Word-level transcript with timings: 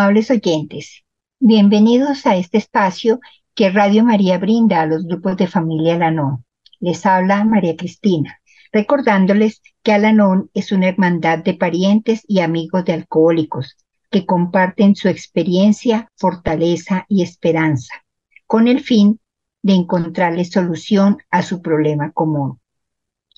Amables 0.00 0.30
oyentes, 0.30 1.02
bienvenidos 1.40 2.24
a 2.24 2.36
este 2.36 2.56
espacio 2.56 3.18
que 3.56 3.68
Radio 3.68 4.04
María 4.04 4.38
brinda 4.38 4.80
a 4.80 4.86
los 4.86 5.04
grupos 5.04 5.36
de 5.36 5.48
familia 5.48 5.96
Alanón. 5.96 6.44
Les 6.78 7.04
habla 7.04 7.42
María 7.42 7.74
Cristina, 7.74 8.40
recordándoles 8.72 9.60
que 9.82 9.90
Alanón 9.90 10.52
es 10.54 10.70
una 10.70 10.86
hermandad 10.86 11.40
de 11.40 11.54
parientes 11.54 12.22
y 12.28 12.38
amigos 12.38 12.84
de 12.84 12.92
alcohólicos 12.92 13.76
que 14.08 14.24
comparten 14.24 14.94
su 14.94 15.08
experiencia, 15.08 16.08
fortaleza 16.14 17.04
y 17.08 17.24
esperanza, 17.24 17.92
con 18.46 18.68
el 18.68 18.78
fin 18.84 19.18
de 19.64 19.72
encontrarle 19.72 20.44
solución 20.44 21.18
a 21.28 21.42
su 21.42 21.60
problema 21.60 22.12
común. 22.12 22.60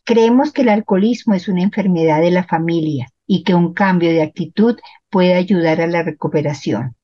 Creemos 0.05 0.53
que 0.53 0.61
el 0.61 0.69
alcoholismo 0.69 1.33
es 1.33 1.49
una 1.49 1.63
enfermedad 1.63 2.21
de 2.21 2.33
la 2.33 2.45
familia 2.45 3.09
y 3.33 3.45
que 3.45 3.55
un 3.55 3.75
cambio 3.75 4.11
de 4.11 4.23
actitud 4.23 4.77
puede 5.09 5.35
ayudar 5.35 5.81
a 5.81 5.87
la 5.87 6.03
recuperación. 6.03 6.97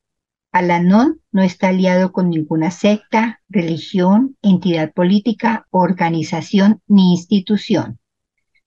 Alanón 0.51 1.21
no 1.31 1.41
está 1.41 1.69
aliado 1.69 2.11
con 2.11 2.29
ninguna 2.29 2.69
secta, 2.69 3.39
religión, 3.47 4.35
entidad 4.41 4.91
política, 4.91 5.67
organización 5.69 6.81
ni 6.85 7.13
institución. 7.13 7.99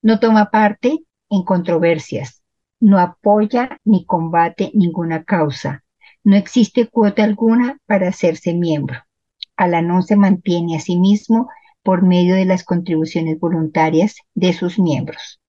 No 0.00 0.20
toma 0.20 0.50
parte 0.50 1.00
en 1.28 1.42
controversias, 1.44 2.42
no 2.81 2.98
apoya 2.98 3.78
ni 3.84 4.06
combate 4.06 4.70
ninguna 4.72 5.25
causa. 5.25 5.84
No 6.25 6.36
existe 6.36 6.88
cuota 6.88 7.25
alguna 7.25 7.77
para 7.84 8.08
hacerse 8.08 8.55
miembro. 8.55 9.00
Alanón 9.55 10.03
se 10.03 10.16
mantiene 10.16 10.77
a 10.77 10.81
sí 10.81 10.98
mismo 10.98 11.50
por 11.83 12.06
medio 12.06 12.36
de 12.36 12.47
las 12.47 12.64
contribuciones 12.64 13.38
voluntarias 13.38 14.16
de 14.34 14.55
sus 14.55 14.78
miembros. 14.78 15.42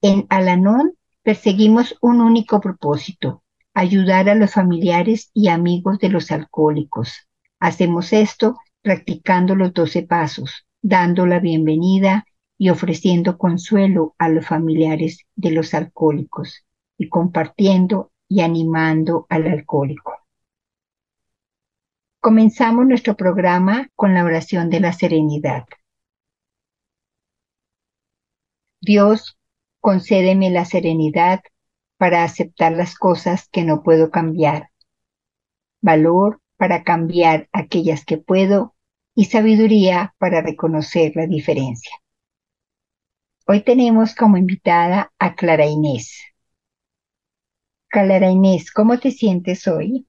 En 0.00 0.26
Alanón 0.28 0.94
perseguimos 1.22 1.96
un 2.00 2.20
único 2.20 2.60
propósito, 2.60 3.42
ayudar 3.74 4.28
a 4.28 4.34
los 4.34 4.52
familiares 4.52 5.30
y 5.32 5.48
amigos 5.48 5.98
de 5.98 6.08
los 6.08 6.30
alcohólicos. 6.30 7.28
Hacemos 7.60 8.12
esto 8.12 8.58
practicando 8.82 9.54
los 9.54 9.72
doce 9.72 10.02
pasos, 10.02 10.66
dando 10.82 11.26
la 11.26 11.38
bienvenida 11.38 12.26
y 12.58 12.70
ofreciendo 12.70 13.38
consuelo 13.38 14.14
a 14.18 14.28
los 14.28 14.46
familiares 14.46 15.26
de 15.36 15.52
los 15.52 15.74
alcohólicos 15.74 16.64
y 16.98 17.08
compartiendo 17.08 18.12
y 18.28 18.40
animando 18.40 19.26
al 19.28 19.46
alcohólico. 19.46 20.12
Comenzamos 22.20 22.86
nuestro 22.86 23.16
programa 23.16 23.88
con 23.96 24.14
la 24.14 24.24
oración 24.24 24.70
de 24.70 24.80
la 24.80 24.92
serenidad. 24.92 25.64
Dios, 28.80 29.36
concédeme 29.82 30.48
la 30.48 30.64
serenidad 30.64 31.40
para 31.98 32.24
aceptar 32.24 32.72
las 32.72 32.94
cosas 32.94 33.50
que 33.50 33.64
no 33.64 33.82
puedo 33.82 34.10
cambiar, 34.10 34.70
valor 35.82 36.40
para 36.56 36.84
cambiar 36.84 37.48
aquellas 37.52 38.06
que 38.06 38.16
puedo 38.16 38.74
y 39.14 39.26
sabiduría 39.26 40.14
para 40.16 40.40
reconocer 40.40 41.12
la 41.14 41.26
diferencia. 41.26 41.92
Hoy 43.46 43.60
tenemos 43.62 44.14
como 44.14 44.38
invitada 44.38 45.12
a 45.18 45.34
Clara 45.34 45.66
Inés. 45.66 46.18
Clara 47.88 48.30
Inés, 48.30 48.70
¿cómo 48.72 48.98
te 48.98 49.10
sientes 49.10 49.68
hoy? 49.68 50.06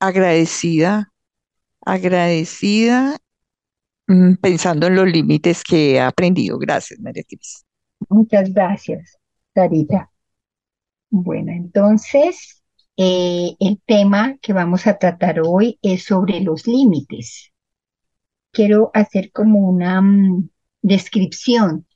agradecida, 0.00 1.12
agradecida, 1.82 3.16
mm, 4.08 4.34
pensando 4.36 4.86
en 4.86 4.96
los 4.96 5.06
límites 5.06 5.62
que 5.62 5.92
he 5.92 6.00
aprendido. 6.00 6.58
Gracias, 6.58 6.98
María 7.00 7.22
Cris. 7.28 7.64
Muchas 8.08 8.52
gracias, 8.52 9.18
Sarita. 9.54 10.10
Bueno, 11.10 11.52
entonces, 11.52 12.62
eh, 12.96 13.56
el 13.60 13.80
tema 13.86 14.36
que 14.40 14.52
vamos 14.52 14.86
a 14.86 14.98
tratar 14.98 15.40
hoy 15.44 15.78
es 15.82 16.04
sobre 16.04 16.40
los 16.40 16.66
límites. 16.66 17.52
Quiero 18.52 18.90
hacer 18.94 19.32
como 19.32 19.68
una 19.68 20.00
mm, 20.00 20.48
descripción 20.82 21.86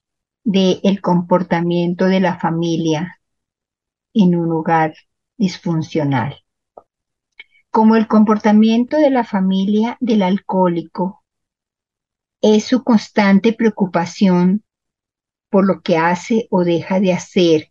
del 0.44 1.00
comportamiento 1.00 2.06
de 2.06 2.20
la 2.20 2.38
familia 2.38 3.20
en 4.12 4.36
un 4.36 4.52
hogar 4.52 4.94
disfuncional 5.36 6.44
como 7.74 7.96
el 7.96 8.06
comportamiento 8.06 8.98
de 8.98 9.10
la 9.10 9.24
familia 9.24 9.96
del 9.98 10.22
alcohólico 10.22 11.24
es 12.40 12.62
su 12.62 12.84
constante 12.84 13.52
preocupación 13.52 14.62
por 15.54 15.68
lo 15.68 15.82
que 15.82 15.96
hace 15.96 16.48
o 16.50 16.64
deja 16.64 16.98
de 16.98 17.12
hacer, 17.12 17.70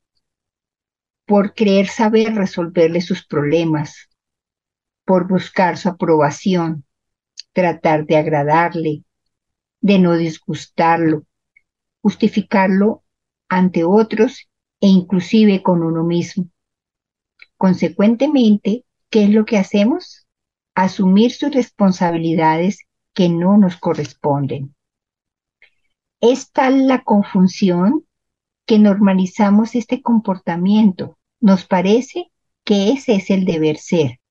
por 1.26 1.54
creer 1.54 1.90
saber 1.90 2.34
resolverle 2.34 3.02
sus 3.02 3.28
problemas, 3.28 4.08
por 5.04 5.28
buscar 5.28 5.78
su 5.78 5.90
aprobación, 5.90 6.86
tratar 7.52 8.06
de 8.06 8.16
agradarle, 8.16 9.04
de 9.82 10.00
no 10.00 10.16
disgustarlo, 10.16 11.26
justificarlo 12.02 13.04
ante 13.50 13.84
otros 13.84 14.48
e 14.80 14.88
inclusive 14.88 15.62
con 15.62 15.84
uno 15.84 16.06
mismo. 16.06 16.50
Consecuentemente, 17.58 18.86
¿qué 19.10 19.26
es 19.26 19.30
lo 19.32 19.44
que 19.44 19.58
hacemos? 19.58 20.26
Asumir 20.74 21.34
sus 21.34 21.54
responsabilidades 21.54 22.78
que 23.14 23.28
no 23.28 23.58
nos 23.58 23.76
corresponden. 23.76 24.74
Es 26.26 26.54
tal 26.54 26.88
la 26.88 27.04
confusión 27.04 28.06
que 28.66 28.80
normalizamos 28.80 29.76
este 29.76 30.02
comportamiento. 30.02 31.18
Nos 31.42 31.66
parece 31.66 32.32
que 32.64 32.92
ese 32.92 33.16
es 33.16 33.30
el 33.30 33.44
deber 33.44 33.76
ser. 33.78 34.22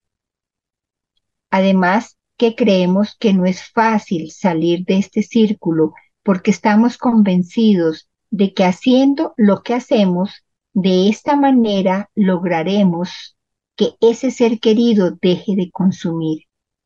Además, 1.51 2.17
que 2.39 2.55
creemos 2.55 3.15
que 3.21 3.35
no 3.35 3.45
es 3.45 3.71
fácil 3.71 4.31
salir 4.31 4.87
de 4.87 4.97
este 4.97 5.23
círculo 5.23 5.93
porque 6.23 6.51
estamos 6.51 6.97
convencidos 6.97 8.09
de 8.31 8.55
que 8.55 8.65
haciendo 8.65 9.35
lo 9.37 9.63
que 9.63 9.75
hacemos, 9.75 10.47
de 10.73 11.11
esta 11.11 11.37
manera 11.37 12.09
lograremos 12.15 13.37
que 13.77 13.97
ese 14.00 14.31
ser 14.31 14.61
querido 14.61 15.19
deje 15.21 15.56
de 15.56 15.71
consumir, 15.71 16.45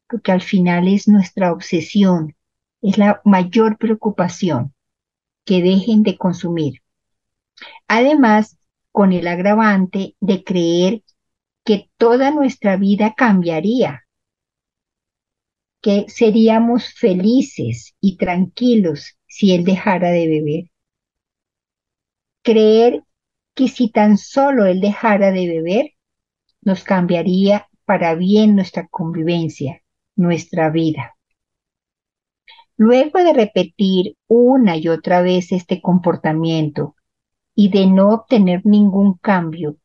porque 0.08 0.32
al 0.32 0.42
final 0.42 0.88
es 0.88 1.06
nuestra 1.06 1.52
obsesión, 1.52 2.34
es 2.82 2.98
la 2.98 3.20
mayor 3.24 3.78
preocupación, 3.78 4.72
que 5.46 5.62
dejen 5.62 6.02
de 6.02 6.18
consumir. 6.18 6.82
Además, 7.88 8.58
con 8.92 9.12
el 9.12 9.26
agravante 9.28 10.16
de 10.20 10.44
creer 10.44 11.02
que 11.64 11.88
toda 11.96 12.30
nuestra 12.30 12.76
vida 12.76 13.14
cambiaría, 13.16 14.06
que 15.80 16.06
seríamos 16.08 16.92
felices 16.94 17.94
y 18.00 18.16
tranquilos 18.16 19.16
si 19.26 19.54
él 19.54 19.64
dejara 19.64 20.10
de 20.10 20.26
beber. 20.28 20.70
Creer 22.42 23.02
que 23.54 23.68
si 23.68 23.90
tan 23.90 24.18
solo 24.18 24.66
él 24.66 24.80
dejara 24.80 25.30
de 25.30 25.46
beber, 25.46 25.90
nos 26.60 26.82
cambiaría 26.82 27.68
para 27.84 28.14
bien 28.14 28.56
nuestra 28.56 28.88
convivencia, 28.88 29.82
nuestra 30.16 30.70
vida. 30.70 31.15
Luego 32.76 33.18
de 33.22 33.32
repetir 33.32 34.16
una 34.26 34.76
y 34.76 34.88
otra 34.88 35.22
vez 35.22 35.52
este 35.52 35.80
comportamiento 35.80 36.94
y 37.54 37.70
de 37.70 37.86
no 37.86 38.10
obtener 38.10 38.66
ningún 38.66 39.14
cambio, 39.14 39.78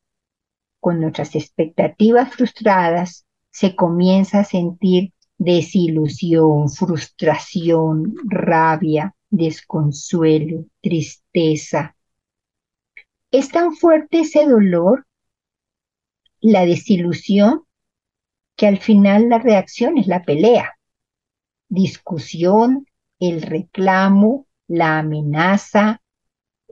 con 0.80 1.00
nuestras 1.00 1.36
expectativas 1.36 2.34
frustradas, 2.34 3.26
se 3.50 3.76
comienza 3.76 4.40
a 4.40 4.44
sentir 4.44 5.14
desilusión, 5.38 6.70
frustración, 6.70 8.16
rabia, 8.26 9.16
desconsuelo, 9.30 10.66
tristeza. 10.82 11.96
Es 13.32 13.50
tan 13.50 13.74
fuerte 13.74 14.20
ese 14.20 14.46
dolor 14.46 15.08
la 16.42 16.66
desilusión, 16.66 17.64
que 18.56 18.68
al 18.68 18.80
final 18.80 19.30
la 19.30 19.40
reacción 19.40 19.98
es 19.98 20.08
la 20.08 20.24
pelea, 20.24 20.74
discusión, 21.72 22.86
el 23.20 23.42
reclamo, 23.42 24.46
la 24.68 25.00
amenaza, 25.00 26.02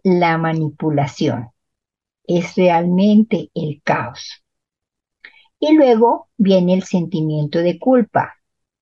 la 0.04 0.38
manipulación. 0.38 1.50
Es 2.28 2.56
realmente 2.56 3.50
el 3.56 3.82
caos. 3.82 4.44
Y 5.60 5.74
luego 5.74 6.30
viene 6.38 6.74
el 6.74 6.84
sentimiento 6.84 7.60
de 7.60 7.80
culpa 7.80 8.36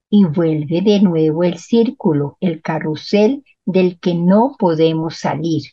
y 0.09 0.25
vuelve 0.25 0.81
de 0.81 1.01
nuevo 1.01 1.43
el 1.43 1.59
círculo, 1.59 2.37
el 2.39 2.61
carrusel 2.61 3.45
del 3.65 3.99
que 3.99 4.15
no 4.15 4.55
podemos 4.57 5.17
salir. 5.17 5.63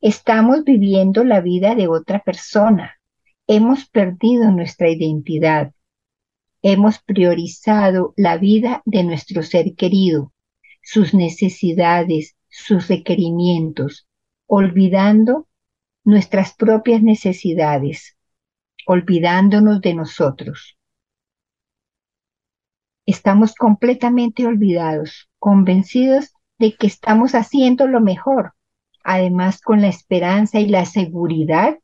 Estamos 0.00 0.64
viviendo 0.64 1.22
la 1.24 1.40
vida 1.40 1.74
de 1.74 1.86
otra 1.88 2.18
persona. 2.18 2.98
Hemos 3.46 3.88
perdido 3.88 4.50
nuestra 4.50 4.90
identidad. 4.90 5.72
Hemos 6.66 6.98
priorizado 6.98 8.14
la 8.16 8.38
vida 8.38 8.80
de 8.86 9.04
nuestro 9.04 9.42
ser 9.42 9.74
querido, 9.74 10.32
sus 10.82 11.12
necesidades, 11.12 12.36
sus 12.48 12.88
requerimientos, 12.88 14.08
olvidando 14.46 15.46
nuestras 16.04 16.54
propias 16.54 17.02
necesidades. 17.02 18.16
olvidándonos 18.86 19.82
de 19.82 19.92
nosotros. 19.92 20.78
Estamos 23.04 23.54
completamente 23.54 24.46
olvidados, 24.46 25.28
convencidos 25.38 26.32
de 26.58 26.76
que 26.76 26.86
estamos 26.86 27.34
haciendo 27.34 27.86
lo 27.88 28.00
mejor, 28.00 28.54
además 29.02 29.60
con 29.60 29.82
la 29.82 29.88
esperanza 29.88 30.60
y 30.60 30.68
la 30.68 30.86
seguridad 30.86 31.78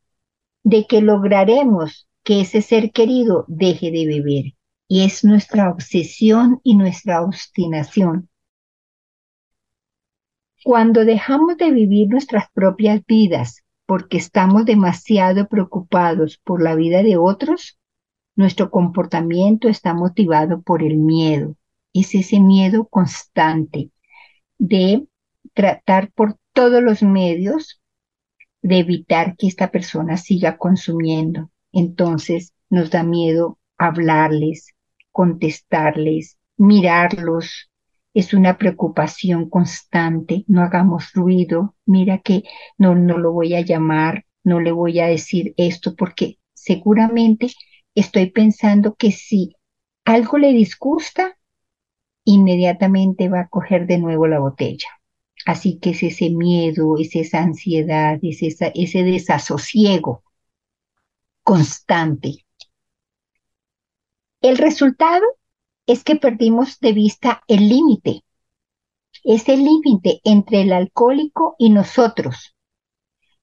de 0.63 0.87
que 0.87 1.03
lograremos 1.03 2.09
que 2.23 2.41
ese 2.41 2.63
ser 2.63 2.93
querido 2.93 3.45
deje 3.47 3.91
de 3.91 4.07
beber. 4.07 4.55
Y 4.93 5.05
es 5.05 5.23
nuestra 5.23 5.71
obsesión 5.71 6.61
y 6.65 6.75
nuestra 6.75 7.23
obstinación. 7.23 8.29
Cuando 10.65 11.05
dejamos 11.05 11.57
de 11.59 11.71
vivir 11.71 12.09
nuestras 12.09 12.51
propias 12.53 13.01
vidas 13.07 13.63
porque 13.87 14.17
estamos 14.17 14.65
demasiado 14.65 15.47
preocupados 15.47 16.39
por 16.39 16.61
la 16.61 16.75
vida 16.75 17.05
de 17.05 17.17
otros, 17.17 17.79
nuestro 18.35 18.73
comportamiento 18.73 19.69
está 19.69 19.95
motivado 19.95 20.61
por 20.61 20.83
el 20.83 20.97
miedo. 20.97 21.55
Es 21.93 22.13
ese 22.17 22.41
miedo 22.41 22.89
constante 22.89 23.93
de 24.59 25.07
tratar 25.55 26.11
por 26.11 26.37
todos 26.53 26.83
los 26.83 27.05
medios 27.05 27.81
de 28.61 28.81
evitar 28.81 29.37
que 29.37 29.47
esta 29.47 29.71
persona 29.71 30.17
siga 30.17 30.59
consumiendo. 30.59 31.49
Entonces 31.71 32.55
nos 32.69 32.91
da 32.91 33.05
miedo 33.05 33.57
hablarles, 33.79 34.75
contestarles, 35.13 36.39
mirarlos. 36.57 37.71
Es 38.15 38.35
una 38.35 38.59
preocupación 38.59 39.49
constante. 39.49 40.45
No 40.49 40.63
hagamos 40.63 41.13
ruido. 41.13 41.77
Mira 41.87 42.19
que 42.19 42.45
no, 42.79 42.95
no 42.95 43.19
lo 43.19 43.33
voy 43.33 43.55
a 43.55 43.61
llamar, 43.61 44.27
no 44.45 44.61
le 44.61 44.73
voy 44.73 45.01
a 45.01 45.07
decir 45.07 45.55
esto 45.57 45.95
porque 45.97 46.39
seguramente 46.55 47.49
estoy 47.95 48.31
pensando 48.31 48.95
que 48.95 49.13
si 49.13 49.55
algo 50.05 50.39
le 50.39 50.53
disgusta, 50.53 51.37
inmediatamente 52.25 53.29
va 53.29 53.41
a 53.43 53.49
coger 53.49 53.87
de 53.87 53.99
nuevo 53.99 54.27
la 54.27 54.41
botella. 54.41 54.89
Así 55.47 55.79
que 55.79 55.91
es 55.91 56.03
ese 56.03 56.31
miedo, 56.31 56.97
es 56.99 57.17
esa 57.17 57.43
ansiedad, 57.43 58.19
es 58.23 58.43
ese 58.43 59.03
desasosiego 59.05 60.23
constante. 61.43 62.47
El 64.41 64.57
resultado 64.59 65.25
es 65.87 66.05
que 66.05 66.17
perdimos 66.17 66.79
de 66.81 66.93
vista 66.93 67.43
el 67.49 67.69
límite, 67.69 68.23
ese 69.25 69.57
límite 69.57 70.21
entre 70.25 70.63
el 70.63 70.73
alcohólico 70.73 71.57
y 71.59 71.71
nosotros. 71.71 72.55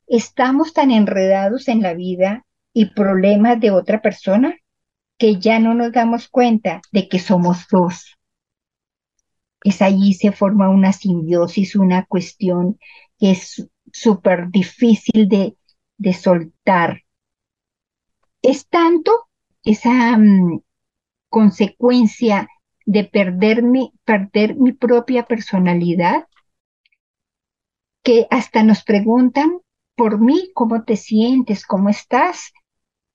Estamos 0.08 0.74
tan 0.74 0.92
enredados 0.92 1.68
en 1.68 1.82
la 1.82 1.94
vida 1.94 2.46
y 2.74 2.94
problemas 2.94 3.60
de 3.60 3.72
otra 3.72 4.02
persona 4.02 4.56
que 5.18 5.40
ya 5.40 5.60
no 5.60 5.74
nos 5.74 5.92
damos 5.92 6.28
cuenta 6.28 6.82
de 6.92 7.10
que 7.10 7.20
somos 7.20 7.68
dos 7.72 8.18
es 9.68 9.82
allí 9.82 10.14
se 10.14 10.32
forma 10.32 10.70
una 10.70 10.94
simbiosis, 10.94 11.76
una 11.76 12.06
cuestión 12.06 12.80
que 13.20 13.32
es 13.32 13.70
súper 13.92 14.50
difícil 14.50 15.28
de, 15.28 16.14
soltar. 16.14 17.02
Es 18.42 18.68
tanto 18.68 19.12
esa 19.64 20.18
mm, 20.18 20.62
consecuencia 21.30 22.48
de 22.86 23.04
perder 23.04 23.64
mi, 23.64 23.92
perder 24.06 24.56
mi 24.56 24.72
propia 24.72 25.24
personalidad 25.24 26.28
que 28.04 28.28
hasta 28.30 28.64
nos 28.64 28.84
preguntan 28.84 29.60
por 29.96 30.20
mí, 30.20 30.52
¿cómo 30.54 30.84
te 30.84 30.96
sientes? 30.96 31.66
¿Cómo 31.66 31.90
estás? 31.90 32.54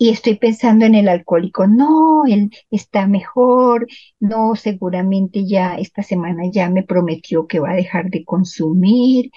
y 0.02 0.08
estoy 0.08 0.34
pensando 0.34 0.84
en 0.84 0.96
el 0.96 1.08
alcohólico, 1.08 1.68
no, 1.68 2.24
él 2.26 2.50
está 2.72 3.06
mejor, 3.06 3.86
no, 4.18 4.56
seguramente 4.56 5.46
ya 5.46 5.76
esta 5.76 6.02
semana 6.02 6.42
ya 6.50 6.68
me 6.68 6.82
prometió 6.82 7.46
que 7.46 7.60
va 7.60 7.70
a 7.70 7.76
dejar 7.76 8.10
de 8.10 8.24
consumir. 8.24 9.30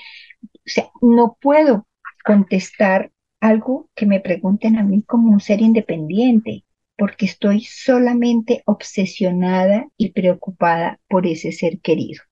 O 0.44 0.48
sea, 0.66 0.90
no 1.02 1.38
puedo 1.40 1.86
contestar 2.26 3.12
algo 3.40 3.92
que 3.94 4.08
me 4.08 4.20
pregunten 4.20 4.78
a 4.80 4.84
mí 4.84 5.04
como 5.04 5.32
un 5.32 5.40
ser 5.40 5.62
independiente, 5.62 6.64
porque 6.98 7.26
estoy 7.26 7.62
solamente 7.62 8.64
obsesionada 8.66 9.88
y 9.98 10.12
preocupada 10.12 11.00
por 11.08 11.28
ese 11.28 11.52
ser 11.52 11.80
querido. 11.82 12.24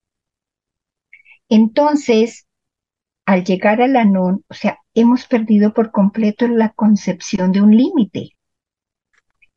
Entonces, 1.49 2.47
al 3.25 3.43
llegar 3.43 3.81
al 3.81 3.95
Anón, 3.95 4.43
o 4.49 4.53
sea, 4.53 4.79
hemos 4.93 5.25
perdido 5.27 5.73
por 5.73 5.91
completo 5.91 6.47
la 6.47 6.69
concepción 6.69 7.51
de 7.51 7.61
un 7.61 7.75
límite. 7.75 8.31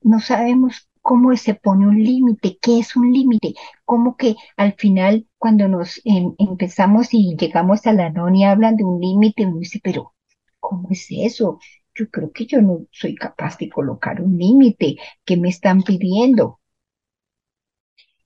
No 0.01 0.21
sabemos 0.21 0.89
cómo 1.03 1.37
se 1.37 1.55
pone 1.55 1.87
un 1.87 2.03
límite, 2.03 2.59
qué 2.61 2.81
es 2.81 2.97
un 2.97 3.13
límite, 3.13 3.55
cómo 3.85 4.17
que 4.17 4.35
al 4.57 4.75
final 4.75 5.29
cuando 5.39 5.69
nos 5.69 6.01
empezamos 6.05 7.15
y 7.15 7.37
llegamos 7.37 7.87
al 7.87 8.01
Anón 8.01 8.35
y 8.35 8.45
hablan 8.45 8.77
de 8.77 8.85
un 8.85 9.01
límite, 9.01 9.47
uno 9.47 9.59
dice, 9.61 9.81
pero 9.83 10.15
¿cómo 10.61 10.89
es 10.91 11.07
eso? 11.11 11.61
Yo 11.97 12.09
creo 12.11 12.31
que 12.31 12.47
yo 12.47 12.61
no 12.63 12.87
soy 12.93 13.15
capaz 13.15 13.59
de 13.59 13.69
colocar 13.69 14.21
un 14.21 14.39
límite. 14.39 14.97
¿Qué 15.25 15.37
me 15.37 15.49
están 15.49 15.83
pidiendo? 15.83 16.61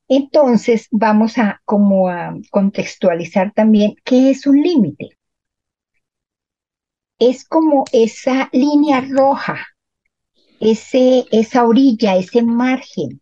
Entonces 0.09 0.89
vamos 0.91 1.39
a 1.39 1.62
como 1.65 2.09
a 2.09 2.35
contextualizar 2.50 3.53
también 3.53 3.95
qué 4.05 4.31
es 4.31 4.47
un 4.47 4.61
límite 4.61 5.11
es 7.21 7.45
como 7.45 7.85
esa 7.93 8.49
línea 8.50 9.03
roja, 9.03 9.59
ese, 10.59 11.27
esa 11.31 11.67
orilla, 11.67 12.17
ese 12.17 12.43
margen 12.43 13.21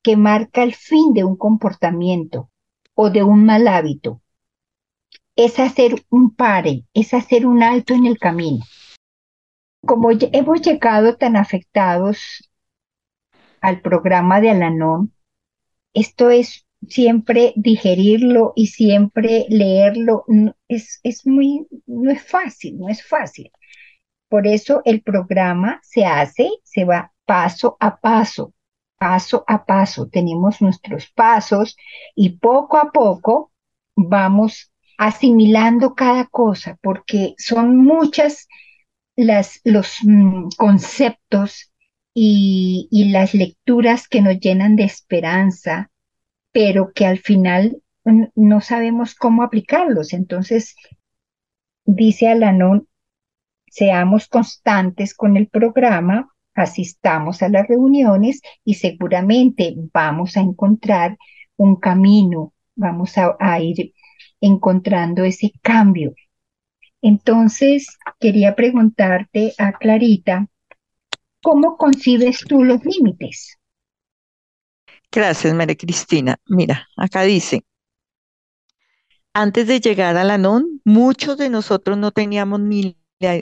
que 0.00 0.16
marca 0.16 0.62
el 0.62 0.74
fin 0.74 1.12
de 1.12 1.24
un 1.24 1.36
comportamiento 1.36 2.50
o 2.94 3.10
de 3.10 3.24
un 3.24 3.44
mal 3.44 3.66
hábito. 3.66 4.22
Es 5.34 5.58
hacer 5.58 6.04
un 6.08 6.34
pare, 6.34 6.84
es 6.94 7.14
hacer 7.14 7.46
un 7.46 7.62
alto 7.62 7.94
en 7.94 8.06
el 8.06 8.18
camino. 8.18 8.64
Como 9.84 10.10
hemos 10.10 10.60
llegado 10.62 11.16
tan 11.16 11.36
afectados 11.36 12.50
al 13.60 13.80
programa 13.80 14.40
de 14.40 14.50
Alanón, 14.50 15.12
esto 15.94 16.30
es 16.30 16.66
siempre 16.88 17.52
digerirlo 17.56 18.52
y 18.56 18.68
siempre 18.68 19.46
leerlo 19.48 20.24
es, 20.68 21.00
es 21.02 21.26
muy, 21.26 21.66
no 21.86 22.10
es 22.10 22.22
fácil, 22.22 22.78
no 22.78 22.88
es 22.88 23.06
fácil. 23.06 23.50
Por 24.28 24.46
eso 24.46 24.82
el 24.84 25.02
programa 25.02 25.80
se 25.82 26.04
hace, 26.04 26.48
se 26.64 26.84
va 26.84 27.12
paso 27.26 27.76
a 27.80 27.98
paso, 27.98 28.54
paso 28.98 29.44
a 29.46 29.64
paso. 29.64 30.08
Tenemos 30.08 30.62
nuestros 30.62 31.10
pasos 31.10 31.76
y 32.14 32.38
poco 32.38 32.78
a 32.78 32.92
poco 32.92 33.52
vamos 33.94 34.72
asimilando 34.96 35.94
cada 35.94 36.26
cosa, 36.26 36.78
porque 36.82 37.34
son 37.36 37.76
muchas 37.76 38.48
las, 39.16 39.60
los 39.64 39.98
mm, 40.02 40.48
conceptos 40.56 41.72
y, 42.14 42.88
y 42.90 43.10
las 43.10 43.34
lecturas 43.34 44.08
que 44.08 44.20
nos 44.22 44.38
llenan 44.40 44.76
de 44.76 44.84
esperanza, 44.84 45.90
pero 46.52 46.92
que 46.94 47.06
al 47.06 47.18
final 47.18 47.82
no 48.34 48.60
sabemos 48.60 49.14
cómo 49.14 49.42
aplicarlos. 49.42 50.12
Entonces, 50.12 50.74
dice 51.84 52.28
Alanón, 52.28 52.88
seamos 53.68 54.28
constantes 54.28 55.14
con 55.14 55.36
el 55.36 55.48
programa, 55.48 56.30
asistamos 56.54 57.42
a 57.42 57.48
las 57.48 57.68
reuniones 57.68 58.42
y 58.64 58.74
seguramente 58.74 59.74
vamos 59.92 60.36
a 60.36 60.40
encontrar 60.40 61.18
un 61.56 61.76
camino, 61.76 62.54
vamos 62.76 63.18
a, 63.18 63.36
a 63.40 63.60
ir 63.60 63.94
encontrando 64.40 65.24
ese 65.24 65.52
cambio. 65.62 66.14
Entonces, 67.02 67.98
quería 68.20 68.54
preguntarte 68.54 69.54
a 69.58 69.72
Clarita, 69.72 70.46
¿cómo 71.42 71.76
concibes 71.76 72.40
tú 72.48 72.64
los 72.64 72.84
límites? 72.84 73.58
Gracias, 75.10 75.52
María 75.54 75.76
Cristina. 75.76 76.38
Mira, 76.46 76.88
acá 76.96 77.22
dice, 77.22 77.64
antes 79.34 79.66
de 79.66 79.80
llegar 79.80 80.16
a 80.16 80.24
la 80.24 80.38
NON, 80.38 80.80
muchos 80.84 81.36
de 81.38 81.50
nosotros 81.50 81.98
no 81.98 82.12
teníamos 82.12 82.60
ni, 82.60 82.96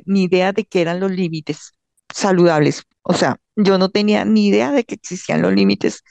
ni 0.07 0.25
idea 0.25 0.53
de 0.53 0.65
qué 0.65 0.81
eran 0.81 1.01
los 1.01 1.11
límites 1.11 1.73
saludables. 2.13 2.85
O 3.03 3.15
sea, 3.15 3.37
yo 3.57 3.79
no 3.79 3.89
tenía 3.91 4.25
ni 4.25 4.49
idea 4.49 4.73
de 4.73 4.85
que 4.85 4.95
existían 4.95 5.43
los 5.43 5.53
límites 5.53 6.03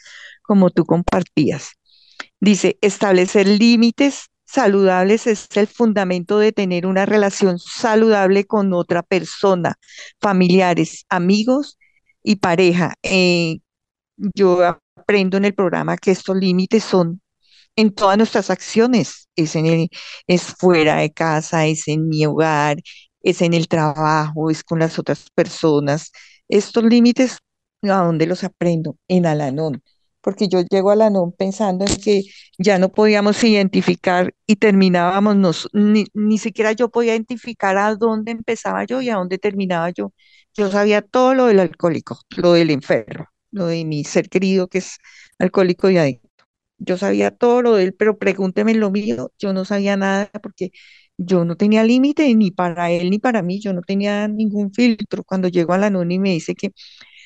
como 0.42 0.70
tú 0.70 0.86
compartías. 0.86 1.72
Dice, 2.40 2.78
establecer 2.82 3.48
límites 3.48 4.29
saludables 4.52 5.28
es 5.28 5.48
el 5.56 5.68
fundamento 5.68 6.40
de 6.40 6.52
tener 6.52 6.86
una 6.86 7.06
relación 7.06 7.60
saludable 7.60 8.46
con 8.46 8.74
otra 8.74 9.04
persona, 9.04 9.76
familiares, 10.20 11.06
amigos 11.10 11.78
y 12.24 12.38
pareja. 12.38 12.96
Eh, 13.04 13.60
yo 14.18 14.64
aprendo 14.96 15.38
en 15.38 15.46
el 15.46 15.56
programa 15.56 15.98
que 15.98 16.12
estos 16.12 16.36
límites 16.38 16.84
son 16.84 17.22
en 17.76 17.94
todas 17.94 18.18
nuestras 18.18 18.50
acciones, 18.50 19.30
es, 19.36 19.56
en 19.56 19.66
el, 19.66 19.90
es 20.28 20.44
fuera 20.44 20.98
de 20.98 21.12
casa, 21.14 21.66
es 21.68 21.88
en 21.88 22.08
mi 22.10 22.26
hogar, 22.26 22.78
es 23.22 23.42
en 23.42 23.54
el 23.54 23.68
trabajo, 23.68 24.50
es 24.50 24.64
con 24.64 24.80
las 24.80 25.00
otras 25.00 25.28
personas. 25.36 26.12
Estos 26.50 26.84
límites 26.86 27.40
¿A 27.84 28.04
dónde 28.04 28.26
los 28.28 28.44
aprendo? 28.44 28.98
En 29.08 29.26
Alanón, 29.26 29.82
porque 30.22 30.48
yo 30.48 30.62
llego 30.70 30.90
a 30.90 30.94
Alanón 30.94 31.32
pensando 31.34 31.86
en 31.86 31.96
que 31.98 32.24
ya 32.58 32.78
no 32.80 32.90
podíamos 32.92 33.44
identificar 33.44 34.34
y 34.48 34.58
terminábamos, 34.58 35.36
nos, 35.36 35.70
ni, 35.74 36.06
ni 36.14 36.38
siquiera 36.38 36.72
yo 36.74 36.90
podía 36.90 37.14
identificar 37.16 37.78
a 37.78 37.96
dónde 37.96 38.32
empezaba 38.32 38.84
yo 38.86 39.02
y 39.02 39.10
a 39.10 39.16
dónde 39.16 39.38
terminaba 39.38 39.90
yo. 39.92 40.14
Yo 40.56 40.70
sabía 40.72 41.02
todo 41.02 41.34
lo 41.34 41.46
del 41.46 41.60
alcohólico, 41.60 42.20
lo 42.38 42.54
del 42.54 42.72
enfermo, 42.72 43.26
lo 43.52 43.68
de 43.68 43.86
mi 43.86 44.04
ser 44.04 44.30
querido 44.30 44.68
que 44.68 44.80
es 44.80 44.98
alcohólico 45.40 45.90
y 45.90 45.98
adicto. 45.98 46.28
Yo 46.78 46.98
sabía 46.98 47.32
todo 47.32 47.62
lo 47.62 47.76
de 47.76 47.84
él, 47.86 47.94
pero 47.94 48.18
pregúnteme 48.18 48.74
lo 48.76 48.90
mío, 48.92 49.32
yo 49.38 49.54
no 49.54 49.66
sabía 49.66 49.98
nada 49.98 50.30
porque 50.42 50.72
yo 51.18 51.44
no 51.46 51.58
tenía 51.58 51.84
límite 51.84 52.34
ni 52.36 52.52
para 52.52 52.90
él 52.92 53.10
ni 53.10 53.20
para 53.20 53.42
mí, 53.42 53.60
yo 53.60 53.74
no 53.74 53.82
tenía 53.82 54.28
ningún 54.30 54.72
filtro. 54.74 55.24
Cuando 55.24 55.50
llego 55.50 55.74
a 55.74 55.78
la 55.78 55.90
NONI 55.90 56.16
y 56.16 56.20
me 56.20 56.30
dice 56.32 56.56
que 56.56 56.72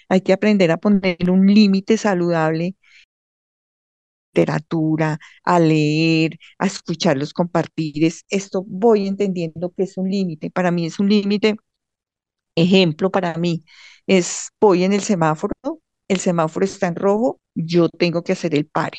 hay 0.10 0.22
que 0.22 0.34
aprender 0.34 0.72
a 0.72 0.78
poner 0.78 1.18
un 1.30 1.46
límite 1.48 1.98
saludable, 1.98 2.76
literatura, 4.34 5.20
a 5.44 5.60
leer, 5.60 6.38
a 6.60 6.66
escuchar 6.68 7.18
los 7.18 7.34
compartires, 7.34 8.24
esto 8.30 8.64
voy 8.68 9.08
entendiendo 9.08 9.72
que 9.76 9.84
es 9.84 9.98
un 9.98 10.10
límite. 10.10 10.52
Para 10.52 10.72
mí 10.72 10.86
es 10.86 11.00
un 11.00 11.10
límite, 11.10 11.56
ejemplo 12.56 13.12
para 13.12 13.36
mí, 13.36 13.64
es 14.08 14.50
voy 14.60 14.84
en 14.84 14.94
el 14.94 15.02
semáforo, 15.02 15.54
el 16.08 16.20
semáforo 16.20 16.66
está 16.66 16.88
en 16.88 16.96
rojo, 16.96 17.40
yo 17.56 17.90
tengo 17.90 18.24
que 18.24 18.34
hacer 18.34 18.56
el 18.56 18.68
pare. 18.68 18.98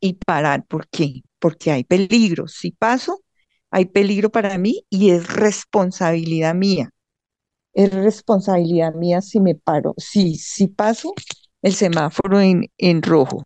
Y 0.00 0.14
parar, 0.14 0.66
¿por 0.66 0.88
qué? 0.88 1.22
Porque 1.40 1.72
hay 1.72 1.84
peligro. 1.84 2.48
Si 2.48 2.72
paso, 2.72 3.22
hay 3.70 3.86
peligro 3.86 4.30
para 4.30 4.58
mí 4.58 4.84
y 4.90 5.10
es 5.10 5.28
responsabilidad 5.34 6.54
mía. 6.54 6.90
Es 7.74 7.92
responsabilidad 7.92 8.94
mía 8.94 9.20
si 9.22 9.40
me 9.40 9.54
paro, 9.54 9.94
si, 9.98 10.36
si 10.36 10.68
paso 10.68 11.14
el 11.62 11.74
semáforo 11.74 12.40
en, 12.40 12.66
en 12.78 13.02
rojo. 13.02 13.44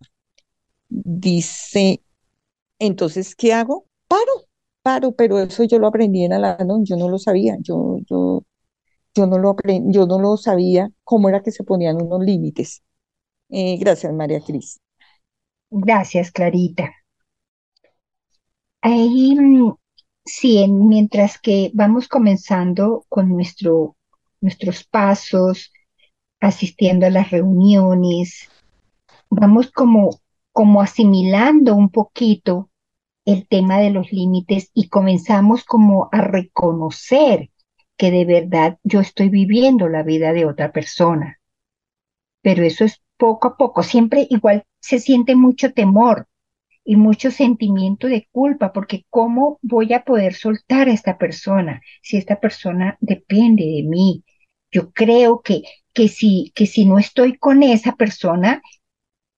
Dice, 0.91 2.03
entonces, 2.79 3.37
¿qué 3.37 3.53
hago? 3.53 3.87
Paro, 4.09 4.33
paro, 4.83 5.13
pero 5.13 5.39
eso 5.41 5.65
yo 5.65 5.79
lo 5.79 5.89
aprendí 5.89 6.25
en 6.25 6.33
Alanón, 6.35 6.85
yo 6.85 6.97
no 6.97 7.09
lo 7.09 7.19
sabía, 7.19 7.57
yo, 7.61 7.99
yo, 8.09 8.45
yo 9.15 9.27
no 9.27 9.39
lo 9.39 9.57
yo 9.91 10.07
no 10.07 10.21
lo 10.21 10.37
sabía 10.37 10.91
cómo 11.05 11.29
era 11.29 11.43
que 11.43 11.53
se 11.53 11.65
ponían 11.65 12.03
unos 12.03 12.21
límites. 12.25 12.83
Eh, 13.51 13.77
gracias, 13.79 14.13
María 14.13 14.41
Cris. 14.41 14.81
Gracias, 15.71 16.31
Clarita. 16.31 16.93
Ahí, 18.83 19.37
sí, 20.25 20.67
mientras 20.69 21.39
que 21.39 21.71
vamos 21.75 22.09
comenzando 22.09 23.05
con 23.09 23.29
nuestro, 23.29 23.97
nuestros 24.41 24.85
pasos, 24.85 25.73
asistiendo 26.41 27.07
a 27.07 27.11
las 27.11 27.31
reuniones, 27.31 28.49
vamos 29.31 29.71
como, 29.73 30.21
como 30.61 30.83
asimilando 30.83 31.75
un 31.75 31.89
poquito 31.89 32.69
el 33.25 33.49
tema 33.49 33.79
de 33.79 33.89
los 33.89 34.13
límites 34.13 34.71
y 34.75 34.89
comenzamos 34.89 35.65
como 35.65 36.11
a 36.13 36.21
reconocer 36.21 37.49
que 37.97 38.11
de 38.11 38.27
verdad 38.27 38.79
yo 38.85 39.01
estoy 39.01 39.31
viviendo 39.31 39.89
la 39.89 40.03
vida 40.03 40.35
de 40.35 40.45
otra 40.45 40.71
persona. 40.71 41.41
Pero 42.43 42.63
eso 42.63 42.85
es 42.85 43.01
poco 43.17 43.49
a 43.49 43.57
poco, 43.57 43.83
siempre 43.83 44.27
igual 44.29 44.65
se 44.81 44.99
siente 44.99 45.35
mucho 45.35 45.73
temor 45.73 46.29
y 46.85 46.97
mucho 46.97 47.31
sentimiento 47.31 48.07
de 48.07 48.29
culpa, 48.31 48.75
porque 48.75 49.07
¿cómo 49.09 49.59
voy 49.63 49.95
a 49.95 50.05
poder 50.05 50.35
soltar 50.35 50.89
a 50.89 50.93
esta 50.93 51.17
persona 51.17 51.81
si 52.03 52.19
esta 52.19 52.39
persona 52.39 52.99
depende 53.01 53.65
de 53.65 53.83
mí? 53.89 54.25
Yo 54.71 54.93
creo 54.93 55.41
que, 55.41 55.63
que, 55.95 56.09
si, 56.09 56.53
que 56.55 56.67
si 56.67 56.85
no 56.85 56.99
estoy 56.99 57.39
con 57.39 57.63
esa 57.63 57.97
persona, 57.97 58.61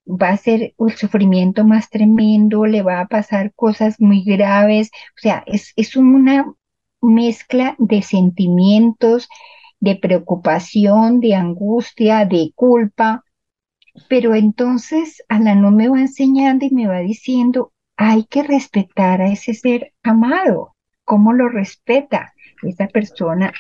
va 0.06 0.30
a 0.30 0.36
ser 0.36 0.74
el 0.78 0.96
sufrimiento 0.96 1.64
más 1.64 1.90
tremendo, 1.90 2.66
le 2.66 2.82
va 2.82 3.00
a 3.00 3.06
pasar 3.06 3.52
cosas 3.54 4.00
muy 4.00 4.24
graves, 4.24 4.90
o 5.16 5.20
sea, 5.20 5.42
es, 5.46 5.72
es 5.76 5.96
una 5.96 6.52
mezcla 7.00 7.76
de 7.78 8.02
sentimientos, 8.02 9.28
de 9.80 9.96
preocupación, 9.96 11.20
de 11.20 11.34
angustia, 11.34 12.24
de 12.24 12.52
culpa, 12.54 13.24
pero 14.08 14.34
entonces 14.34 15.22
no 15.28 15.70
me 15.70 15.88
va 15.88 16.00
enseñando 16.00 16.64
y 16.64 16.70
me 16.70 16.86
va 16.86 17.00
diciendo, 17.00 17.72
hay 17.96 18.24
que 18.24 18.42
respetar 18.42 19.20
a 19.20 19.28
ese 19.28 19.54
ser 19.54 19.92
amado. 20.02 20.74
¿Cómo 21.04 21.32
lo 21.32 21.48
respeta? 21.48 22.32
Esa 22.62 22.86
persona 22.86 23.52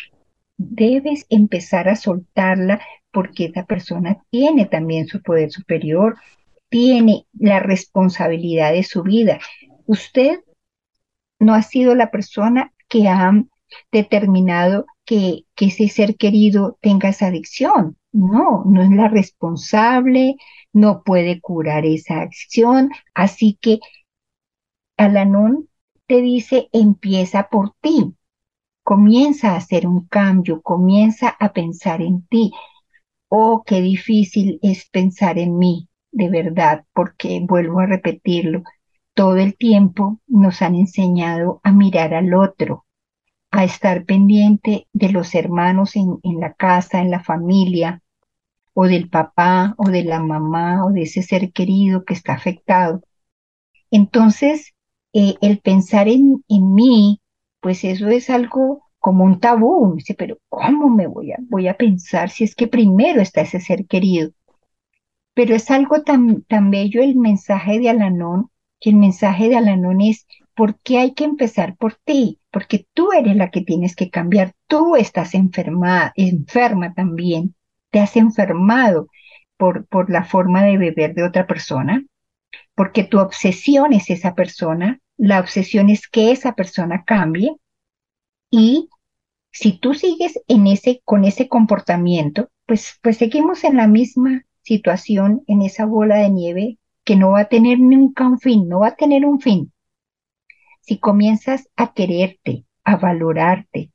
debes 0.56 1.26
empezar 1.28 1.88
a 1.88 1.96
soltarla 1.96 2.80
porque 3.12 3.46
esa 3.46 3.64
persona 3.64 4.22
tiene 4.30 4.66
también 4.66 5.06
su 5.06 5.22
poder 5.22 5.50
superior, 5.50 6.16
tiene 6.68 7.26
la 7.34 7.60
responsabilidad 7.60 8.72
de 8.72 8.82
su 8.82 9.02
vida. 9.02 9.38
Usted 9.86 10.40
no 11.38 11.54
ha 11.54 11.62
sido 11.62 11.94
la 11.94 12.10
persona 12.10 12.72
que 12.88 13.08
ha 13.08 13.32
determinado 13.90 14.86
que, 15.04 15.44
que 15.54 15.66
ese 15.66 15.88
ser 15.88 16.16
querido 16.16 16.78
tenga 16.80 17.08
esa 17.08 17.26
adicción. 17.26 17.96
No, 18.12 18.64
no 18.66 18.82
es 18.82 18.90
la 18.90 19.08
responsable, 19.08 20.36
no 20.72 21.02
puede 21.02 21.40
curar 21.40 21.86
esa 21.86 22.20
acción, 22.20 22.90
así 23.14 23.58
que 23.60 23.80
Alanón 24.96 25.68
te 26.06 26.20
dice, 26.20 26.68
empieza 26.72 27.48
por 27.48 27.74
ti, 27.80 28.14
comienza 28.82 29.52
a 29.52 29.56
hacer 29.56 29.86
un 29.86 30.06
cambio, 30.06 30.60
comienza 30.62 31.28
a 31.28 31.52
pensar 31.52 32.02
en 32.02 32.26
ti. 32.26 32.52
Oh, 33.34 33.62
qué 33.64 33.80
difícil 33.80 34.58
es 34.60 34.90
pensar 34.90 35.38
en 35.38 35.56
mí, 35.56 35.88
de 36.10 36.28
verdad, 36.28 36.84
porque 36.92 37.40
vuelvo 37.42 37.80
a 37.80 37.86
repetirlo, 37.86 38.62
todo 39.14 39.36
el 39.38 39.56
tiempo 39.56 40.20
nos 40.26 40.60
han 40.60 40.74
enseñado 40.74 41.58
a 41.64 41.72
mirar 41.72 42.12
al 42.12 42.34
otro, 42.34 42.84
a 43.50 43.64
estar 43.64 44.04
pendiente 44.04 44.86
de 44.92 45.08
los 45.08 45.34
hermanos 45.34 45.96
en, 45.96 46.20
la 46.40 46.52
casa, 46.52 47.00
en 47.00 47.10
la 47.10 47.24
familia, 47.24 48.02
o 48.74 48.84
del 48.84 49.08
papá 49.08 49.74
o 49.78 49.88
de 49.88 50.04
la 50.04 50.20
mamá 50.20 50.84
o 50.84 50.90
de 50.90 51.04
ese 51.04 51.22
ser 51.22 51.52
querido 51.52 52.04
que 52.04 52.12
está 52.12 52.34
afectado. 52.34 53.00
Entonces, 53.90 54.74
eh, 55.14 55.36
el 55.40 55.58
pensar 55.60 56.06
en, 56.06 56.44
en 56.48 56.74
mí, 56.74 57.22
pues 57.60 57.82
eso 57.84 58.08
es 58.08 58.28
algo 58.28 58.81
como 59.02 59.24
un 59.24 59.40
tabú. 59.40 59.94
Dice, 59.96 60.14
pero 60.14 60.38
¿cómo 60.48 60.88
me 60.88 61.06
voy 61.08 61.32
a, 61.32 61.36
voy 61.40 61.68
a 61.68 61.76
pensar 61.76 62.30
si 62.30 62.44
es 62.44 62.54
que 62.54 62.68
primero 62.68 63.20
está 63.20 63.42
ese 63.42 63.60
ser 63.60 63.86
querido? 63.86 64.30
Pero 65.34 65.54
es 65.54 65.70
algo 65.70 66.02
tan, 66.02 66.42
tan 66.42 66.70
bello 66.70 67.02
el 67.02 67.16
mensaje 67.16 67.80
de 67.80 67.90
Alanón, 67.90 68.50
que 68.80 68.90
el 68.90 68.96
mensaje 68.96 69.48
de 69.48 69.56
Alanón 69.56 70.00
es, 70.00 70.26
¿por 70.54 70.78
qué 70.80 70.98
hay 70.98 71.14
que 71.14 71.24
empezar 71.24 71.76
por 71.76 71.94
ti? 72.04 72.38
Porque 72.50 72.86
tú 72.94 73.12
eres 73.12 73.36
la 73.36 73.50
que 73.50 73.62
tienes 73.62 73.96
que 73.96 74.08
cambiar, 74.08 74.52
tú 74.68 74.94
estás 74.96 75.34
enferma, 75.34 76.12
enferma 76.16 76.94
también 76.94 77.54
te 77.90 78.00
has 78.00 78.16
enfermado 78.16 79.08
por, 79.56 79.86
por 79.86 80.10
la 80.10 80.24
forma 80.24 80.62
de 80.62 80.78
beber 80.78 81.14
de 81.14 81.24
otra 81.24 81.46
persona, 81.46 82.04
porque 82.74 83.04
tu 83.04 83.18
obsesión 83.18 83.92
es 83.92 84.10
esa 84.10 84.34
persona, 84.34 85.00
la 85.16 85.40
obsesión 85.40 85.90
es 85.90 86.08
que 86.08 86.30
esa 86.30 86.54
persona 86.54 87.04
cambie 87.04 87.56
y 88.52 88.90
si 89.50 89.72
tú 89.78 89.94
sigues 89.94 90.38
en 90.46 90.68
ese, 90.68 91.00
con 91.04 91.24
ese 91.24 91.48
comportamiento, 91.48 92.50
pues, 92.66 92.98
pues 93.02 93.16
seguimos 93.16 93.64
en 93.64 93.78
la 93.78 93.88
misma 93.88 94.44
situación, 94.62 95.42
en 95.48 95.62
esa 95.62 95.86
bola 95.86 96.16
de 96.16 96.30
nieve 96.30 96.78
que 97.02 97.16
no 97.16 97.32
va 97.32 97.40
a 97.40 97.48
tener 97.48 97.80
nunca 97.80 98.28
un 98.28 98.38
fin, 98.38 98.68
no 98.68 98.80
va 98.80 98.88
a 98.88 98.96
tener 98.96 99.24
un 99.24 99.40
fin. 99.40 99.72
Si 100.82 100.98
comienzas 100.98 101.68
a 101.76 101.94
quererte, 101.94 102.66
a 102.84 102.96
valorarte, 102.96 103.90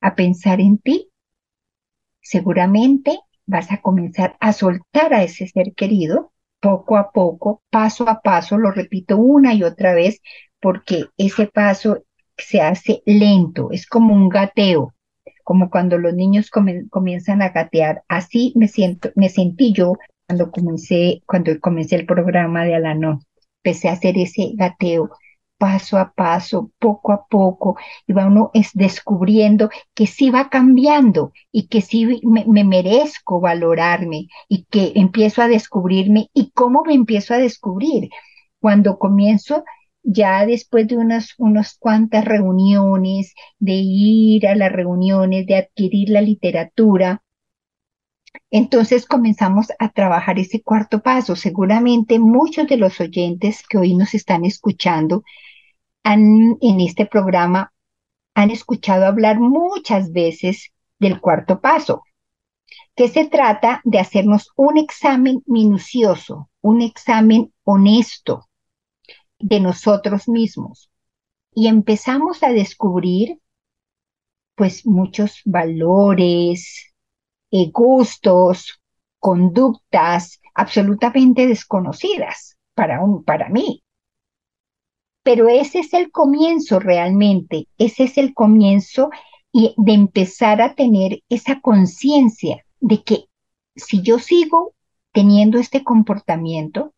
a 0.00 0.14
pensar 0.14 0.60
en 0.60 0.78
ti, 0.78 1.10
seguramente 2.22 3.20
vas 3.46 3.70
a 3.70 3.82
comenzar 3.82 4.36
a 4.40 4.54
soltar 4.54 5.12
a 5.12 5.22
ese 5.22 5.46
ser 5.46 5.74
querido 5.74 6.32
poco 6.60 6.96
a 6.96 7.10
poco, 7.12 7.62
paso 7.70 8.08
a 8.08 8.22
paso, 8.22 8.56
lo 8.56 8.70
repito 8.70 9.18
una 9.18 9.52
y 9.52 9.64
otra 9.64 9.94
vez, 9.94 10.22
porque 10.60 11.06
ese 11.18 11.46
paso 11.46 12.04
se 12.42 12.60
hace 12.60 13.02
lento, 13.06 13.70
es 13.70 13.86
como 13.86 14.14
un 14.14 14.28
gateo, 14.28 14.94
como 15.44 15.70
cuando 15.70 15.98
los 15.98 16.14
niños 16.14 16.50
comienzan 16.50 17.42
a 17.42 17.50
gatear. 17.50 18.02
Así 18.08 18.52
me 18.56 18.68
siento, 18.68 19.10
me 19.16 19.28
sentí 19.28 19.72
yo 19.72 19.94
cuando 20.26 20.50
comencé, 20.50 21.22
cuando 21.26 21.58
comencé 21.60 21.96
el 21.96 22.06
programa 22.06 22.64
de 22.64 22.74
Alano. 22.74 23.20
Empecé 23.64 23.88
a 23.88 23.92
hacer 23.92 24.18
ese 24.18 24.52
gateo 24.54 25.10
paso 25.62 25.96
a 25.96 26.12
paso, 26.12 26.72
poco 26.80 27.12
a 27.12 27.24
poco, 27.26 27.76
y 28.08 28.12
va 28.12 28.26
uno 28.26 28.50
es 28.52 28.72
descubriendo 28.74 29.70
que 29.94 30.08
sí 30.08 30.28
va 30.28 30.48
cambiando 30.50 31.32
y 31.52 31.68
que 31.68 31.82
sí 31.82 32.20
me, 32.24 32.64
merezco 32.64 33.40
valorarme 33.40 34.26
y 34.48 34.64
que 34.64 34.90
empiezo 34.96 35.40
a 35.40 35.46
descubrirme 35.46 36.30
y 36.34 36.50
cómo 36.50 36.82
me 36.82 36.94
empiezo 36.94 37.34
a 37.34 37.38
descubrir. 37.38 38.10
Cuando 38.60 38.98
comienzo 38.98 39.62
ya 40.02 40.46
después 40.46 40.88
de 40.88 40.96
unas, 40.96 41.34
unas 41.38 41.76
cuantas 41.78 42.24
reuniones, 42.24 43.34
de 43.58 43.74
ir 43.74 44.46
a 44.46 44.54
las 44.54 44.72
reuniones, 44.72 45.46
de 45.46 45.56
adquirir 45.56 46.10
la 46.10 46.20
literatura, 46.20 47.22
Entonces 48.50 49.06
comenzamos 49.06 49.68
a 49.78 49.88
trabajar 49.90 50.38
ese 50.38 50.62
cuarto 50.62 51.02
paso. 51.02 51.34
Seguramente 51.36 52.18
muchos 52.20 52.68
de 52.68 52.76
los 52.76 53.00
oyentes 53.00 53.62
que 53.68 53.78
hoy 53.78 53.94
nos 53.96 54.14
están 54.14 54.44
escuchando 54.44 55.24
han, 56.04 56.58
en 56.60 56.80
este 56.80 57.06
programa 57.06 57.72
han 58.34 58.50
escuchado 58.50 59.06
hablar 59.06 59.40
muchas 59.40 60.12
veces 60.12 60.72
del 60.98 61.20
cuarto 61.20 61.60
paso, 61.60 62.02
que 62.96 63.08
se 63.08 63.26
trata 63.26 63.80
de 63.84 63.98
hacernos 63.98 64.50
un 64.56 64.78
examen 64.78 65.42
minucioso, 65.46 66.48
un 66.60 66.82
examen 66.82 67.52
honesto 67.64 68.48
de 69.42 69.60
nosotros 69.60 70.28
mismos. 70.28 70.90
Y 71.54 71.66
empezamos 71.68 72.42
a 72.42 72.50
descubrir 72.50 73.38
pues 74.54 74.86
muchos 74.86 75.40
valores, 75.44 76.94
eh, 77.50 77.70
gustos, 77.72 78.80
conductas 79.18 80.40
absolutamente 80.54 81.46
desconocidas 81.46 82.56
para, 82.74 83.02
un, 83.02 83.24
para 83.24 83.48
mí. 83.48 83.82
Pero 85.22 85.48
ese 85.48 85.80
es 85.80 85.94
el 85.94 86.10
comienzo 86.10 86.80
realmente, 86.80 87.68
ese 87.78 88.04
es 88.04 88.18
el 88.18 88.34
comienzo 88.34 89.10
y 89.52 89.74
de 89.76 89.92
empezar 89.92 90.60
a 90.60 90.74
tener 90.74 91.22
esa 91.28 91.60
conciencia 91.60 92.64
de 92.80 93.02
que 93.02 93.24
si 93.76 94.02
yo 94.02 94.18
sigo 94.18 94.74
teniendo 95.12 95.58
este 95.58 95.84
comportamiento, 95.84 96.94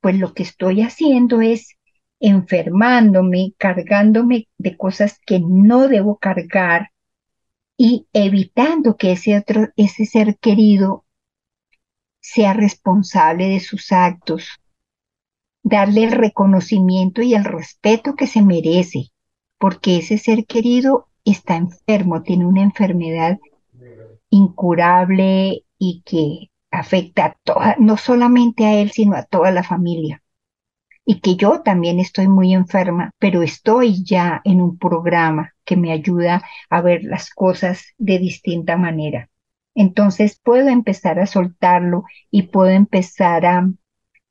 pues 0.00 0.18
lo 0.18 0.34
que 0.34 0.42
estoy 0.42 0.82
haciendo 0.82 1.40
es 1.40 1.76
enfermándome, 2.26 3.52
cargándome 3.58 4.48
de 4.56 4.78
cosas 4.78 5.20
que 5.26 5.40
no 5.40 5.88
debo 5.88 6.16
cargar 6.16 6.90
y 7.76 8.06
evitando 8.14 8.96
que 8.96 9.12
ese 9.12 9.36
otro, 9.36 9.68
ese 9.76 10.06
ser 10.06 10.38
querido 10.38 11.04
sea 12.20 12.54
responsable 12.54 13.48
de 13.48 13.60
sus 13.60 13.92
actos, 13.92 14.48
darle 15.62 16.04
el 16.04 16.12
reconocimiento 16.12 17.20
y 17.20 17.34
el 17.34 17.44
respeto 17.44 18.14
que 18.14 18.26
se 18.26 18.40
merece, 18.40 19.10
porque 19.58 19.98
ese 19.98 20.16
ser 20.16 20.46
querido 20.46 21.08
está 21.26 21.56
enfermo, 21.56 22.22
tiene 22.22 22.46
una 22.46 22.62
enfermedad 22.62 23.38
incurable 24.30 25.66
y 25.78 26.02
que 26.06 26.50
afecta 26.70 27.26
a 27.26 27.36
toda, 27.44 27.76
no 27.78 27.98
solamente 27.98 28.64
a 28.64 28.80
él, 28.80 28.92
sino 28.92 29.14
a 29.14 29.24
toda 29.24 29.50
la 29.50 29.62
familia. 29.62 30.23
Y 31.06 31.20
que 31.20 31.36
yo 31.36 31.60
también 31.62 32.00
estoy 32.00 32.28
muy 32.28 32.54
enferma, 32.54 33.10
pero 33.18 33.42
estoy 33.42 34.02
ya 34.04 34.40
en 34.44 34.62
un 34.62 34.78
programa 34.78 35.52
que 35.64 35.76
me 35.76 35.92
ayuda 35.92 36.42
a 36.70 36.80
ver 36.80 37.04
las 37.04 37.30
cosas 37.30 37.84
de 37.98 38.18
distinta 38.18 38.76
manera. 38.76 39.28
Entonces 39.74 40.40
puedo 40.42 40.68
empezar 40.68 41.18
a 41.18 41.26
soltarlo 41.26 42.04
y 42.30 42.42
puedo 42.44 42.70
empezar 42.70 43.44
a, 43.44 43.68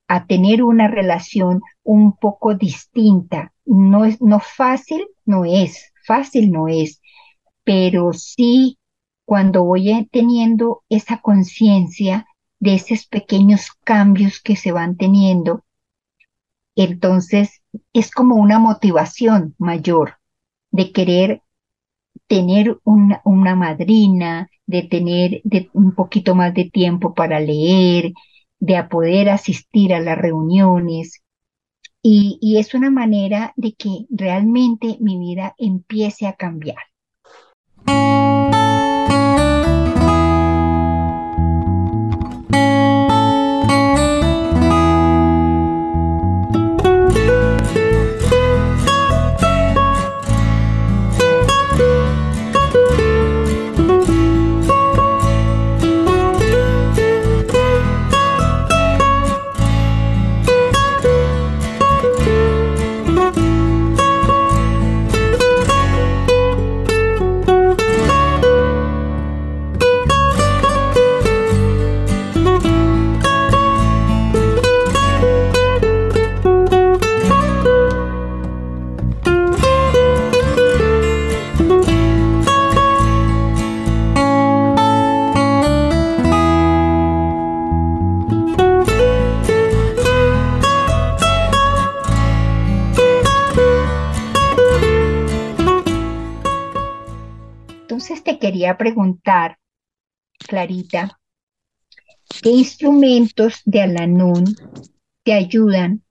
a 0.08 0.26
tener 0.26 0.64
una 0.64 0.88
relación 0.88 1.62
un 1.84 2.16
poco 2.18 2.56
distinta. 2.56 3.54
No 3.66 4.06
es, 4.06 4.22
no 4.22 4.40
fácil, 4.40 5.06
no 5.26 5.46
es, 5.46 5.92
fácil 6.06 6.52
no 6.52 6.68
es, 6.68 7.02
pero 7.64 8.14
sí 8.14 8.78
cuando 9.26 9.64
voy 9.64 10.08
teniendo 10.12 10.84
esa 10.90 11.18
conciencia 11.22 12.28
de 12.60 12.76
esos 12.76 13.08
pequeños 13.08 13.72
cambios 13.84 14.42
que 14.42 14.56
se 14.56 14.72
van 14.72 14.96
teniendo, 14.96 15.64
entonces 16.76 17.62
es 17.94 18.12
como 18.12 18.36
una 18.36 18.60
motivación 18.60 19.56
mayor 19.58 20.18
de 20.72 20.92
querer 20.92 21.42
tener 22.28 22.80
una, 22.84 23.22
una 23.26 23.56
madrina, 23.56 24.50
de 24.66 24.84
tener 24.84 25.42
un 25.74 25.94
poquito 25.96 26.36
más 26.36 26.54
de 26.54 26.70
tiempo 26.70 27.14
para 27.14 27.40
leer, 27.40 28.14
de 28.60 28.84
poder 28.86 29.30
asistir 29.30 29.94
a 29.94 30.00
las 30.00 30.18
reuniones. 30.18 31.22
Y 32.02 32.58
es 32.58 32.74
una 32.74 32.92
manera 32.92 33.54
de 33.56 33.74
que 33.74 34.06
realmente 34.10 34.98
mi 35.00 35.18
vida 35.18 35.56
empiece 35.58 36.28
a 36.28 36.34
cambiar. 36.34 36.93
Quería 98.64 98.78
preguntar, 98.78 99.58
Clarita, 100.48 101.20
¿qué 102.42 102.50
instrumentos 102.50 103.62
de 103.66 103.82
Alanón 103.82 104.46
te 105.24 105.34
ayudan 105.34 106.02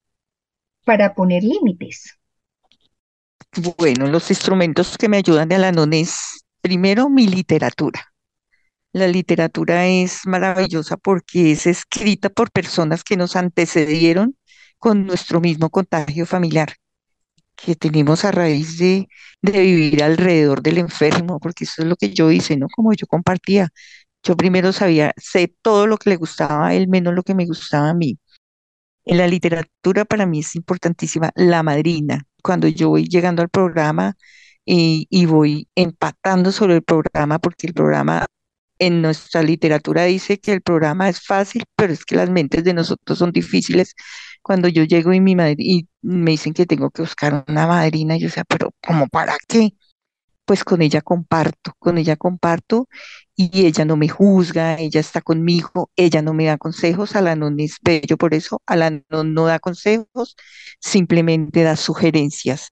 para 0.85 1.15
poner 1.15 1.43
límites? 1.43 2.19
Bueno, 3.79 4.07
los 4.07 4.29
instrumentos 4.29 4.99
que 4.99 5.09
me 5.09 5.17
ayudan 5.17 5.49
de 5.49 5.55
Alanón 5.55 5.95
es, 5.95 6.45
primero, 6.61 7.09
mi 7.09 7.27
literatura. 7.27 8.13
La 8.93 9.09
literatura 9.09 9.87
es 9.87 10.27
maravillosa 10.27 10.99
porque 10.99 11.53
es 11.53 11.67
escrita 11.67 12.29
por 12.29 12.51
personas 12.51 13.03
que 13.03 13.17
nos 13.17 13.35
antecedieron 13.35 14.37
con 14.77 15.07
nuestro 15.07 15.41
mismo 15.41 15.71
contagio 15.71 16.27
familiar 16.27 16.75
que 17.57 17.75
tenemos 17.77 18.25
a 18.25 18.33
raíz 18.33 18.79
de, 18.79 19.09
de 19.43 19.61
vivir 19.61 20.03
alrededor 20.03 20.63
del 20.63 20.79
enfermo, 20.79 21.39
porque 21.41 21.65
eso 21.65 21.83
es 21.83 21.89
lo 21.89 21.97
que 21.97 22.11
yo 22.15 22.31
hice, 22.31 22.57
¿no? 22.57 22.67
Como 22.75 22.93
yo 22.95 23.07
compartía. 23.07 23.69
Yo 24.23 24.37
primero 24.37 24.73
sabía, 24.73 25.13
sé 25.17 25.55
todo 25.63 25.87
lo 25.87 25.97
que 25.99 26.11
le 26.11 26.17
gustaba 26.17 26.69
a 26.69 26.75
él, 26.75 26.89
menos 26.89 27.15
lo 27.15 27.23
que 27.25 27.35
me 27.35 27.47
gustaba 27.47 27.91
a 27.91 27.95
mí. 27.95 28.19
En 29.05 29.19
la 29.19 29.27
literatura 29.27 30.05
para 30.05 30.27
mí 30.27 30.41
es 30.41 30.55
importantísima 30.57 31.31
la 31.35 31.63
madrina. 31.63 32.25
Cuando 32.43 32.69
yo 32.69 32.91
voy 32.91 33.05
llegando 33.09 33.43
al 33.43 33.49
programa 33.49 34.15
y, 34.65 35.07
y 35.11 35.27
voy 35.27 35.69
empatando 35.75 36.53
sobre 36.53 36.77
el 36.77 36.83
programa, 36.83 37.39
porque 37.41 37.67
el 37.67 37.75
programa 37.75 38.27
en 38.79 39.03
nuestra 39.03 39.43
literatura 39.43 40.05
dice 40.05 40.41
que 40.41 40.53
el 40.53 40.63
programa 40.63 41.09
es 41.09 41.25
fácil, 41.25 41.65
pero 41.77 41.93
es 41.93 42.05
que 42.05 42.17
las 42.17 42.31
mentes 42.31 42.65
de 42.65 42.75
nosotros 42.75 43.19
son 43.19 43.33
difíciles 43.33 43.95
cuando 44.43 44.69
yo 44.69 44.85
llego 44.85 45.13
y 45.13 45.21
mi 45.21 45.37
madre 45.37 45.57
y 45.59 45.89
me 46.03 46.33
dicen 46.33 46.55
que 46.55 46.67
tengo 46.67 46.91
que 46.91 47.03
buscar 47.03 47.45
una 47.49 47.67
madrina, 47.67 48.17
yo 48.17 48.27
decía, 48.27 48.45
pero 48.49 48.73
¿cómo 48.87 49.07
para 49.09 49.37
qué? 49.49 49.71
Pues 50.45 50.65
con 50.65 50.83
ella 50.83 51.03
comparto, 51.03 51.73
con 51.79 51.99
ella 51.99 52.17
comparto 52.17 52.89
y 53.37 53.67
ella 53.67 53.85
no 53.85 53.97
me 53.97 54.09
juzga, 54.09 54.77
ella 54.79 55.01
está 55.01 55.23
conmigo, 55.23 55.91
ella 55.97 56.23
no 56.23 56.35
me 56.35 56.47
da 56.47 56.59
consejos, 56.59 57.17
Alanon 57.17 57.61
es 57.61 57.79
bello 57.83 58.17
por 58.19 58.35
eso, 58.35 58.63
Alanon 58.67 59.35
no 59.35 59.47
da 59.47 59.61
consejos, 59.61 60.37
simplemente 60.81 61.63
da 61.63 61.77
sugerencias. 61.77 62.71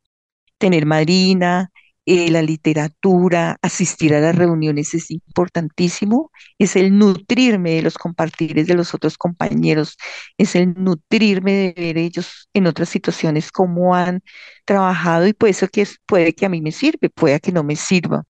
Tener 0.59 0.87
madrina, 0.87 1.71
eh, 2.11 2.31
la 2.31 2.43
literatura, 2.43 3.57
asistir 3.63 4.15
a 4.15 4.21
las 4.21 4.35
reuniones 4.37 4.95
es 4.95 5.11
importantísimo, 5.11 6.31
es 6.59 6.75
el 6.77 6.99
nutrirme 6.99 7.73
de 7.77 7.83
los 7.83 7.99
compartires 7.99 8.67
de 8.67 8.75
los 8.75 8.95
otros 8.95 9.17
compañeros, 9.17 9.97
es 10.39 10.57
el 10.57 10.75
nutrirme 10.75 11.53
de 11.53 11.75
ver 11.77 11.99
ellos 11.99 12.49
en 12.55 12.67
otras 12.67 12.89
situaciones 12.89 13.53
cómo 13.53 13.95
han 13.95 14.23
trabajado 14.65 15.27
y 15.27 15.33
por 15.35 15.49
eso 15.49 15.69
que 15.69 15.87
puede 16.07 16.35
que 16.35 16.47
a 16.47 16.49
mí 16.49 16.61
me 16.61 16.73
sirve, 16.73 17.11
puede 17.11 17.41
que 17.41 17.53
no 17.53 17.63
me 17.65 17.77
sirva. 17.77 18.25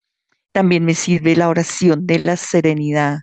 También 0.52 0.84
me 0.84 0.94
sirve 0.94 1.36
la 1.36 1.48
oración 1.48 2.06
de 2.06 2.20
la 2.20 2.36
serenidad, 2.36 3.20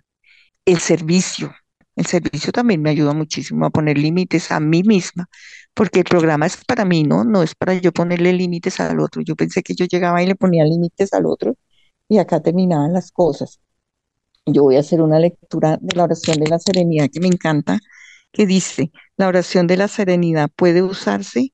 el 0.66 0.80
servicio. 0.80 1.54
El 1.96 2.06
servicio 2.06 2.52
también 2.52 2.82
me 2.82 2.90
ayuda 2.90 3.12
muchísimo 3.14 3.66
a 3.66 3.70
poner 3.70 3.98
límites 3.98 4.52
a 4.52 4.60
mí 4.60 4.82
misma, 4.84 5.28
porque 5.74 6.00
el 6.00 6.04
programa 6.04 6.46
es 6.46 6.58
para 6.64 6.84
mí, 6.84 7.04
¿no? 7.04 7.24
No 7.24 7.42
es 7.42 7.54
para 7.54 7.74
yo 7.74 7.92
ponerle 7.92 8.32
límites 8.34 8.80
al 8.80 9.00
otro. 9.00 9.22
Yo 9.22 9.36
pensé 9.36 9.62
que 9.62 9.74
yo 9.74 9.86
llegaba 9.86 10.22
y 10.22 10.26
le 10.26 10.36
ponía 10.36 10.64
límites 10.64 11.12
al 11.14 11.26
otro 11.26 11.56
y 12.08 12.18
acá 12.18 12.40
terminaban 12.42 12.92
las 12.92 13.10
cosas. 13.12 13.60
yo 14.46 14.62
voy 14.64 14.76
a 14.76 14.80
hacer 14.80 15.02
una 15.02 15.18
lectura 15.18 15.78
de 15.80 15.96
la 15.96 16.04
oración 16.04 16.38
de 16.38 16.48
la 16.48 16.58
serenidad 16.58 17.08
que 17.12 17.20
me 17.20 17.28
encanta, 17.28 17.80
que 18.32 18.46
dice, 18.46 18.92
la 19.16 19.28
oración 19.28 19.66
de 19.66 19.76
la 19.76 19.88
serenidad 19.88 20.50
puede 20.56 20.82
usarse 20.82 21.52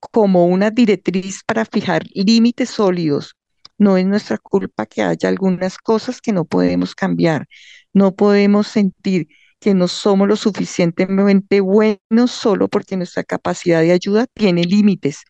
como 0.00 0.46
una 0.46 0.70
directriz 0.70 1.42
para 1.46 1.64
fijar 1.64 2.04
límites 2.14 2.70
sólidos. 2.70 3.36
No 3.78 3.96
es 3.96 4.06
nuestra 4.06 4.38
culpa 4.38 4.86
que 4.86 5.02
haya 5.02 5.28
algunas 5.28 5.78
cosas 5.78 6.20
que 6.20 6.32
no 6.32 6.44
podemos 6.44 6.94
cambiar. 6.94 7.48
No 7.92 8.14
podemos 8.14 8.68
sentir 8.68 9.28
que 9.62 9.74
no 9.74 9.88
somos 9.88 10.28
lo 10.28 10.36
suficientemente 10.36 11.60
buenos 11.60 12.32
solo 12.32 12.68
porque 12.68 12.96
nuestra 12.96 13.22
capacidad 13.22 13.80
de 13.80 13.92
ayuda 13.92 14.26
tiene 14.34 14.64
límites. 14.64 15.22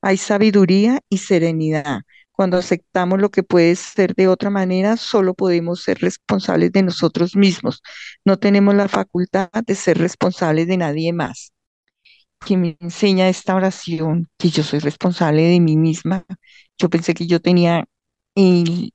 Hay 0.00 0.16
sabiduría 0.16 1.00
y 1.08 1.18
serenidad. 1.18 2.02
Cuando 2.32 2.58
aceptamos 2.58 3.20
lo 3.20 3.30
que 3.30 3.42
puede 3.42 3.74
ser 3.76 4.14
de 4.14 4.28
otra 4.28 4.50
manera, 4.50 4.96
solo 4.96 5.34
podemos 5.34 5.82
ser 5.82 5.98
responsables 5.98 6.72
de 6.72 6.84
nosotros 6.84 7.36
mismos. 7.36 7.82
No 8.24 8.38
tenemos 8.38 8.74
la 8.76 8.88
facultad 8.88 9.50
de 9.66 9.74
ser 9.74 9.98
responsables 9.98 10.68
de 10.68 10.76
nadie 10.76 11.12
más. 11.12 11.52
Que 12.46 12.56
me 12.56 12.76
enseña 12.80 13.28
esta 13.28 13.56
oración, 13.56 14.28
que 14.38 14.50
yo 14.50 14.62
soy 14.62 14.78
responsable 14.80 15.42
de 15.42 15.60
mí 15.60 15.76
misma. 15.76 16.24
Yo 16.78 16.90
pensé 16.90 17.14
que 17.14 17.26
yo 17.26 17.40
tenía 17.40 17.84
el, 18.36 18.92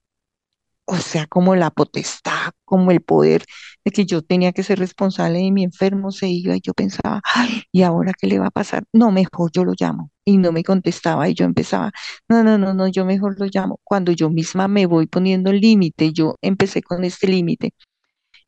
o 0.92 0.98
sea, 0.98 1.28
como 1.28 1.56
la 1.56 1.70
potestad, 1.70 2.52
como 2.66 2.90
el 2.92 3.02
poder 3.02 3.46
de 3.86 3.92
que 3.92 4.06
yo 4.06 4.24
tenía 4.24 4.52
que 4.54 4.64
ser 4.64 4.80
responsable 4.80 5.38
de 5.40 5.52
mi 5.52 5.64
enfermo, 5.64 6.12
se 6.12 6.28
iba 6.30 6.56
y 6.56 6.62
yo 6.62 6.74
pensaba, 6.74 7.22
ay, 7.36 7.64
¿y 7.72 7.84
ahora 7.84 8.12
qué 8.20 8.26
le 8.28 8.40
va 8.40 8.48
a 8.48 8.52
pasar? 8.52 8.84
No, 8.94 9.12
mejor 9.12 9.52
yo 9.54 9.64
lo 9.66 9.74
llamo. 9.80 10.12
Y 10.26 10.38
no 10.38 10.52
me 10.52 10.64
contestaba 10.64 11.30
y 11.30 11.36
yo 11.36 11.46
empezaba, 11.46 11.92
no, 12.28 12.44
no, 12.44 12.58
no, 12.58 12.74
no, 12.74 12.88
yo 12.88 13.06
mejor 13.06 13.40
lo 13.40 13.46
llamo. 13.52 13.80
Cuando 13.84 14.12
yo 14.12 14.30
misma 14.32 14.68
me 14.68 14.86
voy 14.88 15.06
poniendo 15.08 15.52
límite, 15.54 16.12
yo 16.12 16.36
empecé 16.42 16.82
con 16.82 17.04
este 17.04 17.28
límite. 17.28 17.74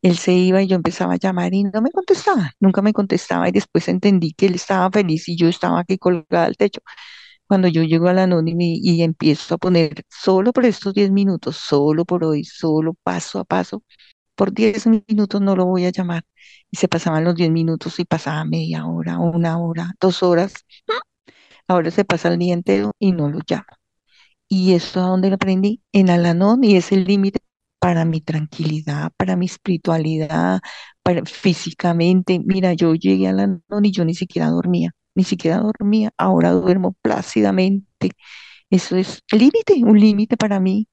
Él 0.01 0.17
se 0.17 0.33
iba 0.33 0.61
y 0.63 0.67
yo 0.67 0.75
empezaba 0.75 1.13
a 1.13 1.17
llamar 1.17 1.53
y 1.53 1.63
no 1.63 1.81
me 1.81 1.91
contestaba, 1.91 2.51
nunca 2.59 2.81
me 2.81 2.93
contestaba 2.93 3.49
y 3.49 3.51
después 3.51 3.87
entendí 3.87 4.33
que 4.33 4.47
él 4.47 4.55
estaba 4.55 4.89
feliz 4.91 5.29
y 5.29 5.37
yo 5.37 5.47
estaba 5.47 5.79
aquí 5.81 5.97
colgada 5.97 6.45
al 6.45 6.57
techo 6.57 6.81
cuando 7.51 7.67
yo 7.67 7.83
llego 7.83 8.07
al 8.07 8.19
anónimo 8.19 8.61
y, 8.61 9.01
empiezo 9.03 9.55
a 9.55 9.57
poner 9.57 10.05
solo 10.09 10.53
por 10.53 10.65
estos 10.65 10.93
10 10.93 11.11
minutos, 11.11 11.57
solo 11.57 12.05
por 12.05 12.23
hoy, 12.23 12.45
solo 12.45 12.93
paso 13.03 13.39
a 13.39 13.43
paso, 13.43 13.83
por 14.35 14.53
10 14.53 14.87
minutos 14.87 15.41
no 15.41 15.55
lo 15.57 15.65
voy 15.65 15.85
a 15.85 15.91
llamar. 15.91 16.23
Y 16.71 16.77
se 16.77 16.87
pasaban 16.87 17.25
los 17.25 17.35
10 17.35 17.51
minutos 17.51 17.99
y 17.99 18.05
pasaba 18.05 18.45
media 18.45 18.85
hora, 18.85 19.19
una 19.19 19.59
hora, 19.59 19.93
dos 19.99 20.23
horas. 20.23 20.53
Ahora 21.67 21.91
se 21.91 22.05
pasa 22.05 22.29
el 22.29 22.39
día 22.39 22.53
entero 22.53 22.93
y 22.99 23.11
no 23.11 23.29
lo 23.29 23.39
llamo. 23.45 23.65
¿Y 24.47 24.73
esto 24.73 25.01
a 25.01 25.07
dónde 25.07 25.29
lo 25.29 25.35
aprendí? 25.35 25.81
En 25.91 26.09
Alanón 26.09 26.63
y 26.63 26.77
es 26.77 26.93
el 26.93 27.03
límite 27.05 27.39
para 27.79 28.05
mi 28.05 28.21
tranquilidad, 28.21 29.11
para 29.17 29.35
mi 29.35 29.47
espiritualidad, 29.47 30.61
para 31.03 31.25
físicamente. 31.25 32.39
Mira, 32.45 32.73
yo 32.73 32.95
llegué 32.95 33.27
a 33.27 33.31
Alanón 33.31 33.85
y 33.85 33.91
yo 33.91 34.05
ni 34.05 34.15
siquiera 34.15 34.49
dormía 34.49 34.93
ni 35.15 35.23
siquiera 35.23 35.59
dormía, 35.59 36.11
ahora 36.17 36.51
duermo 36.51 36.95
plácidamente. 37.01 38.11
Eso 38.69 38.95
es 38.97 39.23
límite, 39.31 39.75
un 39.83 39.99
límite 39.99 40.37
para 40.37 40.59
mí, 40.59 40.87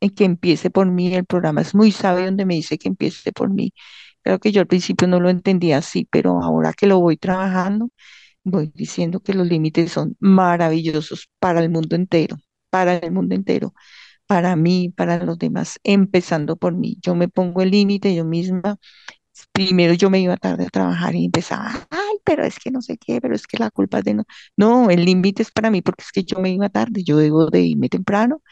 en 0.00 0.10
que 0.10 0.24
empiece 0.24 0.70
por 0.70 0.86
mí. 0.90 1.14
El 1.14 1.24
programa 1.26 1.60
es 1.62 1.74
muy 1.74 1.92
sabio 1.92 2.26
donde 2.26 2.46
me 2.46 2.54
dice 2.54 2.78
que 2.78 2.88
empiece 2.88 3.32
por 3.32 3.50
mí. 3.50 3.72
Creo 4.22 4.38
que 4.38 4.52
yo 4.52 4.60
al 4.60 4.66
principio 4.66 5.08
no 5.08 5.20
lo 5.20 5.28
entendía 5.30 5.78
así, 5.78 6.06
pero 6.10 6.42
ahora 6.42 6.72
que 6.72 6.86
lo 6.86 7.00
voy 7.00 7.16
trabajando, 7.16 7.90
voy 8.44 8.70
diciendo 8.74 9.20
que 9.20 9.34
los 9.34 9.46
límites 9.48 9.92
son 9.92 10.16
maravillosos 10.20 11.28
para 11.40 11.60
el 11.60 11.70
mundo 11.70 11.96
entero, 11.96 12.36
para 12.70 12.96
el 12.96 13.12
mundo 13.12 13.34
entero, 13.34 13.74
para 14.26 14.56
mí, 14.56 14.90
para 14.96 15.18
los 15.24 15.38
demás, 15.38 15.80
empezando 15.84 16.56
por 16.56 16.74
mí. 16.74 16.98
Yo 17.02 17.14
me 17.14 17.28
pongo 17.28 17.62
el 17.62 17.70
límite 17.70 18.14
yo 18.14 18.24
misma. 18.24 18.78
Primero 19.52 19.94
yo 19.94 20.10
me 20.10 20.20
iba 20.20 20.36
tarde 20.36 20.66
a 20.66 20.70
trabajar 20.70 21.14
y 21.14 21.24
empezaba, 21.26 21.86
pero 22.24 22.44
es 22.44 22.58
que 22.58 22.70
no 22.70 22.82
sé 22.82 22.98
qué, 22.98 23.20
pero 23.20 23.34
es 23.34 23.46
que 23.46 23.58
la 23.58 23.70
culpa 23.70 23.98
es 23.98 24.04
de 24.04 24.14
no. 24.14 24.24
No, 24.56 24.90
el 24.90 25.04
límite 25.04 25.42
es 25.42 25.50
para 25.50 25.70
mí 25.70 25.82
porque 25.82 26.02
es 26.04 26.12
que 26.12 26.24
yo 26.24 26.38
me 26.40 26.50
iba 26.50 26.68
tarde, 26.68 27.02
yo 27.04 27.16
debo 27.18 27.46
de 27.50 27.62
irme 27.62 27.88
temprano 27.88 28.42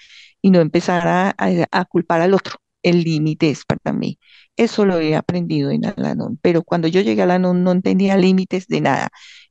y 0.40 0.50
no 0.50 0.60
empezar 0.60 1.06
a, 1.08 1.34
a, 1.70 1.84
culpar 1.86 2.20
al 2.20 2.34
otro. 2.34 2.56
El 2.82 3.02
límite 3.04 3.50
es 3.50 3.64
para 3.64 3.96
mí. 3.96 4.18
Eso 4.56 4.84
lo 4.86 4.98
he 5.00 5.14
aprendido 5.16 5.70
en 5.70 5.86
Alanón, 5.86 6.38
pero 6.42 6.62
cuando 6.62 6.88
yo 6.88 7.00
llegué 7.00 7.22
a 7.22 7.24
Alanón 7.24 7.62
no 7.64 7.72
entendía 7.72 8.16
límites 8.16 8.66
de 8.68 8.80
nada. 8.80 9.08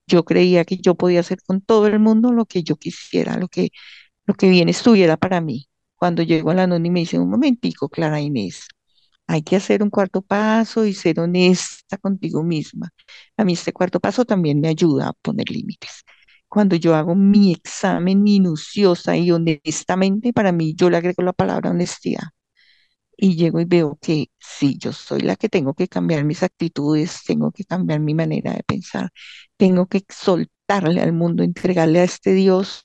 Yo 0.08 0.26
creía 0.26 0.66
que 0.66 0.78
yo 0.78 0.96
podía 0.96 1.22
hacer 1.22 1.40
con 1.46 1.62
todo 1.62 1.88
el 1.88 2.00
mundo 2.00 2.32
lo 2.34 2.46
que 2.46 2.64
yo 2.64 2.76
quisiera, 2.76 3.38
lo 3.38 3.48
que, 3.48 3.70
lo 4.26 4.34
que 4.36 4.50
bien 4.50 4.70
estuviera 4.70 5.18
para 5.18 5.42
mí. 5.42 5.68
Cuando 5.96 6.24
llego 6.24 6.50
a 6.50 6.54
Alanón 6.54 6.86
y 6.86 6.90
me 6.92 7.02
dice, 7.02 7.20
un 7.20 7.30
momentico, 7.30 7.90
Clara 7.90 8.22
Inés, 8.22 8.68
hay 9.32 9.44
que 9.44 9.56
hacer 9.56 9.82
un 9.84 9.90
cuarto 9.90 10.22
paso 10.22 10.86
y 10.86 10.94
ser 10.94 11.20
honesta 11.20 11.98
contigo 11.98 12.44
misma. 12.44 12.90
A 13.38 13.44
mí 13.46 13.54
este 13.54 13.74
cuarto 13.74 14.00
paso 14.00 14.26
también 14.26 14.60
me 14.62 14.68
ayuda 14.70 15.10
a 15.10 15.14
poner 15.14 15.50
límites. 15.50 16.04
Cuando 16.50 16.76
yo 16.76 16.96
hago 16.96 17.16
mi 17.16 17.54
examen 17.54 18.24
minuciosa 18.24 19.16
y 19.18 19.32
honestamente, 19.32 20.34
para 20.34 20.52
mí 20.52 20.76
yo 20.76 20.90
le 20.90 20.98
agrego 20.98 21.24
la 21.24 21.34
palabra 21.34 21.70
honestidad. 21.72 22.24
Y 23.18 23.36
llego 23.36 23.60
y 23.62 23.66
veo 23.66 23.98
que 24.02 24.30
sí, 24.40 24.78
yo 24.80 24.94
soy 24.94 25.22
la 25.22 25.36
que 25.36 25.50
tengo 25.50 25.74
que 25.76 25.88
cambiar 25.88 26.24
mis 26.26 26.44
actitudes, 26.44 27.22
tengo 27.26 27.52
que 27.52 27.66
cambiar 27.66 28.00
mi 28.00 28.16
manera 28.16 28.54
de 28.54 28.64
pensar, 28.64 29.12
tengo 29.58 29.88
que 29.88 30.04
soltarle 30.10 31.02
al 31.02 31.14
mundo, 31.14 31.44
entregarle 31.44 32.00
a 32.00 32.04
este 32.06 32.34
Dios 32.34 32.84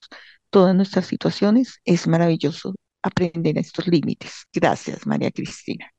todas 0.51 0.75
nuestras 0.77 1.07
situaciones. 1.07 1.81
Es 1.85 2.07
maravilloso 2.07 2.75
aprender 3.03 3.59
estos 3.59 3.87
límites. 3.89 4.47
Gracias, 4.53 5.07
María 5.07 5.31
Cristina. 5.31 5.91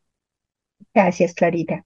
Gracias, 0.98 1.36
Clarita. 1.36 1.86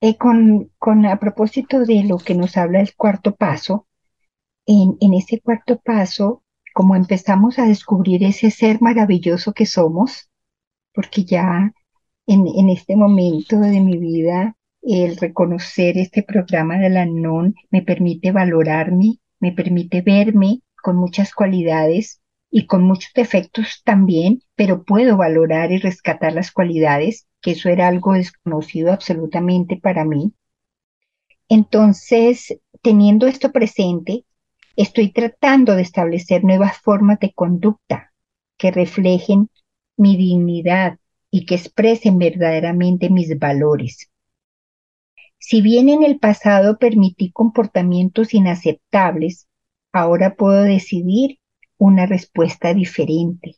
Eh, 0.00 0.16
con, 0.16 0.70
con, 0.78 1.04
a 1.04 1.18
propósito 1.20 1.80
de 1.84 2.04
lo 2.04 2.16
que 2.16 2.34
nos 2.34 2.56
habla 2.56 2.80
el 2.80 2.94
cuarto 2.96 3.36
paso, 3.36 3.86
en, 4.64 4.96
en 5.02 5.12
ese 5.12 5.42
cuarto 5.42 5.78
paso, 5.78 6.42
como 6.72 6.96
empezamos 6.96 7.58
a 7.58 7.66
descubrir 7.66 8.24
ese 8.24 8.50
ser 8.50 8.80
maravilloso 8.80 9.52
que 9.52 9.66
somos, 9.66 10.30
porque 10.94 11.24
ya 11.24 11.74
en, 12.26 12.46
en 12.46 12.70
este 12.70 12.96
momento 12.96 13.60
de 13.60 13.80
mi 13.82 13.98
vida, 13.98 14.56
el 14.80 15.18
reconocer 15.18 15.98
este 15.98 16.22
programa 16.22 16.78
de 16.78 16.88
la 16.88 17.04
NON 17.04 17.54
me 17.70 17.82
permite 17.82 18.32
valorarme, 18.32 19.18
me 19.38 19.52
permite 19.52 20.00
verme 20.00 20.62
con 20.82 20.96
muchas 20.96 21.34
cualidades 21.34 22.22
y 22.50 22.64
con 22.64 22.84
muchos 22.84 23.12
defectos 23.14 23.82
también, 23.84 24.40
pero 24.54 24.82
puedo 24.84 25.18
valorar 25.18 25.72
y 25.72 25.76
rescatar 25.76 26.32
las 26.32 26.50
cualidades 26.52 27.26
que 27.40 27.52
eso 27.52 27.68
era 27.68 27.88
algo 27.88 28.14
desconocido 28.14 28.92
absolutamente 28.92 29.76
para 29.76 30.04
mí. 30.04 30.32
Entonces, 31.48 32.58
teniendo 32.82 33.26
esto 33.26 33.50
presente, 33.52 34.24
estoy 34.76 35.12
tratando 35.12 35.74
de 35.74 35.82
establecer 35.82 36.44
nuevas 36.44 36.78
formas 36.78 37.18
de 37.18 37.32
conducta 37.32 38.12
que 38.56 38.70
reflejen 38.70 39.50
mi 39.96 40.16
dignidad 40.16 40.98
y 41.30 41.46
que 41.46 41.56
expresen 41.56 42.18
verdaderamente 42.18 43.10
mis 43.10 43.38
valores. 43.38 44.10
Si 45.38 45.62
bien 45.62 45.88
en 45.88 46.02
el 46.02 46.18
pasado 46.18 46.78
permití 46.78 47.30
comportamientos 47.32 48.34
inaceptables, 48.34 49.48
ahora 49.92 50.34
puedo 50.34 50.62
decidir 50.62 51.38
una 51.78 52.06
respuesta 52.06 52.74
diferente 52.74 53.56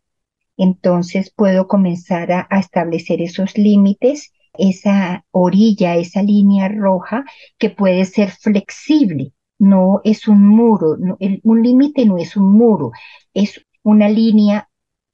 entonces 0.56 1.32
puedo 1.34 1.66
comenzar 1.66 2.32
a, 2.32 2.48
establecer 2.58 3.22
esos 3.22 3.56
límites, 3.56 4.32
esa 4.54 5.24
orilla, 5.30 5.96
esa 5.96 6.22
línea 6.22 6.68
roja 6.68 7.24
que 7.58 7.70
puede 7.70 8.04
ser 8.04 8.30
flexible, 8.30 9.32
no 9.58 10.00
es 10.04 10.28
un 10.28 10.46
muro, 10.46 10.96
un 11.42 11.62
límite 11.62 12.04
no 12.04 12.18
es 12.18 12.36
un 12.36 12.52
muro, 12.52 12.90
es 13.32 13.64
una 13.82 14.08
línea 14.08 14.68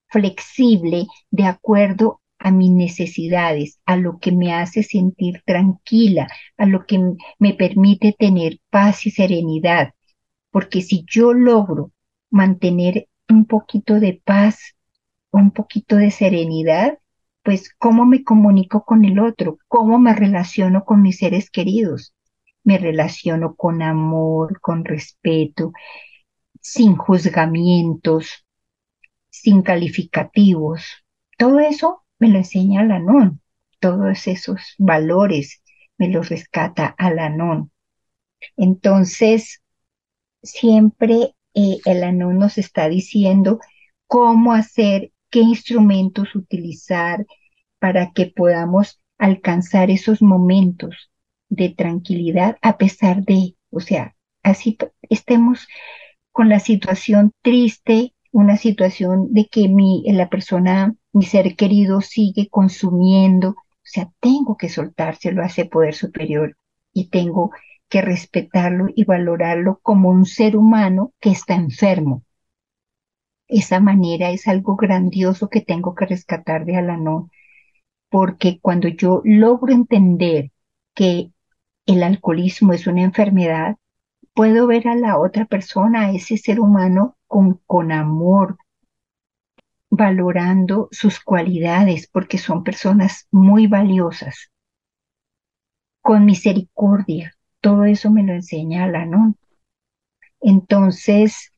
flexible 0.09 1.07
de 1.31 1.44
acuerdo 1.44 2.20
a 2.38 2.51
mis 2.51 2.70
necesidades, 2.70 3.81
a 3.85 3.96
lo 3.96 4.18
que 4.18 4.33
me 4.33 4.53
hace 4.55 4.83
sentir 4.83 5.42
tranquila, 5.44 6.29
a 6.57 6.66
lo 6.66 6.87
que 6.87 7.01
me 7.38 7.55
permite 7.55 8.14
tener 8.18 8.59
paz 8.70 9.07
y 9.07 9.11
serenidad. 9.11 9.92
Porque 10.51 10.83
si 10.83 11.05
yo 11.07 11.33
logro 11.33 11.92
mantener 12.31 13.09
un 13.29 13.44
poquito 13.44 14.01
de 14.01 14.20
paz 14.24 14.77
un 15.31 15.51
poquito 15.51 15.97
de 15.97 16.11
serenidad, 16.11 16.99
pues 17.43 17.75
cómo 17.79 18.05
me 18.05 18.25
comunico 18.25 18.85
con 18.85 19.05
el 19.05 19.19
otro, 19.19 19.59
cómo 19.69 19.99
me 19.99 20.14
relaciono 20.14 20.85
con 20.85 21.03
mis 21.03 21.19
seres 21.19 21.51
queridos. 21.51 22.14
Me 22.64 22.79
relaciono 22.79 23.55
con 23.55 23.83
amor, 23.83 24.61
con 24.61 24.85
respeto, 24.85 25.73
sin 26.61 26.97
juzgamientos, 26.97 28.45
sin 29.31 29.62
calificativos. 29.62 30.85
Todo 31.38 31.61
eso 31.61 32.03
me 32.19 32.29
lo 32.29 32.38
enseña 32.38 32.83
Alanón. 32.83 33.41
Todos 33.81 34.27
esos 34.27 34.75
valores 34.79 35.62
me 35.97 36.09
los 36.09 36.29
rescata 36.29 36.95
Alanón. 36.99 37.71
Entonces, 38.57 39.62
siempre 40.43 41.35
eh, 41.55 41.79
el 41.85 42.05
Anón 42.05 42.38
nos 42.38 42.59
está 42.59 42.88
diciendo 42.88 43.61
cómo 44.07 44.53
hacer 44.53 45.12
qué 45.31 45.41
instrumentos 45.41 46.35
utilizar 46.35 47.27
para 47.79 48.12
que 48.12 48.27
podamos 48.27 49.01
alcanzar 49.19 49.91
esos 49.91 50.23
momentos 50.23 51.11
de 51.49 51.71
tranquilidad 51.71 52.57
a 52.62 52.77
pesar 52.77 53.25
de, 53.25 53.57
o 53.71 53.81
sea, 53.81 54.14
así 54.43 54.77
estemos 55.09 55.67
con 56.33 56.49
la 56.49 56.61
situación 56.61 57.33
triste, 57.43 58.14
una 58.31 58.57
situación 58.57 59.33
de 59.33 59.47
que 59.47 59.69
mi, 59.69 60.05
la 60.12 60.29
persona, 60.29 60.95
mi 61.12 61.25
ser 61.25 61.57
querido 61.57 62.01
sigue 62.01 62.49
consumiendo, 62.49 63.51
o 63.51 63.91
sea, 63.91 64.11
tengo 64.21 64.57
que 64.57 64.69
soltárselo 64.69 65.43
a 65.43 65.47
ese 65.47 65.64
poder 65.64 65.95
superior 65.95 66.57
y 66.93 67.09
tengo 67.09 67.51
que 67.88 68.03
respetarlo 68.03 68.87
y 68.95 69.05
valorarlo 69.05 69.81
como 69.83 70.11
un 70.11 70.27
ser 70.27 70.57
humano 70.57 71.12
que 71.21 71.31
está 71.31 71.55
enfermo. 71.55 72.23
Esa 73.49 73.81
manera 73.81 74.31
es 74.31 74.47
algo 74.47 74.77
grandioso 74.77 75.49
que 75.49 75.61
tengo 75.63 75.95
que 75.95 76.07
rescatar 76.07 76.65
de 76.67 76.77
Alanón, 76.77 77.31
porque 78.11 78.61
cuando 78.61 78.89
yo 78.89 79.23
logro 79.25 79.73
entender 79.73 80.53
que 80.95 81.33
el 81.87 82.03
alcoholismo 82.03 82.75
es 82.75 82.87
una 82.87 83.03
enfermedad, 83.03 83.77
puedo 84.35 84.67
ver 84.67 84.89
a 84.89 84.95
la 84.95 85.19
otra 85.19 85.47
persona, 85.47 86.03
a 86.03 86.13
ese 86.13 86.37
ser 86.37 86.61
humano, 86.61 87.17
con, 87.27 87.61
con 87.67 87.91
amor, 87.91 88.59
valorando 89.91 90.89
sus 90.91 91.21
cualidades, 91.21 92.09
porque 92.09 92.39
son 92.39 92.63
personas 92.63 93.27
muy 93.31 93.67
valiosas, 93.67 94.51
con 96.03 96.25
misericordia. 96.25 97.35
Todo 97.61 97.85
eso 97.85 98.11
me 98.11 98.23
lo 98.23 98.33
enseña 98.33 98.87
¿no? 99.07 99.35
Entonces, 100.41 101.53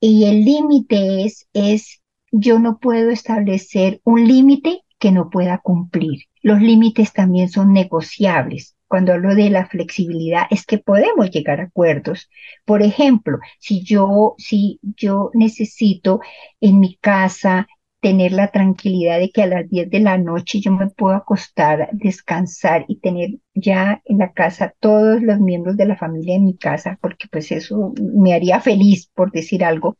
y 0.00 0.24
el 0.24 0.44
límite 0.44 1.24
es, 1.24 1.46
es, 1.52 2.02
yo 2.32 2.58
no 2.58 2.78
puedo 2.78 3.10
establecer 3.10 4.00
un 4.04 4.26
límite 4.26 4.82
que 4.98 5.12
no 5.12 5.30
pueda 5.30 5.58
cumplir. 5.58 6.24
Los 6.42 6.60
límites 6.60 7.12
también 7.12 7.48
son 7.48 7.72
negociables. 7.72 8.76
Cuando 8.88 9.12
hablo 9.12 9.34
de 9.34 9.50
la 9.50 9.66
flexibilidad 9.66 10.46
es 10.50 10.66
que 10.66 10.78
podemos 10.78 11.30
llegar 11.30 11.60
a 11.60 11.64
acuerdos. 11.64 12.28
Por 12.64 12.82
ejemplo, 12.82 13.38
si 13.58 13.82
yo, 13.84 14.34
si 14.38 14.80
yo 14.82 15.30
necesito 15.34 16.20
en 16.60 16.80
mi 16.80 16.96
casa 16.96 17.68
tener 18.00 18.32
la 18.32 18.48
tranquilidad 18.50 19.18
de 19.18 19.30
que 19.30 19.42
a 19.42 19.46
las 19.46 19.68
10 19.68 19.90
de 19.90 20.00
la 20.00 20.18
noche 20.18 20.60
yo 20.60 20.72
me 20.72 20.88
puedo 20.88 21.14
acostar, 21.14 21.90
descansar 21.92 22.84
y 22.88 22.98
tener 23.00 23.30
ya 23.54 24.02
en 24.06 24.18
la 24.18 24.32
casa 24.32 24.74
todos 24.80 25.22
los 25.22 25.38
miembros 25.40 25.76
de 25.76 25.86
la 25.86 25.96
familia 25.96 26.36
en 26.36 26.44
mi 26.46 26.56
casa, 26.56 26.98
porque 27.00 27.28
pues 27.30 27.52
eso 27.52 27.92
me 28.00 28.34
haría 28.34 28.60
feliz, 28.60 29.08
por 29.14 29.30
decir 29.32 29.64
algo. 29.64 29.96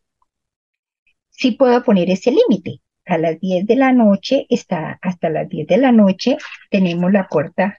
Sí 1.30 1.52
puedo 1.52 1.82
poner 1.82 2.08
ese 2.10 2.30
límite 2.30 2.80
a 3.04 3.18
las 3.18 3.40
10 3.40 3.66
de 3.66 3.76
la 3.76 3.92
noche, 3.92 4.46
está 4.48 4.98
hasta 5.02 5.28
las 5.30 5.48
10 5.48 5.66
de 5.66 5.78
la 5.78 5.92
noche, 5.92 6.36
tenemos 6.70 7.12
la 7.12 7.26
puerta 7.28 7.78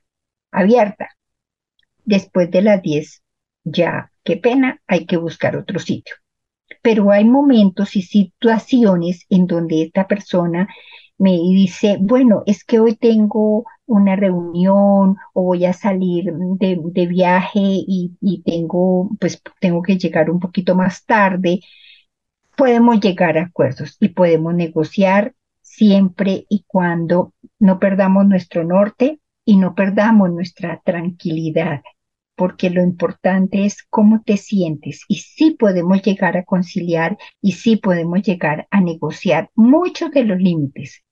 abierta. 0.52 1.10
Después 2.06 2.52
de 2.52 2.62
las 2.62 2.82
10, 2.84 3.24
ya, 3.64 4.12
qué 4.24 4.38
pena, 4.38 4.82
hay 4.88 5.06
que 5.08 5.18
buscar 5.18 5.56
otro 5.56 5.80
sitio. 5.80 6.16
Pero 6.82 7.12
hay 7.12 7.26
momentos 7.26 7.96
y 7.96 8.02
situaciones 8.02 9.26
en 9.30 9.48
donde 9.48 9.84
esta 9.84 10.08
persona 10.08 10.68
me 11.18 11.34
dice, 11.34 11.98
bueno, 12.00 12.44
es 12.46 12.64
que 12.64 12.80
hoy 12.80 12.96
tengo 12.96 13.66
una 13.86 14.16
reunión 14.16 15.18
o 15.34 15.44
voy 15.44 15.66
a 15.66 15.74
salir 15.74 16.34
de, 16.34 17.08
viaje 17.08 17.60
y, 17.60 18.18
y, 18.20 18.42
tengo, 18.42 19.10
pues 19.20 19.42
tengo 19.60 19.84
que 19.84 19.98
llegar 19.98 20.32
un 20.32 20.40
poquito 20.40 20.76
más 20.76 21.06
tarde 21.06 21.60
podemos 22.62 23.00
llegar 23.00 23.40
a 23.40 23.46
acuerdos 23.46 23.98
y 24.00 24.10
podemos 24.10 24.54
negociar 24.54 25.34
siempre 25.62 26.46
y 26.48 26.64
cuando 26.68 27.34
no 27.58 27.80
perdamos 27.80 28.28
nuestro 28.28 28.64
norte 28.64 29.20
y 29.46 29.58
no 29.58 29.74
perdamos 29.74 30.30
nuestra 30.32 30.80
tranquilidad, 30.86 31.82
porque 32.36 32.70
lo 32.70 32.82
importante 32.82 33.66
es 33.66 33.84
cómo 33.90 34.24
te 34.24 34.38
sientes 34.38 35.04
y 35.08 35.18
sí 35.18 35.52
podemos 35.52 36.02
llegar 36.02 36.38
a 36.38 36.44
conciliar 36.44 37.18
y 37.42 37.54
sí 37.54 37.78
podemos 37.78 38.22
llegar 38.22 38.68
a 38.72 38.82
negociar 38.82 39.50
muchos 39.56 40.12
de 40.12 40.24
los 40.24 40.40
límites, 40.40 41.04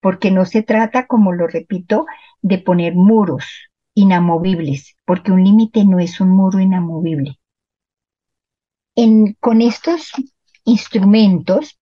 porque 0.00 0.30
no 0.30 0.44
se 0.44 0.62
trata, 0.62 1.06
como 1.06 1.32
lo 1.32 1.46
repito, 1.46 2.06
de 2.42 2.58
poner 2.58 2.94
muros 2.94 3.44
inamovibles, 3.94 4.96
porque 5.04 5.32
un 5.32 5.44
límite 5.44 5.84
no 5.84 5.98
es 5.98 6.20
un 6.20 6.30
muro 6.30 6.58
inamovible. 6.60 7.38
En, 8.94 9.34
con 9.40 9.62
estos 9.62 10.12
instrumentos 10.64 11.78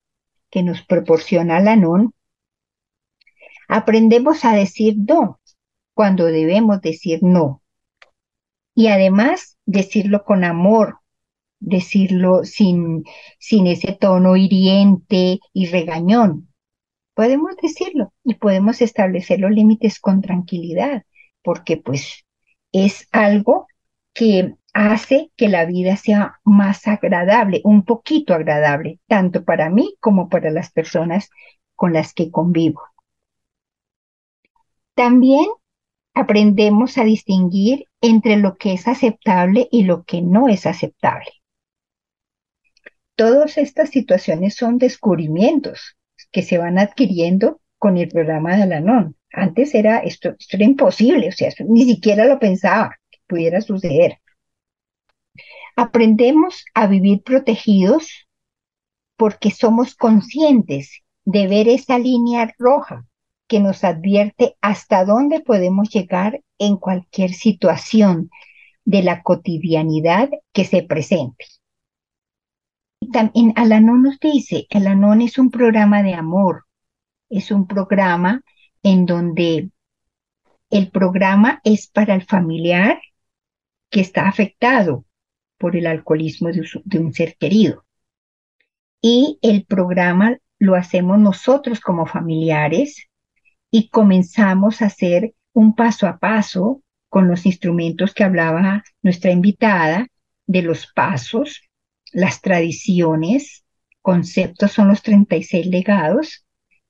que 0.51 0.63
nos 0.63 0.83
proporciona 0.83 1.61
la 1.61 1.77
NON, 1.77 2.13
aprendemos 3.69 4.45
a 4.45 4.55
decir 4.55 4.97
no 4.97 5.39
cuando 5.95 6.27
debemos 6.27 6.81
decir 6.81 7.21
no. 7.23 7.63
Y 8.79 8.87
además 8.87 9.59
decirlo 9.67 10.23
con 10.23 10.45
amor, 10.45 11.01
decirlo 11.59 12.45
sin, 12.45 13.03
sin 13.41 13.67
ese 13.67 13.91
tono 13.91 14.37
hiriente 14.37 15.41
y 15.53 15.67
regañón. 15.67 16.55
Podemos 17.13 17.57
decirlo 17.61 18.13
y 18.23 18.35
podemos 18.35 18.81
establecer 18.81 19.41
los 19.41 19.51
límites 19.51 19.99
con 19.99 20.21
tranquilidad, 20.23 21.03
porque 21.43 21.77
pues 21.77 22.25
es 22.71 23.09
algo 23.11 23.67
que 24.13 24.55
hace 24.73 25.33
que 25.35 25.49
la 25.49 25.65
vida 25.65 25.97
sea 25.97 26.39
más 26.45 26.87
agradable, 26.87 27.61
un 27.65 27.85
poquito 27.85 28.33
agradable, 28.33 29.01
tanto 29.09 29.45
para 29.45 29.71
mí 29.71 29.97
como 29.99 30.29
para 30.29 30.53
las 30.53 30.71
personas 30.71 31.31
con 31.75 31.95
las 31.95 32.15
que 32.15 32.31
convivo. 32.31 32.83
También 34.95 35.47
aprendemos 36.15 36.97
a 36.97 37.03
distinguir 37.03 37.88
entre 38.01 38.37
lo 38.37 38.57
que 38.57 38.75
es 38.75 38.87
aceptable 38.87 39.69
y 39.71 39.85
lo 39.85 40.05
que 40.05 40.23
no 40.23 40.49
es 40.49 40.67
aceptable. 40.67 41.31
Todas 43.17 43.59
estas 43.59 43.91
situaciones 43.91 44.55
son 44.55 44.79
descubrimientos 44.79 45.97
que 46.31 46.43
se 46.43 46.59
van 46.59 46.79
adquiriendo 46.79 47.61
con 47.79 47.97
el 47.97 48.09
programa 48.09 48.57
de 48.57 48.63
Alanon. 48.63 49.17
Antes 49.33 49.75
era 49.75 49.99
esto, 49.99 50.35
esto 50.39 50.57
era 50.57 50.65
imposible, 50.65 51.29
o 51.29 51.33
sea, 51.33 51.51
ni 51.67 51.85
siquiera 51.85 52.25
lo 52.25 52.39
pensaba 52.39 52.97
que 53.11 53.19
pudiera 53.27 53.61
suceder. 53.61 54.19
Aprendemos 55.77 56.65
a 56.75 56.87
vivir 56.87 57.23
protegidos 57.23 58.29
porque 59.17 59.51
somos 59.51 59.95
conscientes 59.95 61.03
de 61.25 61.47
ver 61.47 61.69
esa 61.69 61.99
línea 61.99 62.55
roja 62.59 63.05
que 63.49 63.61
nos 63.61 63.83
advierte 63.83 64.57
hasta 64.61 65.05
dónde 65.05 65.41
podemos 65.41 65.89
llegar 65.91 66.43
en 66.59 66.77
cualquier 66.77 67.33
situación 67.33 68.31
de 68.85 69.03
la 69.03 69.23
cotidianidad 69.23 70.31
que 70.53 70.65
se 70.65 70.83
presente. 70.83 71.47
También 73.13 73.53
Alanón 73.57 74.03
nos 74.03 74.21
dice, 74.21 74.67
Alanón 74.71 75.23
es 75.23 75.39
un 75.39 75.51
programa 75.51 76.03
de 76.03 76.15
amor, 76.15 76.67
es 77.31 77.51
un 77.51 77.67
programa 77.67 78.43
en 78.83 79.07
donde 79.07 79.71
el 80.71 80.91
programa 80.91 81.61
es 81.65 81.89
para 81.89 82.15
el 82.15 82.25
familiar 82.25 83.01
que 83.91 84.01
está 84.01 84.29
afectado, 84.29 85.07
por 85.57 85.77
el 85.77 85.87
alcoholismo 85.87 86.51
de, 86.51 86.99
un 86.99 87.13
ser 87.13 87.37
querido. 87.37 87.85
Y 89.01 89.39
el 89.43 89.65
programa 89.65 90.39
lo 90.59 90.75
hacemos 90.75 91.19
nosotros 91.19 91.81
como 91.81 92.07
familiares 92.07 93.08
y 93.71 93.89
comenzamos 93.89 94.83
a 94.83 94.87
hacer 94.87 95.35
un 95.53 95.75
paso 95.75 96.07
a 96.07 96.19
paso 96.19 96.83
con 97.09 97.29
los 97.29 97.47
instrumentos 97.47 98.15
que 98.15 98.25
hablaba 98.25 98.85
nuestra 99.03 99.31
invitada, 99.31 100.07
de 100.49 100.63
los 100.63 100.87
pasos, 100.87 101.63
las 102.11 102.41
tradiciones, 102.41 103.65
conceptos 104.01 104.73
son 104.73 104.89
los 104.89 105.03
36 105.03 105.67
legados 105.67 106.47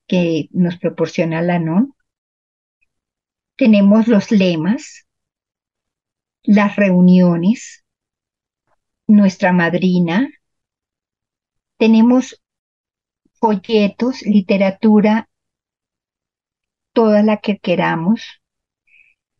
que 0.06 0.48
nos 0.52 0.78
proporciona 0.78 1.42
la 1.42 1.58
NON. 1.58 1.94
Tenemos 3.56 4.06
los 4.06 4.30
lemas, 4.30 5.06
las 6.44 6.76
reuniones, 6.76 7.84
nuestra 9.08 9.52
madrina. 9.52 10.28
Tenemos 11.78 12.40
folletos, 13.40 14.22
literatura, 14.22 15.28
toda 16.98 17.22
la 17.22 17.36
que 17.36 17.58
queramos. 17.58 18.42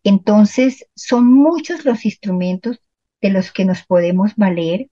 Entonces, 0.04 0.86
son 0.94 1.26
muchos 1.26 1.84
los 1.84 2.04
instrumentos 2.04 2.80
de 3.20 3.30
los 3.30 3.50
que 3.50 3.64
nos 3.64 3.82
podemos 3.84 4.36
valer 4.36 4.90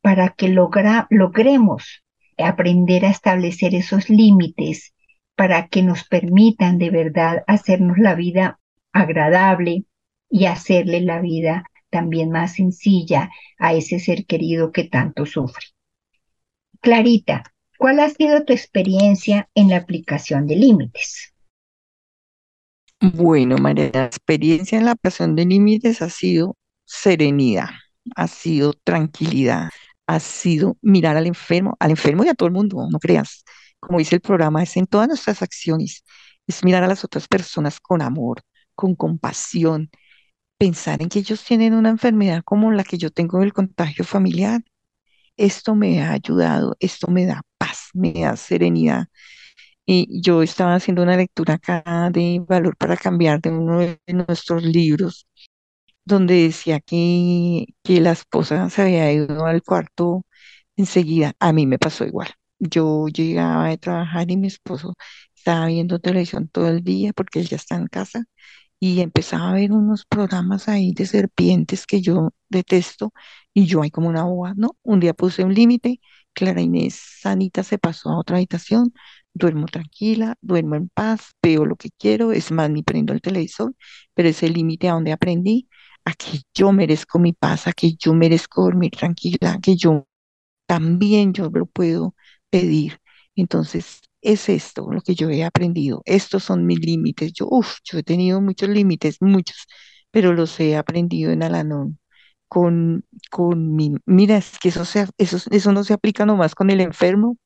para 0.00 0.30
que 0.30 0.48
logremos 0.48 2.02
aprender 2.36 3.04
a 3.04 3.10
establecer 3.10 3.76
esos 3.76 4.10
límites, 4.10 4.92
para 5.36 5.68
que 5.68 5.84
nos 5.84 6.02
permitan 6.02 6.78
de 6.78 6.90
verdad 6.90 7.44
hacernos 7.46 7.96
la 7.96 8.16
vida 8.16 8.58
agradable 8.92 9.84
y 10.28 10.46
hacerle 10.46 11.02
la 11.02 11.20
vida 11.20 11.62
también 11.90 12.32
más 12.32 12.54
sencilla 12.54 13.30
a 13.56 13.72
ese 13.74 14.00
ser 14.00 14.26
querido 14.26 14.72
que 14.72 14.82
tanto 14.82 15.26
sufre. 15.26 15.66
Clarita, 16.80 17.44
¿cuál 17.78 18.00
ha 18.00 18.08
sido 18.08 18.44
tu 18.44 18.52
experiencia 18.52 19.48
en 19.54 19.68
la 19.68 19.76
aplicación 19.76 20.48
de 20.48 20.56
límites? 20.56 21.30
Bueno, 23.00 23.56
María, 23.58 23.90
la 23.94 24.04
experiencia 24.06 24.78
en 24.78 24.84
la 24.84 24.94
pasión 24.94 25.34
de 25.36 25.46
límites 25.46 26.02
ha 26.02 26.10
sido 26.10 26.56
serenidad, 26.84 27.68
ha 28.16 28.26
sido 28.28 28.74
tranquilidad, 28.74 29.70
ha 30.06 30.20
sido 30.20 30.76
mirar 30.82 31.16
al 31.16 31.26
enfermo, 31.26 31.76
al 31.80 31.90
enfermo 31.90 32.24
y 32.24 32.28
a 32.28 32.34
todo 32.34 32.46
el 32.48 32.52
mundo, 32.54 32.86
no 32.90 32.98
creas. 32.98 33.44
Como 33.78 33.98
dice 33.98 34.16
el 34.16 34.20
programa, 34.20 34.62
es 34.62 34.76
en 34.76 34.86
todas 34.86 35.08
nuestras 35.08 35.40
acciones, 35.42 36.04
es 36.46 36.62
mirar 36.64 36.84
a 36.84 36.88
las 36.88 37.02
otras 37.04 37.26
personas 37.26 37.80
con 37.80 38.02
amor, 38.02 38.42
con 38.74 38.94
compasión, 38.94 39.90
pensar 40.58 41.02
en 41.02 41.08
que 41.10 41.20
ellos 41.20 41.44
tienen 41.44 41.74
una 41.74 41.90
enfermedad 41.90 42.42
como 42.44 42.72
la 42.72 42.84
que 42.84 42.98
yo 42.98 43.10
tengo 43.10 43.40
del 43.40 43.52
contagio 43.54 44.04
familiar. 44.04 44.62
Esto 45.36 45.74
me 45.74 46.02
ha 46.02 46.12
ayudado, 46.12 46.76
esto 46.80 47.08
me 47.08 47.26
da 47.26 47.42
paz, 47.58 47.90
me 47.94 48.12
da 48.14 48.36
serenidad. 48.36 49.06
Y 49.92 50.20
yo 50.22 50.42
estaba 50.42 50.74
haciendo 50.76 51.02
una 51.02 51.16
lectura 51.16 51.54
acá 51.54 52.10
de 52.12 52.40
Valor 52.46 52.76
para 52.76 52.96
Cambiar 52.96 53.40
de 53.40 53.50
uno 53.50 53.80
de 53.80 53.98
nuestros 54.08 54.62
libros, 54.62 55.26
donde 56.04 56.44
decía 56.44 56.80
que, 56.80 57.66
que 57.84 58.00
la 58.00 58.12
esposa 58.12 58.70
se 58.70 58.82
había 58.82 59.12
ido 59.12 59.46
al 59.46 59.62
cuarto 59.62 60.24
enseguida. 60.76 61.34
A 61.40 61.52
mí 61.52 61.66
me 61.66 61.78
pasó 61.78 62.04
igual. 62.06 62.30
Yo 62.60 63.08
llegaba 63.08 63.68
de 63.70 63.78
trabajar 63.78 64.30
y 64.30 64.36
mi 64.38 64.48
esposo 64.48 64.94
estaba 65.36 65.66
viendo 65.68 66.00
televisión 66.00 66.48
todo 66.48 66.68
el 66.68 66.84
día 66.84 67.12
porque 67.14 67.40
él 67.40 67.48
ya 67.48 67.56
está 67.56 67.76
en 67.76 67.88
casa 67.88 68.24
y 68.78 69.00
empezaba 69.00 69.50
a 69.50 69.54
ver 69.54 69.72
unos 69.72 70.06
programas 70.06 70.68
ahí 70.68 70.92
de 70.92 71.06
serpientes 71.06 71.86
que 71.86 72.00
yo 72.02 72.30
detesto 72.48 73.12
y 73.54 73.66
yo 73.66 73.82
ahí 73.82 73.90
como 73.90 74.08
una 74.08 74.24
boba, 74.24 74.54
¿no? 74.56 74.76
Un 74.82 75.00
día 75.00 75.14
puse 75.14 75.44
un 75.44 75.54
límite, 75.54 76.00
Clara 76.32 76.60
Inés 76.62 76.94
Sanita 77.20 77.62
se 77.64 77.78
pasó 77.78 78.10
a 78.10 78.18
otra 78.18 78.36
habitación, 78.36 78.92
duermo 79.34 79.66
tranquila, 79.66 80.36
duermo 80.40 80.74
en 80.76 80.88
paz, 80.88 81.32
veo 81.42 81.64
lo 81.66 81.76
que 81.76 81.90
quiero, 81.98 82.32
es 82.32 82.50
más, 82.52 82.70
ni 82.70 82.82
prendo 82.82 83.12
el 83.12 83.20
televisor, 83.20 83.74
pero 84.14 84.28
ese 84.28 84.48
límite 84.48 84.88
a 84.88 84.94
donde 84.94 85.12
aprendí, 85.12 85.68
a 86.04 86.12
que 86.14 86.40
yo 86.54 86.72
merezco 86.72 87.18
mi 87.18 87.32
paz, 87.32 87.66
a 87.66 87.72
que 87.72 87.94
yo 87.94 88.14
merezco 88.14 88.62
dormir 88.64 88.92
tranquila, 88.92 89.58
que 89.62 89.76
yo 89.76 90.06
también 90.66 91.32
yo 91.32 91.50
lo 91.52 91.66
puedo 91.66 92.14
pedir. 92.50 92.98
Entonces, 93.36 94.00
es 94.22 94.48
esto 94.48 94.90
lo 94.92 95.00
que 95.00 95.14
yo 95.14 95.30
he 95.30 95.44
aprendido. 95.44 96.02
Estos 96.04 96.44
son 96.44 96.66
mis 96.66 96.80
límites. 96.80 97.32
Yo, 97.32 97.46
uff, 97.50 97.76
yo 97.84 97.98
he 97.98 98.02
tenido 98.02 98.40
muchos 98.40 98.68
límites, 98.68 99.16
muchos, 99.20 99.56
pero 100.10 100.32
los 100.32 100.58
he 100.60 100.76
aprendido 100.76 101.32
en 101.32 101.42
Alanón. 101.42 101.98
Con, 102.48 103.04
con 103.30 103.76
mi, 103.76 103.94
mira, 104.06 104.36
es 104.38 104.58
que 104.58 104.70
eso, 104.70 104.84
se, 104.84 105.06
eso, 105.18 105.38
eso 105.50 105.72
no 105.72 105.84
se 105.84 105.94
aplica 105.94 106.26
nomás 106.26 106.54
con 106.56 106.70
el 106.70 106.80
enfermo, 106.80 107.36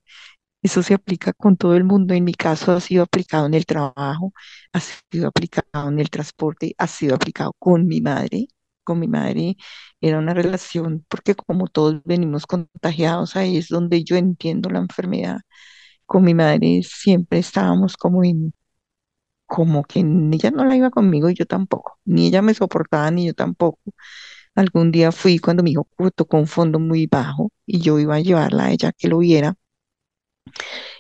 eso 0.65 0.83
se 0.85 0.95
aplica 0.95 1.35
con 1.35 1.57
todo 1.59 1.77
el 1.77 1.85
mundo. 1.85 2.15
En 2.15 2.25
mi 2.25 2.35
caso 2.35 2.73
ha 2.73 2.81
sido 2.83 3.05
aplicado 3.05 3.47
en 3.47 3.55
el 3.55 3.67
trabajo, 3.67 4.35
ha 4.75 4.81
sido 4.81 5.29
aplicado 5.29 5.89
en 5.91 6.01
el 6.01 6.11
transporte, 6.11 6.75
ha 6.79 6.89
sido 6.89 7.17
aplicado 7.17 7.55
con 7.61 7.87
mi 7.89 8.03
madre. 8.03 8.49
Con 8.85 9.01
mi 9.01 9.09
madre 9.09 9.57
era 10.01 10.19
una 10.21 10.35
relación, 10.35 11.07
porque 11.09 11.35
como 11.37 11.69
todos 11.69 12.03
venimos 12.05 12.47
contagiados, 12.47 13.37
ahí 13.37 13.59
es 13.59 13.69
donde 13.69 14.05
yo 14.05 14.17
entiendo 14.17 14.71
la 14.71 14.81
enfermedad. 14.81 15.41
Con 16.07 16.25
mi 16.25 16.35
madre 16.35 16.83
siempre 16.85 17.39
estábamos 17.41 17.97
como 17.97 18.25
en, 18.25 18.55
como 19.47 19.85
que 19.85 20.01
ella 20.01 20.51
no 20.51 20.65
la 20.65 20.77
iba 20.77 20.91
conmigo 20.91 21.31
y 21.31 21.35
yo 21.35 21.47
tampoco, 21.47 21.99
ni 22.05 22.27
ella 22.29 22.43
me 22.43 22.55
soportaba 22.55 23.11
ni 23.11 23.27
yo 23.27 23.35
tampoco. 23.35 23.81
Algún 24.57 24.93
día 24.93 25.13
fui 25.13 25.39
cuando 25.39 25.63
mi 25.63 25.73
hijo 25.73 25.89
tocó 26.17 26.39
un 26.39 26.47
fondo 26.49 26.79
muy 26.81 27.07
bajo 27.09 27.53
y 27.67 27.81
yo 27.81 27.99
iba 28.01 28.17
a 28.17 28.21
llevarla 28.21 28.67
a 28.67 28.73
ella 28.73 28.93
que 28.97 29.09
lo 29.09 29.19
viera 29.19 29.57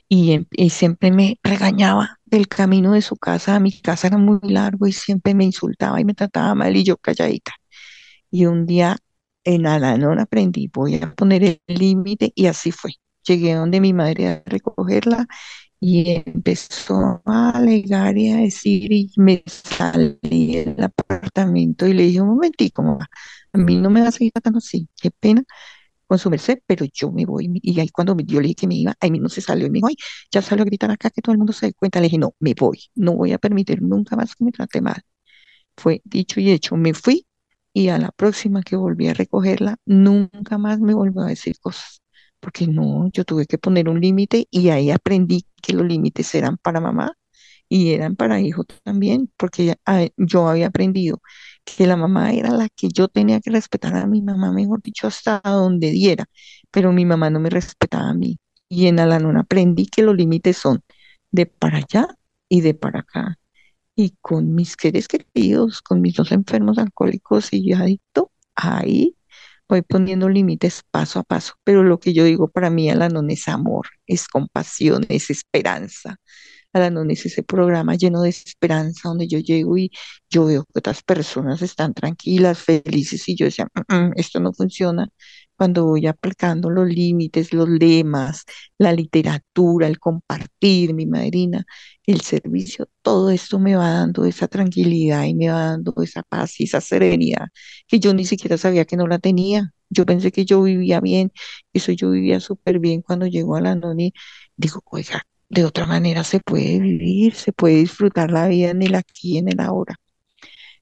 y, 0.08 0.32
em- 0.32 0.46
y 0.52 0.70
siempre 0.70 1.10
me 1.12 1.38
regañaba 1.42 2.18
del 2.24 2.48
camino 2.48 2.92
de 2.92 3.02
su 3.02 3.16
casa 3.16 3.56
a 3.56 3.60
mi 3.60 3.72
casa 3.80 4.08
era 4.08 4.18
muy 4.18 4.38
largo 4.42 4.86
y 4.86 4.92
siempre 4.92 5.34
me 5.34 5.44
insultaba 5.44 6.00
y 6.00 6.04
me 6.04 6.14
trataba 6.14 6.54
mal 6.54 6.76
y 6.76 6.84
yo 6.84 6.96
calladita. 6.96 7.52
Y 8.30 8.46
un 8.46 8.66
día 8.66 8.96
en 9.44 9.66
Alanón 9.66 10.18
aprendí, 10.20 10.70
voy 10.72 10.96
a 11.02 11.14
poner 11.14 11.44
el 11.44 11.60
límite 11.68 12.32
y 12.34 12.46
así 12.46 12.72
fue. 12.72 12.92
Llegué 13.26 13.54
donde 13.54 13.80
mi 13.80 13.92
madre 13.92 14.28
a 14.28 14.42
recogerla 14.46 15.26
y 15.80 16.22
empezó 16.26 17.22
a 17.26 17.50
alegar 17.50 18.16
y 18.18 18.30
a 18.32 18.36
decir 18.38 18.92
y 18.92 19.10
me 19.16 19.42
salí 19.46 20.18
del 20.64 20.82
apartamento 20.84 21.86
y 21.86 21.94
le 21.94 22.04
dije 22.04 22.20
un 22.22 22.28
momentico, 22.30 22.82
mamá, 22.82 23.08
a 23.52 23.58
mí 23.58 23.76
no 23.76 23.90
me 23.90 24.02
va 24.02 24.08
a 24.08 24.12
seguir 24.12 24.32
tratando 24.32 24.58
así, 24.58 24.88
qué 25.00 25.10
pena 25.10 25.42
con 26.06 26.18
su 26.18 26.30
merced, 26.30 26.58
pero 26.66 26.86
yo 26.92 27.10
me 27.12 27.26
voy. 27.26 27.50
Y 27.62 27.80
ahí 27.80 27.88
cuando 27.90 28.16
yo 28.18 28.40
le 28.40 28.48
dije 28.48 28.54
que 28.56 28.66
me 28.68 28.76
iba, 28.76 28.94
ahí 29.00 29.10
mismo 29.10 29.28
se 29.28 29.40
salió 29.40 29.66
y 29.66 29.70
me 29.70 29.76
dijo, 29.78 29.88
ay, 29.88 29.96
ya 30.30 30.42
salió 30.42 30.62
a 30.62 30.66
gritar 30.66 30.90
acá 30.90 31.10
que 31.10 31.22
todo 31.22 31.32
el 31.32 31.38
mundo 31.38 31.52
se 31.52 31.66
dé 31.66 31.74
cuenta. 31.74 32.00
Le 32.00 32.06
dije, 32.06 32.18
no, 32.18 32.34
me 32.40 32.54
voy, 32.58 32.78
no 32.94 33.14
voy 33.14 33.32
a 33.32 33.38
permitir 33.38 33.82
nunca 33.82 34.16
más 34.16 34.34
que 34.34 34.44
me 34.44 34.52
trate 34.52 34.80
mal. 34.80 35.00
Fue 35.76 36.00
dicho 36.04 36.40
y 36.40 36.50
hecho, 36.50 36.76
me 36.76 36.94
fui 36.94 37.26
y 37.72 37.88
a 37.88 37.98
la 37.98 38.10
próxima 38.12 38.62
que 38.62 38.76
volví 38.76 39.08
a 39.08 39.14
recogerla, 39.14 39.76
nunca 39.86 40.58
más 40.58 40.80
me 40.80 40.94
volvió 40.94 41.22
a 41.22 41.26
decir 41.28 41.58
cosas. 41.60 42.02
Porque 42.40 42.66
no, 42.66 43.08
yo 43.12 43.24
tuve 43.24 43.46
que 43.46 43.58
poner 43.58 43.88
un 43.88 44.00
límite 44.00 44.46
y 44.50 44.68
ahí 44.70 44.90
aprendí 44.90 45.46
que 45.62 45.72
los 45.72 45.86
límites 45.86 46.34
eran 46.34 46.56
para 46.58 46.80
mamá 46.80 47.14
y 47.68 47.92
eran 47.92 48.16
para 48.16 48.40
hijo 48.40 48.64
también, 48.84 49.32
porque 49.36 49.76
ah, 49.86 50.06
yo 50.16 50.48
había 50.48 50.68
aprendido 50.68 51.20
que 51.64 51.86
la 51.86 51.96
mamá 51.96 52.32
era 52.32 52.50
la 52.50 52.68
que 52.68 52.88
yo 52.88 53.08
tenía 53.08 53.40
que 53.40 53.50
respetar 53.50 53.96
a 53.96 54.06
mi 54.06 54.22
mamá, 54.22 54.52
mejor 54.52 54.82
dicho, 54.82 55.06
hasta 55.06 55.40
donde 55.44 55.90
diera, 55.90 56.26
pero 56.70 56.92
mi 56.92 57.04
mamá 57.06 57.30
no 57.30 57.40
me 57.40 57.50
respetaba 57.50 58.10
a 58.10 58.14
mí. 58.14 58.38
Y 58.68 58.86
en 58.86 59.00
Alanón 59.00 59.36
aprendí 59.38 59.86
que 59.86 60.02
los 60.02 60.16
límites 60.16 60.56
son 60.58 60.82
de 61.30 61.46
para 61.46 61.78
allá 61.78 62.08
y 62.48 62.60
de 62.62 62.74
para 62.74 63.00
acá. 63.00 63.38
Y 63.96 64.16
con 64.20 64.54
mis 64.54 64.76
seres 64.80 65.08
queridos, 65.08 65.80
con 65.82 66.00
mis 66.00 66.14
dos 66.14 66.32
enfermos 66.32 66.78
alcohólicos 66.78 67.52
y 67.52 67.72
adictos, 67.72 68.26
ahí 68.56 69.16
voy 69.68 69.82
poniendo 69.82 70.28
límites 70.28 70.82
paso 70.90 71.20
a 71.20 71.24
paso. 71.24 71.54
Pero 71.64 71.84
lo 71.84 72.00
que 72.00 72.12
yo 72.14 72.24
digo 72.24 72.48
para 72.48 72.70
mí, 72.70 72.90
Alanón, 72.90 73.30
es 73.30 73.48
amor, 73.48 73.88
es 74.06 74.28
compasión, 74.28 75.06
es 75.08 75.30
esperanza 75.30 76.18
Alanón 76.74 77.10
es 77.10 77.26
ese 77.26 77.42
programa 77.42 77.94
lleno 77.96 78.22
de 78.22 78.30
esperanza 78.30 79.08
donde 79.08 79.28
yo 79.28 79.38
llego 79.38 79.78
y 79.78 79.90
yo 80.30 80.46
veo 80.46 80.64
que 80.64 80.78
otras 80.80 81.02
personas 81.02 81.62
están 81.62 81.94
tranquilas, 81.94 82.58
felices 82.60 83.28
y 83.28 83.36
yo 83.36 83.46
decía, 83.46 83.66
"Mm, 83.88 83.94
mm, 84.08 84.12
esto 84.16 84.40
no 84.40 84.52
funciona. 84.52 85.08
Cuando 85.56 85.84
voy 85.86 86.06
aplicando 86.06 86.68
los 86.70 86.88
límites, 86.88 87.52
los 87.52 87.68
lemas, 87.68 88.44
la 88.78 88.92
literatura, 88.92 89.86
el 89.86 89.98
compartir, 90.00 90.94
mi 90.94 91.06
madrina, 91.06 91.64
el 92.06 92.20
servicio, 92.22 92.88
todo 93.02 93.30
esto 93.30 93.58
me 93.60 93.76
va 93.76 93.90
dando 93.90 94.24
esa 94.24 94.48
tranquilidad 94.48 95.24
y 95.24 95.34
me 95.34 95.48
va 95.50 95.66
dando 95.70 95.94
esa 96.02 96.22
paz 96.24 96.60
y 96.60 96.64
esa 96.64 96.80
serenidad 96.80 97.48
que 97.86 98.00
yo 98.00 98.12
ni 98.14 98.24
siquiera 98.26 98.58
sabía 98.58 98.84
que 98.84 98.96
no 98.96 99.06
la 99.06 99.18
tenía. 99.18 99.72
Yo 99.90 100.04
pensé 100.06 100.32
que 100.32 100.44
yo 100.44 100.62
vivía 100.62 101.00
bien, 101.00 101.32
eso 101.72 101.92
yo 101.92 102.10
vivía 102.10 102.40
súper 102.40 102.78
bien 102.80 103.02
cuando 103.02 103.26
llego 103.26 103.54
a 103.56 103.60
la 103.60 103.74
y 103.98 104.12
digo, 104.56 104.82
oiga, 104.86 105.22
de 105.54 105.64
otra 105.64 105.86
manera 105.86 106.24
se 106.24 106.40
puede 106.40 106.80
vivir, 106.80 107.34
se 107.34 107.52
puede 107.52 107.76
disfrutar 107.76 108.30
la 108.30 108.48
vida 108.48 108.70
en 108.70 108.82
el 108.82 108.94
aquí 108.94 109.34
y 109.34 109.38
en 109.38 109.48
el 109.48 109.60
ahora, 109.60 109.96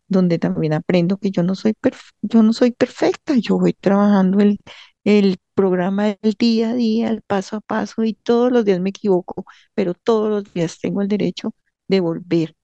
donde 0.08 0.38
también 0.38 0.72
aprendo 0.74 1.18
que 1.18 1.30
yo 1.30 1.42
no 1.42 1.54
soy, 1.54 1.74
yo 2.22 2.42
no 2.42 2.52
soy 2.52 2.72
perfecta, 2.72 3.34
yo 3.36 3.58
voy 3.58 3.72
trabajando 3.74 4.40
el, 4.40 4.58
el 5.04 5.38
programa 5.54 6.16
del 6.22 6.34
día 6.38 6.70
a 6.70 6.74
día, 6.74 7.08
el 7.10 7.22
paso 7.22 7.56
a 7.56 7.60
paso, 7.60 8.04
y 8.04 8.14
todos 8.14 8.52
los 8.52 8.64
días 8.64 8.80
me 8.80 8.90
equivoco, 8.90 9.44
pero 9.74 9.94
todos 9.94 10.30
los 10.30 10.54
días 10.54 10.78
tengo 10.80 11.02
el 11.02 11.08
derecho 11.08 11.54
de 11.88 12.00
volver 12.00 12.54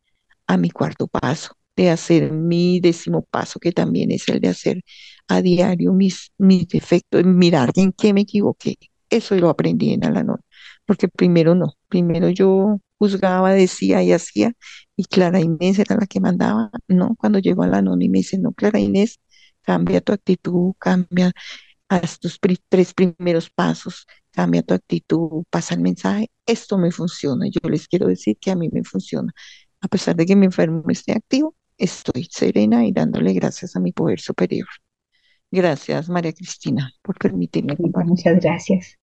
a 0.46 0.56
mi 0.56 0.70
cuarto 0.70 1.06
paso, 1.08 1.52
de 1.76 1.90
hacer 1.90 2.32
mi 2.32 2.80
décimo 2.80 3.22
paso, 3.24 3.60
que 3.60 3.72
también 3.72 4.10
es 4.12 4.28
el 4.28 4.40
de 4.40 4.48
hacer 4.48 4.82
a 5.28 5.42
diario 5.42 5.92
mis, 5.92 6.32
mis 6.38 6.68
defectos, 6.68 7.24
mirar 7.24 7.72
en 7.76 7.92
qué 7.92 8.12
me 8.12 8.22
equivoqué. 8.22 8.76
Eso 9.10 9.34
lo 9.36 9.48
aprendí 9.50 9.92
en 9.92 10.04
Alanón, 10.04 10.40
porque 10.88 11.08
primero 11.08 11.54
no, 11.56 11.74
primero 11.88 12.30
yo 12.30 12.80
juzgaba, 12.98 13.52
decía 13.54 14.02
y 14.04 14.12
hacía, 14.14 14.54
y 14.96 15.04
Clara 15.06 15.40
Inés 15.40 15.80
era 15.80 15.96
la 15.96 16.06
que 16.08 16.20
mandaba, 16.20 16.72
¿no? 16.88 17.16
Cuando 17.18 17.40
llegó 17.40 17.64
Alanón 17.64 18.02
y 18.02 18.10
me 18.10 18.20
dice, 18.20 18.38
no, 18.38 18.52
Clara 18.54 18.80
Inés, 18.80 19.20
cambia 19.62 20.02
tu 20.02 20.12
actitud, 20.14 20.74
cambia, 20.80 21.32
haz 21.88 22.18
tus 22.20 22.38
pri- 22.38 22.58
tres 22.68 22.94
primeros 22.94 23.50
pasos, 23.50 24.06
cambia 24.32 24.62
tu 24.62 24.74
actitud, 24.74 25.44
pasa 25.50 25.74
el 25.74 25.80
mensaje, 25.80 26.30
esto 26.46 26.78
me 26.78 26.90
funciona, 26.92 27.46
yo 27.48 27.68
les 27.70 27.88
quiero 27.88 28.06
decir 28.08 28.36
que 28.40 28.50
a 28.50 28.56
mí 28.56 28.68
me 28.72 28.84
funciona. 28.84 29.32
A 29.82 29.88
pesar 29.88 30.16
de 30.16 30.26
que 30.26 30.36
mi 30.36 30.46
enfermo 30.46 30.84
esté 30.88 31.12
activo, 31.12 31.54
estoy 31.78 32.28
serena 32.30 32.86
y 32.86 32.92
dándole 32.92 33.32
gracias 33.34 33.76
a 33.76 33.80
mi 33.80 33.92
poder 33.92 34.20
superior. 34.20 34.68
Gracias, 35.50 36.08
María 36.08 36.32
Cristina, 36.32 36.92
por 37.02 37.18
permitirme 37.18 37.76
muchas 38.04 38.40
gracias. 38.40 38.98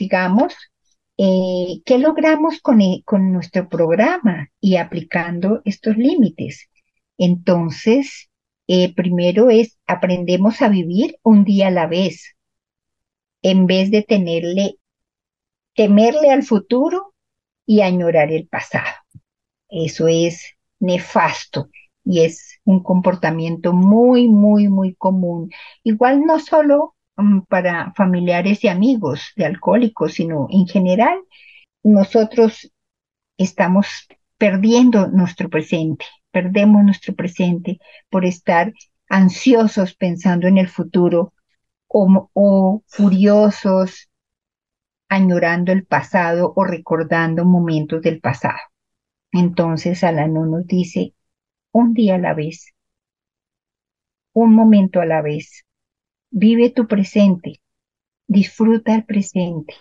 Sigamos. 0.00 0.54
Eh, 1.18 1.82
¿Qué 1.84 1.98
logramos 1.98 2.60
con, 2.62 2.80
e, 2.80 3.02
con 3.04 3.32
nuestro 3.32 3.68
programa 3.68 4.48
y 4.58 4.76
aplicando 4.76 5.60
estos 5.66 5.98
límites? 5.98 6.70
Entonces, 7.18 8.30
eh, 8.66 8.94
primero 8.94 9.50
es 9.50 9.78
aprendemos 9.86 10.62
a 10.62 10.70
vivir 10.70 11.18
un 11.22 11.44
día 11.44 11.68
a 11.68 11.70
la 11.70 11.86
vez, 11.86 12.34
en 13.42 13.66
vez 13.66 13.90
de 13.90 14.02
tenerle, 14.02 14.76
temerle 15.74 16.30
al 16.30 16.44
futuro 16.44 17.12
y 17.66 17.82
añorar 17.82 18.32
el 18.32 18.48
pasado. 18.48 18.96
Eso 19.68 20.08
es 20.08 20.56
nefasto 20.78 21.68
y 22.04 22.20
es 22.20 22.58
un 22.64 22.82
comportamiento 22.82 23.74
muy, 23.74 24.28
muy, 24.28 24.68
muy 24.68 24.94
común. 24.94 25.50
Igual 25.84 26.22
no 26.24 26.40
solo 26.40 26.94
para 27.48 27.92
familiares 27.94 28.64
y 28.64 28.68
amigos 28.68 29.32
de 29.36 29.46
alcohólicos, 29.46 30.14
sino 30.14 30.46
en 30.50 30.66
general, 30.66 31.18
nosotros 31.82 32.72
estamos 33.36 34.08
perdiendo 34.38 35.08
nuestro 35.08 35.48
presente, 35.48 36.06
perdemos 36.30 36.84
nuestro 36.84 37.14
presente 37.14 37.78
por 38.08 38.24
estar 38.24 38.72
ansiosos 39.08 39.94
pensando 39.94 40.46
en 40.46 40.58
el 40.58 40.68
futuro 40.68 41.34
o, 41.88 42.82
furiosos 42.86 44.08
añorando 45.08 45.72
el 45.72 45.84
pasado 45.84 46.52
o 46.54 46.64
recordando 46.64 47.44
momentos 47.44 48.00
del 48.02 48.20
pasado. 48.20 48.58
Entonces 49.32 50.04
Alano 50.04 50.46
nos 50.46 50.66
dice, 50.66 51.14
un 51.72 51.94
día 51.94 52.14
a 52.14 52.18
la 52.18 52.34
vez, 52.34 52.72
un 54.32 54.54
momento 54.54 55.00
a 55.00 55.06
la 55.06 55.22
vez. 55.22 55.64
Vive 56.30 56.70
tu 56.70 56.86
presente, 56.86 57.60
disfruta 58.28 58.94
el 58.94 59.04
presente, 59.04 59.74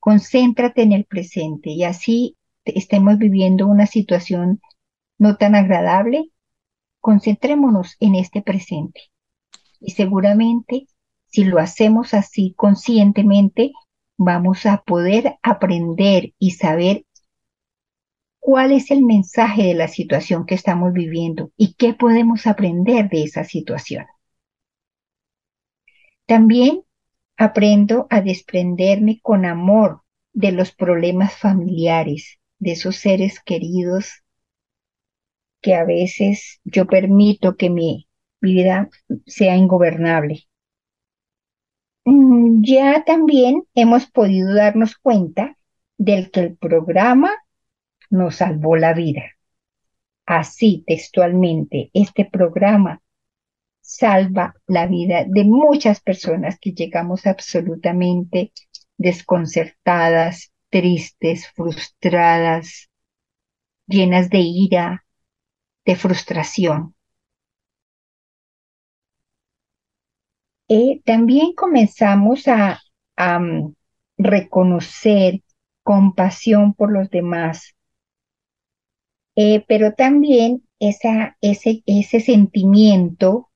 concéntrate 0.00 0.80
en 0.82 0.92
el 0.92 1.04
presente 1.04 1.70
y 1.70 1.84
así 1.84 2.36
estemos 2.64 3.18
viviendo 3.18 3.66
una 3.66 3.86
situación 3.86 4.60
no 5.18 5.36
tan 5.36 5.54
agradable, 5.54 6.30
concentrémonos 7.00 7.96
en 8.00 8.14
este 8.14 8.40
presente. 8.40 9.02
Y 9.80 9.90
seguramente, 9.90 10.86
si 11.26 11.44
lo 11.44 11.58
hacemos 11.58 12.14
así 12.14 12.54
conscientemente, 12.56 13.72
vamos 14.16 14.64
a 14.64 14.78
poder 14.82 15.36
aprender 15.42 16.32
y 16.38 16.52
saber 16.52 17.04
cuál 18.38 18.72
es 18.72 18.90
el 18.90 19.02
mensaje 19.04 19.64
de 19.64 19.74
la 19.74 19.88
situación 19.88 20.46
que 20.46 20.54
estamos 20.54 20.94
viviendo 20.94 21.50
y 21.56 21.74
qué 21.74 21.92
podemos 21.92 22.46
aprender 22.46 23.10
de 23.10 23.24
esa 23.24 23.44
situación. 23.44 24.06
También 26.32 26.80
aprendo 27.36 28.06
a 28.08 28.22
desprenderme 28.22 29.20
con 29.20 29.44
amor 29.44 30.00
de 30.32 30.50
los 30.50 30.72
problemas 30.72 31.36
familiares, 31.36 32.38
de 32.58 32.72
esos 32.72 32.96
seres 32.96 33.38
queridos 33.38 34.24
que 35.60 35.74
a 35.74 35.84
veces 35.84 36.62
yo 36.64 36.86
permito 36.86 37.58
que 37.58 37.68
mi 37.68 38.08
vida 38.40 38.88
sea 39.26 39.56
ingobernable. 39.56 40.44
Mm, 42.06 42.62
ya 42.64 43.04
también 43.04 43.64
hemos 43.74 44.06
podido 44.06 44.54
darnos 44.54 44.96
cuenta 44.96 45.58
del 45.98 46.30
que 46.30 46.40
el 46.40 46.56
programa 46.56 47.30
nos 48.08 48.36
salvó 48.36 48.76
la 48.76 48.94
vida. 48.94 49.24
Así 50.24 50.82
textualmente, 50.86 51.90
este 51.92 52.24
programa 52.24 53.01
salva 53.82 54.54
la 54.66 54.86
vida 54.86 55.24
de 55.28 55.44
muchas 55.44 56.00
personas 56.00 56.58
que 56.60 56.72
llegamos 56.72 57.26
absolutamente 57.26 58.52
desconcertadas, 58.96 60.52
tristes, 60.70 61.48
frustradas, 61.48 62.88
llenas 63.86 64.30
de 64.30 64.38
ira, 64.40 65.04
de 65.84 65.96
frustración. 65.96 66.94
Eh, 70.68 71.02
también 71.04 71.52
comenzamos 71.54 72.48
a, 72.48 72.80
mm, 73.18 73.74
reconocer 74.18 75.42
compasión 75.82 76.74
por 76.74 76.92
los 76.92 77.10
demás, 77.10 77.74
eh, 79.36 79.64
pero 79.68 79.92
también 79.94 80.62
ese, 80.78 81.34
ese 81.40 82.20
sentimiento 82.20 83.50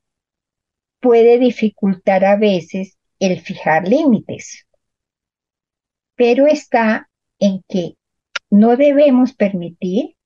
puede 1.00 1.38
dificultar 1.38 2.24
a 2.24 2.36
veces 2.36 2.96
el 3.18 3.40
fijar 3.40 3.88
límites, 3.88 4.66
pero 6.14 6.46
está 6.46 7.08
en 7.38 7.62
que 7.68 7.94
no 8.50 8.76
debemos 8.76 9.34
permitir 9.34 10.16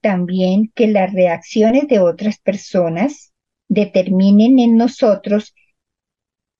también 0.00 0.72
que 0.74 0.86
las 0.86 1.12
reacciones 1.12 1.86
de 1.88 2.00
otras 2.00 2.38
personas 2.38 3.32
determinen 3.68 4.58
en 4.58 4.76
nosotros 4.76 5.54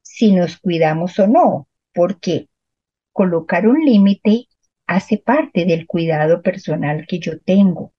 si 0.03 0.33
nos 0.33 0.59
cuidamos 0.59 1.19
o 1.19 1.27
no, 1.27 1.69
porque 1.95 2.49
colocar 3.13 3.67
un 3.67 3.85
límite 3.85 4.47
hace 4.87 5.19
parte 5.19 5.65
del 5.65 5.87
cuidado 5.87 6.43
personal 6.43 7.07
que 7.09 7.19
yo 7.19 7.41
tengo 7.41 7.93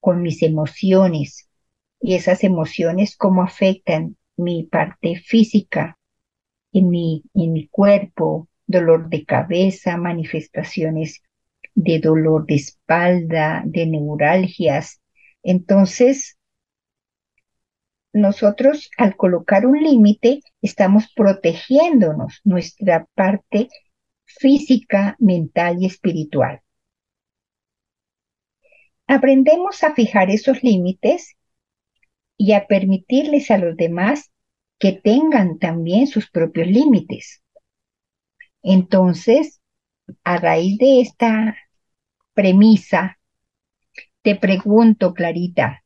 con 0.00 0.22
mis 0.22 0.42
emociones 0.42 1.47
y 2.00 2.14
esas 2.14 2.44
emociones 2.44 3.16
cómo 3.16 3.42
afectan 3.42 4.16
mi 4.36 4.64
parte 4.64 5.16
física 5.16 5.98
en 6.72 6.88
mi, 6.90 7.24
en 7.34 7.52
mi 7.52 7.68
cuerpo, 7.68 8.48
dolor 8.66 9.08
de 9.08 9.24
cabeza, 9.24 9.96
manifestaciones 9.96 11.22
de 11.74 11.98
dolor 12.00 12.46
de 12.46 12.56
espalda, 12.56 13.62
de 13.64 13.86
neuralgias. 13.86 15.00
Entonces, 15.42 16.38
nosotros 18.12 18.90
al 18.96 19.16
colocar 19.16 19.66
un 19.66 19.82
límite 19.82 20.40
estamos 20.62 21.12
protegiéndonos 21.14 22.40
nuestra 22.44 23.06
parte 23.14 23.68
física, 24.24 25.16
mental 25.18 25.78
y 25.80 25.86
espiritual. 25.86 26.60
Aprendemos 29.06 29.82
a 29.84 29.94
fijar 29.94 30.30
esos 30.30 30.62
límites 30.62 31.37
y 32.38 32.52
a 32.54 32.66
permitirles 32.66 33.50
a 33.50 33.58
los 33.58 33.76
demás 33.76 34.30
que 34.78 34.92
tengan 34.92 35.58
también 35.58 36.06
sus 36.06 36.30
propios 36.30 36.68
límites. 36.68 37.42
Entonces, 38.62 39.60
a 40.24 40.38
raíz 40.38 40.78
de 40.78 41.00
esta 41.00 41.56
premisa, 42.32 43.18
te 44.22 44.36
pregunto, 44.36 45.12
Clarita, 45.12 45.84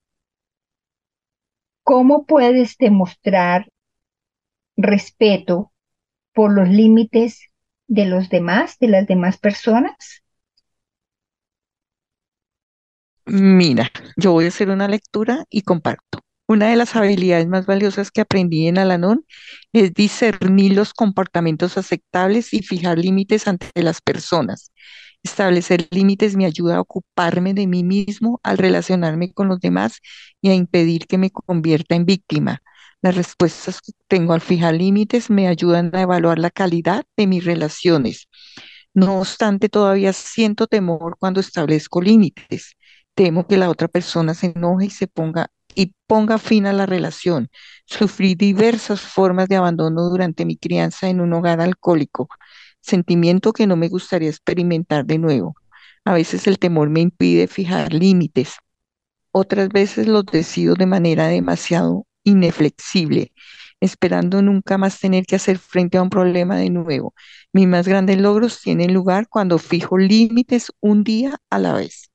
¿cómo 1.82 2.26
puedes 2.26 2.76
demostrar 2.76 3.68
respeto 4.76 5.72
por 6.34 6.53
los 6.53 6.68
límites 6.68 7.50
de 7.86 8.07
los 8.07 8.28
demás, 8.28 8.78
de 8.78 8.88
las 8.88 9.07
demás 9.07 9.38
personas? 9.38 10.22
Mira, 13.26 13.90
yo 14.16 14.32
voy 14.32 14.44
a 14.44 14.48
hacer 14.48 14.70
una 14.70 14.88
lectura 14.88 15.44
y 15.50 15.62
comparto. 15.62 16.20
Una 16.53 16.68
de 16.68 16.76
las 16.76 16.94
habilidades 16.96 17.48
más 17.48 17.64
valiosas 17.64 18.11
que 18.11 18.20
aprendí 18.20 18.68
en 18.68 18.76
Alanón 18.76 19.24
es 19.72 19.94
discernir 19.94 20.74
los 20.74 20.92
comportamientos 20.92 21.78
aceptables 21.78 22.53
y 22.53 22.62
fijar 22.62 22.98
límites 22.98 23.48
ante 23.48 23.82
las 23.82 24.03
personas. 24.03 24.70
Establecer 25.22 25.88
límites 25.90 26.36
me 26.36 26.44
ayuda 26.44 26.76
a 26.76 26.80
ocuparme 26.82 27.55
de 27.55 27.66
mí 27.66 27.84
mismo 27.84 28.38
al 28.42 28.59
relacionarme 28.59 29.32
con 29.32 29.48
los 29.48 29.61
demás 29.61 30.00
y 30.42 30.50
a 30.50 30.55
impedir 30.55 31.07
que 31.07 31.16
me 31.16 31.30
convierta 31.30 31.94
en 31.94 32.05
víctima. 32.05 32.61
Las 33.00 33.14
respuestas 33.14 33.80
que 33.80 33.92
tengo 34.07 34.34
al 34.34 34.42
fijar 34.42 34.74
límites 34.74 35.30
me 35.30 35.48
ayudan 35.48 35.90
a 35.94 36.03
evaluar 36.03 36.38
la 36.38 36.50
calidad 36.50 37.07
de 37.16 37.26
mis 37.28 37.46
relaciones. 37.46 38.28
No 38.92 39.20
obstante, 39.20 39.70
todavía 39.70 40.12
siento 40.12 40.66
temor 40.66 41.16
cuando 41.18 41.40
establezco 41.40 42.03
límites. 42.03 42.76
Temo 43.14 43.46
que 43.46 43.57
la 43.57 43.70
otra 43.70 43.88
persona 43.88 44.34
se 44.34 44.53
enoje 44.55 44.86
y 44.86 44.90
se 44.90 45.07
ponga 45.07 45.50
y 45.74 45.94
ponga 46.06 46.38
fin 46.38 46.66
a 46.66 46.72
la 46.72 46.86
relación. 46.86 47.48
Sufrí 47.86 48.34
diversas 48.34 49.00
formas 49.00 49.48
de 49.48 49.56
abandono 49.56 50.08
durante 50.08 50.44
mi 50.44 50.56
crianza 50.56 51.08
en 51.08 51.20
un 51.20 51.32
hogar 51.32 51.60
alcohólico, 51.60 52.28
sentimiento 52.80 53.52
que 53.52 53.66
no 53.66 53.76
me 53.76 53.88
gustaría 53.88 54.28
experimentar 54.28 55.04
de 55.06 55.18
nuevo. 55.18 55.56
A 56.04 56.14
veces 56.14 56.46
el 56.46 56.58
temor 56.58 56.90
me 56.90 57.00
impide 57.00 57.46
fijar 57.46 57.92
límites, 57.92 58.56
otras 59.32 59.68
veces 59.70 60.06
los 60.06 60.26
decido 60.26 60.74
de 60.74 60.86
manera 60.86 61.26
demasiado 61.28 62.06
ineflexible, 62.24 63.32
esperando 63.80 64.42
nunca 64.42 64.78
más 64.78 65.00
tener 65.00 65.26
que 65.26 65.36
hacer 65.36 65.58
frente 65.58 65.98
a 65.98 66.02
un 66.02 66.10
problema 66.10 66.56
de 66.56 66.70
nuevo. 66.70 67.14
Mis 67.52 67.66
más 67.66 67.88
grandes 67.88 68.18
logros 68.20 68.60
tienen 68.60 68.94
lugar 68.94 69.28
cuando 69.28 69.58
fijo 69.58 69.98
límites 69.98 70.72
un 70.80 71.04
día 71.04 71.38
a 71.50 71.58
la 71.58 71.74
vez. 71.74 72.10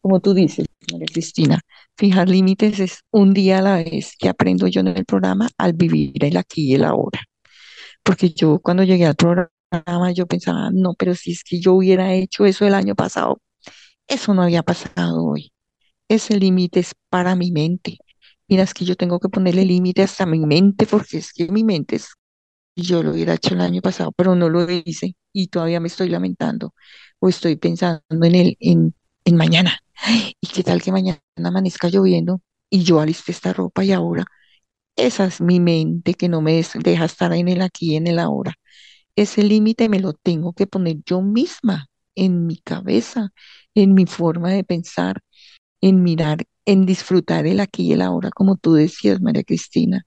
Como 0.00 0.20
tú 0.20 0.34
dices, 0.34 0.66
María 0.92 1.06
Cristina, 1.12 1.60
fijar 1.96 2.28
límites 2.28 2.80
es 2.80 3.00
un 3.10 3.34
día 3.34 3.58
a 3.58 3.62
la 3.62 3.76
vez 3.76 4.14
que 4.18 4.28
aprendo 4.28 4.66
yo 4.68 4.80
en 4.80 4.88
el 4.88 5.04
programa 5.04 5.48
al 5.58 5.72
vivir 5.74 6.24
el 6.24 6.36
aquí 6.36 6.70
y 6.72 6.74
el 6.74 6.84
ahora. 6.84 7.20
Porque 8.02 8.30
yo 8.30 8.60
cuando 8.60 8.82
llegué 8.84 9.06
al 9.06 9.16
programa 9.16 10.12
yo 10.12 10.26
pensaba, 10.26 10.70
no, 10.72 10.94
pero 10.94 11.14
si 11.14 11.32
es 11.32 11.44
que 11.44 11.60
yo 11.60 11.74
hubiera 11.74 12.14
hecho 12.14 12.46
eso 12.46 12.66
el 12.66 12.74
año 12.74 12.94
pasado, 12.94 13.40
eso 14.06 14.34
no 14.34 14.42
había 14.42 14.62
pasado 14.62 15.24
hoy. 15.24 15.52
Ese 16.08 16.38
límite 16.38 16.80
es 16.80 16.94
para 17.10 17.36
mi 17.36 17.52
mente. 17.52 17.98
Mira, 18.48 18.64
es 18.64 18.74
que 18.74 18.84
yo 18.84 18.96
tengo 18.96 19.20
que 19.20 19.28
ponerle 19.30 19.64
límite 19.66 20.02
hasta 20.02 20.26
mi 20.26 20.40
mente 20.40 20.86
porque 20.86 21.18
es 21.18 21.32
que 21.32 21.48
mi 21.48 21.64
mente 21.64 21.96
es, 21.96 22.08
yo 22.76 23.02
lo 23.02 23.12
hubiera 23.12 23.34
hecho 23.34 23.54
el 23.54 23.60
año 23.62 23.82
pasado, 23.82 24.12
pero 24.16 24.34
no 24.34 24.48
lo 24.48 24.66
hice 24.70 25.16
y 25.32 25.48
todavía 25.48 25.80
me 25.80 25.88
estoy 25.88 26.08
lamentando 26.10 26.74
o 27.20 27.28
estoy 27.28 27.56
pensando 27.56 28.02
en 28.10 28.34
el, 28.34 28.56
en, 28.60 28.94
en 29.24 29.36
mañana. 29.36 29.80
¿Y 30.40 30.46
qué 30.48 30.62
tal 30.62 30.82
que 30.82 30.92
mañana 30.92 31.18
amanezca 31.36 31.88
lloviendo 31.88 32.40
y 32.70 32.82
yo 32.84 33.00
alisté 33.00 33.32
esta 33.32 33.52
ropa 33.52 33.84
y 33.84 33.92
ahora? 33.92 34.24
Esa 34.96 35.26
es 35.26 35.40
mi 35.42 35.60
mente 35.60 36.14
que 36.14 36.28
no 36.28 36.42
me 36.42 36.62
deja 36.84 37.06
estar 37.06 37.32
en 37.34 37.48
el 37.48 37.62
aquí 37.62 37.92
y 37.94 37.96
en 37.96 38.06
el 38.08 38.18
ahora. 38.18 38.54
Ese 39.16 39.42
límite 39.44 39.88
me 39.88 40.00
lo 40.00 40.14
tengo 40.14 40.54
que 40.54 40.66
poner 40.66 40.98
yo 41.06 41.22
misma 41.22 41.88
en 42.16 42.46
mi 42.46 42.58
cabeza, 42.58 43.30
en 43.74 43.94
mi 43.94 44.06
forma 44.06 44.50
de 44.52 44.64
pensar, 44.64 45.22
en 45.82 46.02
mirar, 46.04 46.46
en 46.66 46.86
disfrutar 46.86 47.46
el 47.46 47.60
aquí 47.60 47.88
y 47.88 47.92
el 47.94 48.02
ahora, 48.02 48.30
como 48.30 48.56
tú 48.56 48.74
decías, 48.74 49.20
María 49.20 49.44
Cristina. 49.44 50.04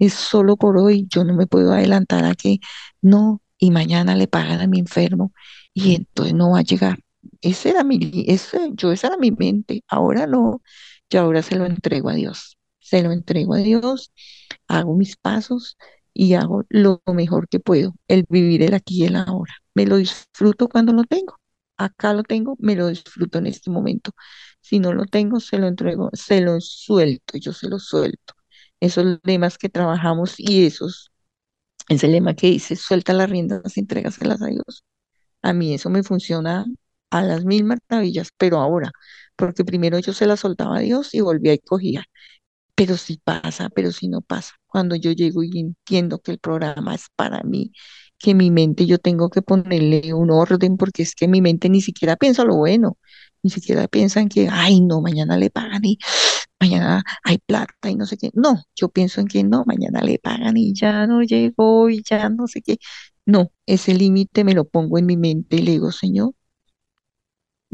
Es 0.00 0.14
solo 0.14 0.56
por 0.58 0.78
hoy, 0.78 1.06
yo 1.10 1.24
no 1.24 1.34
me 1.34 1.46
puedo 1.48 1.72
adelantar 1.74 2.24
a 2.26 2.34
que 2.36 2.58
no, 3.02 3.42
y 3.58 3.72
mañana 3.72 4.16
le 4.16 4.28
pagan 4.28 4.60
a 4.62 4.68
mi 4.68 4.80
enfermo 4.80 5.32
y 5.74 5.96
entonces 5.96 6.34
no 6.34 6.52
va 6.52 6.60
a 6.60 6.62
llegar. 6.64 6.98
Ese 7.44 7.70
era 7.70 7.84
mi, 7.84 7.98
ese, 8.28 8.70
yo 8.74 8.92
esa 8.92 9.08
era 9.08 9.18
mi 9.18 9.30
mente, 9.32 9.84
ahora 9.88 10.26
no, 10.26 10.62
yo 11.10 11.20
ahora 11.20 11.42
se 11.42 11.56
lo 11.56 11.66
entrego 11.66 12.08
a 12.10 12.14
Dios, 12.14 12.58
se 12.80 13.02
lo 13.02 13.12
entrego 13.12 13.54
a 13.54 13.58
Dios, 13.58 14.12
hago 14.68 14.96
mis 14.96 15.16
pasos 15.16 15.76
y 16.14 16.34
hago 16.34 16.64
lo 16.70 17.02
mejor 17.06 17.48
que 17.48 17.60
puedo, 17.60 17.94
el 18.08 18.24
vivir 18.28 18.62
el 18.62 18.74
aquí 18.74 19.02
y 19.02 19.06
el 19.06 19.16
ahora. 19.16 19.54
Me 19.74 19.86
lo 19.86 19.96
disfruto 19.98 20.68
cuando 20.68 20.92
lo 20.92 21.04
tengo. 21.04 21.36
Acá 21.76 22.12
lo 22.14 22.22
tengo, 22.22 22.56
me 22.60 22.76
lo 22.76 22.86
disfruto 22.88 23.38
en 23.38 23.46
este 23.48 23.70
momento. 23.70 24.12
Si 24.60 24.78
no 24.78 24.92
lo 24.94 25.06
tengo, 25.06 25.40
se 25.40 25.58
lo 25.58 25.66
entrego, 25.68 26.10
se 26.14 26.40
lo 26.40 26.60
suelto, 26.60 27.36
yo 27.38 27.52
se 27.52 27.68
lo 27.68 27.78
suelto. 27.80 28.34
Esos 28.80 29.18
lemas 29.24 29.58
que 29.58 29.68
trabajamos 29.68 30.34
y 30.38 30.66
esos, 30.66 31.10
ese 31.88 32.08
lema 32.08 32.34
que 32.34 32.48
dice, 32.48 32.76
suelta 32.76 33.12
las 33.12 33.30
riendas, 33.30 33.76
entrégaselas 33.78 34.42
a 34.42 34.46
Dios. 34.46 34.84
A 35.42 35.52
mí 35.54 35.74
eso 35.74 35.90
me 35.90 36.02
funciona 36.04 36.66
a 37.18 37.22
las 37.22 37.44
mil 37.44 37.64
maravillas, 37.64 38.30
pero 38.38 38.58
ahora, 38.58 38.92
porque 39.36 39.64
primero 39.64 39.98
yo 39.98 40.12
se 40.12 40.26
la 40.26 40.36
soltaba 40.36 40.78
a 40.78 40.80
Dios 40.80 41.14
y 41.14 41.20
volvía 41.20 41.54
y 41.54 41.58
cogía. 41.58 42.04
Pero 42.74 42.96
si 42.96 43.18
pasa, 43.18 43.68
pero 43.70 43.92
si 43.92 44.08
no 44.08 44.20
pasa. 44.20 44.54
Cuando 44.66 44.96
yo 44.96 45.12
llego 45.12 45.42
y 45.44 45.50
entiendo 45.60 46.18
que 46.20 46.32
el 46.32 46.38
programa 46.38 46.94
es 46.94 47.06
para 47.16 47.42
mí, 47.44 47.72
que 48.18 48.34
mi 48.34 48.50
mente 48.50 48.86
yo 48.86 48.98
tengo 48.98 49.30
que 49.30 49.42
ponerle 49.42 50.12
un 50.14 50.30
orden, 50.30 50.76
porque 50.76 51.02
es 51.02 51.14
que 51.14 51.28
mi 51.28 51.40
mente 51.40 51.68
ni 51.68 51.80
siquiera 51.82 52.16
piensa 52.16 52.44
lo 52.44 52.56
bueno, 52.56 52.98
ni 53.42 53.50
siquiera 53.50 53.86
piensa 53.88 54.20
en 54.20 54.28
que, 54.28 54.48
ay, 54.50 54.80
no, 54.80 55.00
mañana 55.00 55.36
le 55.36 55.50
pagan 55.50 55.84
y 55.84 55.98
mañana 56.60 57.04
hay 57.24 57.38
plata 57.38 57.90
y 57.90 57.96
no 57.96 58.06
sé 58.06 58.16
qué. 58.16 58.30
No, 58.34 58.62
yo 58.76 58.88
pienso 58.88 59.20
en 59.20 59.28
que 59.28 59.44
no, 59.44 59.64
mañana 59.66 60.00
le 60.02 60.18
pagan 60.18 60.56
y 60.56 60.74
ya 60.74 61.06
no 61.06 61.22
llegó 61.22 61.90
y 61.90 62.02
ya 62.08 62.28
no 62.28 62.46
sé 62.48 62.62
qué. 62.62 62.78
No, 63.26 63.52
ese 63.66 63.94
límite 63.94 64.44
me 64.44 64.54
lo 64.54 64.64
pongo 64.66 64.98
en 64.98 65.06
mi 65.06 65.16
mente 65.16 65.56
y 65.56 65.62
le 65.62 65.72
digo, 65.72 65.92
Señor, 65.92 66.32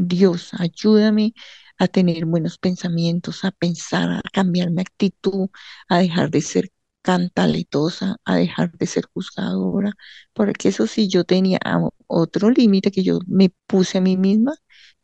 Dios, 0.03 0.51
ayúdame 0.59 1.35
a 1.79 1.87
tener 1.89 2.25
buenos 2.27 2.59
pensamientos, 2.59 3.45
a 3.45 3.51
pensar, 3.51 4.11
a 4.11 4.23
cambiar 4.33 4.71
mi 4.71 4.81
actitud, 4.83 5.49
a 5.89 5.99
dejar 5.99 6.31
de 6.31 6.41
ser 6.43 6.71
cantaletosa, 7.03 8.17
a 8.25 8.37
dejar 8.37 8.73
de 8.73 8.87
ser 8.87 9.05
juzgadora, 9.13 9.93
porque 10.33 10.69
eso 10.69 10.87
sí, 10.87 11.09
yo 11.09 11.25
tenía 11.25 11.59
otro 12.07 12.51
límite 12.51 12.91
que 12.91 13.03
yo 13.03 13.19
me 13.27 13.51
puse 13.67 13.99
a 13.99 14.01
mí 14.01 14.17
misma, 14.17 14.55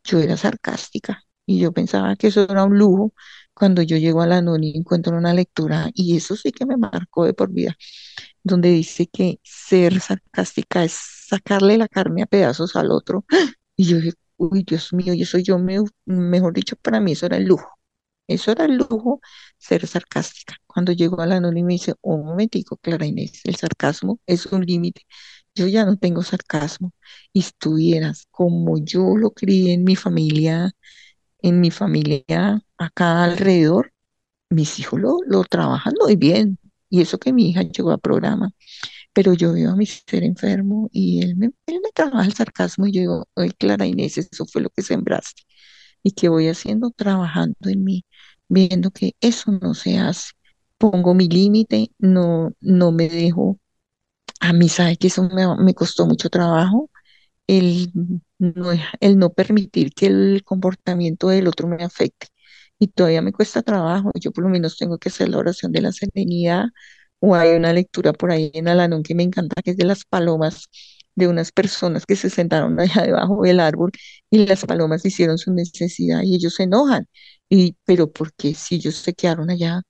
yo 0.03 0.19
era 0.19 0.35
sarcástica 0.37 1.23
y 1.45 1.59
yo 1.59 1.71
pensaba 1.73 2.15
que 2.15 2.27
eso 2.27 2.43
era 2.43 2.63
un 2.65 2.77
lujo. 2.77 3.13
Cuando 3.53 3.81
yo 3.81 3.97
llego 3.97 4.21
a 4.21 4.27
la 4.27 4.41
NONI 4.41 4.71
y 4.75 4.77
encuentro 4.77 5.17
una 5.17 5.33
lectura 5.33 5.89
y 5.93 6.15
eso 6.17 6.35
sí 6.35 6.51
que 6.51 6.65
me 6.67 6.77
marcó 6.77 7.25
de 7.25 7.33
por 7.33 7.51
vida, 7.51 7.75
donde 8.43 8.69
dice 8.69 9.07
que 9.07 9.39
ser 9.43 9.99
sarcástica 10.01 10.83
es 10.83 10.93
sacarle 11.27 11.77
la 11.77 11.87
carne 11.87 12.23
a 12.23 12.25
pedazos 12.27 12.75
al 12.75 12.91
otro 12.91 13.25
y 13.75 13.85
yo 13.87 13.97
dije, 13.99 14.17
uy, 14.37 14.63
Dios 14.63 14.93
mío, 14.93 15.13
y 15.13 15.23
eso 15.23 15.37
yo, 15.39 15.59
me, 15.59 15.77
mejor 16.05 16.53
dicho, 16.53 16.75
para 16.77 16.99
mí 16.99 17.13
eso 17.13 17.25
era 17.25 17.37
el 17.37 17.45
lujo. 17.45 17.69
Eso 18.27 18.51
era 18.51 18.65
el 18.65 18.75
lujo, 18.77 19.21
ser 19.57 19.87
sarcástica. 19.87 20.55
Cuando 20.67 20.91
llegó 20.93 21.21
a 21.21 21.25
la 21.27 21.37
y 21.37 21.63
me 21.63 21.73
dice, 21.73 21.95
un 22.01 22.25
momentico, 22.25 22.77
Clara 22.77 23.05
Inés, 23.05 23.41
el 23.45 23.55
sarcasmo 23.55 24.19
es 24.27 24.45
un 24.47 24.65
límite. 24.65 25.01
Yo 25.55 25.67
ya 25.67 25.85
no 25.85 25.97
tengo 25.97 26.23
sarcasmo. 26.23 26.93
Y 27.33 27.39
estuvieras 27.41 28.27
como 28.31 28.77
yo 28.79 29.15
lo 29.17 29.31
crié 29.31 29.73
en 29.73 29.83
mi 29.85 29.95
familia, 29.95 30.71
en 31.41 31.61
mi 31.61 31.71
familia 31.71 32.23
acá 32.77 33.23
alrededor, 33.23 33.93
mis 34.49 34.79
hijos 34.79 34.99
lo, 35.01 35.19
lo 35.27 35.43
trabajan 35.45 35.93
muy 36.01 36.15
bien. 36.17 36.59
Y 36.89 37.01
eso 37.01 37.19
que 37.19 37.33
mi 37.33 37.49
hija 37.51 37.63
llegó 37.63 37.91
a 37.91 37.97
programa 37.99 38.51
pero 39.17 39.33
yo 39.33 39.53
veo 39.53 39.71
a 39.71 39.75
mi 39.75 39.85
ser 39.87 40.23
enfermo 40.23 40.89
y 40.93 41.23
él 41.23 41.35
me, 41.37 41.47
él 41.67 41.81
me 41.83 41.91
trabaja 41.93 42.25
el 42.27 42.33
sarcasmo 42.35 42.85
y 42.87 42.91
yo 42.93 43.01
digo, 43.01 43.27
ay, 43.35 43.51
Clara 43.51 43.85
Inés, 43.87 44.17
eso 44.19 44.45
fue 44.45 44.61
lo 44.61 44.69
que 44.69 44.83
sembraste. 44.83 45.43
¿Y 46.03 46.11
qué 46.13 46.29
voy 46.29 46.47
haciendo? 46.49 46.91
Trabajando 46.91 47.55
en 47.69 47.83
mí, 47.83 48.05
viendo 48.49 48.91
que 48.91 49.15
eso 49.21 49.51
no 49.53 49.73
se 49.75 49.97
hace. 49.99 50.31
Pongo 50.77 51.13
mi 51.15 51.27
límite, 51.29 51.91
no, 51.99 52.51
no 52.61 52.91
me 52.91 53.09
dejo. 53.09 53.59
A 54.39 54.53
mí, 54.53 54.69
sabe 54.69 54.97
que 54.97 55.07
eso 55.07 55.23
me, 55.23 55.45
me 55.63 55.73
costó 55.73 56.05
mucho 56.07 56.29
trabajo, 56.29 56.89
el 57.47 57.91
no, 58.39 58.71
el 59.01 59.17
no 59.19 59.31
permitir 59.33 59.93
que 59.93 60.07
el 60.07 60.43
comportamiento 60.45 61.29
del 61.29 61.47
otro 61.47 61.67
me 61.67 61.83
afecte. 61.83 62.27
Y 62.79 62.87
todavía 62.89 63.21
me 63.23 63.33
cuesta 63.33 63.63
trabajo. 63.63 64.11
Yo 64.19 64.31
por 64.33 64.43
lo 64.45 64.49
menos 64.51 64.77
tengo 64.77 64.97
que 64.99 65.09
hacer 65.09 65.29
la 65.29 65.39
oración 65.39 65.71
de 65.73 65.81
la 65.81 65.91
serenidad, 65.93 66.65
o 67.19 67.35
hay 67.35 67.55
una 67.55 67.73
lectura 67.73 68.13
por 68.13 68.31
ahí 68.31 68.51
en 68.53 68.67
Alanón 68.67 69.03
que 69.03 69.15
me 69.15 69.23
encanta, 69.23 69.61
que 69.61 69.71
es 69.71 69.77
de 69.77 69.85
las 69.85 70.05
palomas, 70.05 70.69
de 71.15 71.27
unas 71.27 71.51
personas 71.51 72.05
que 72.05 72.15
se 72.15 72.29
sentaron 72.29 72.79
allá 72.79 73.03
debajo 73.03 73.41
del 73.43 73.59
árbol 73.59 73.91
y 74.29 74.45
las 74.45 74.65
palomas 74.65 75.05
hicieron 75.05 75.37
su 75.37 75.53
necesidad 75.53 76.21
y 76.23 76.35
ellos 76.35 76.55
se 76.55 76.63
enojan. 76.63 77.07
Y, 77.49 77.75
pero 77.85 78.11
porque 78.11 78.53
si 78.53 78.75
ellos 78.75 78.95
se 78.95 79.13
quedaron 79.13 79.49
allá, 79.49 79.81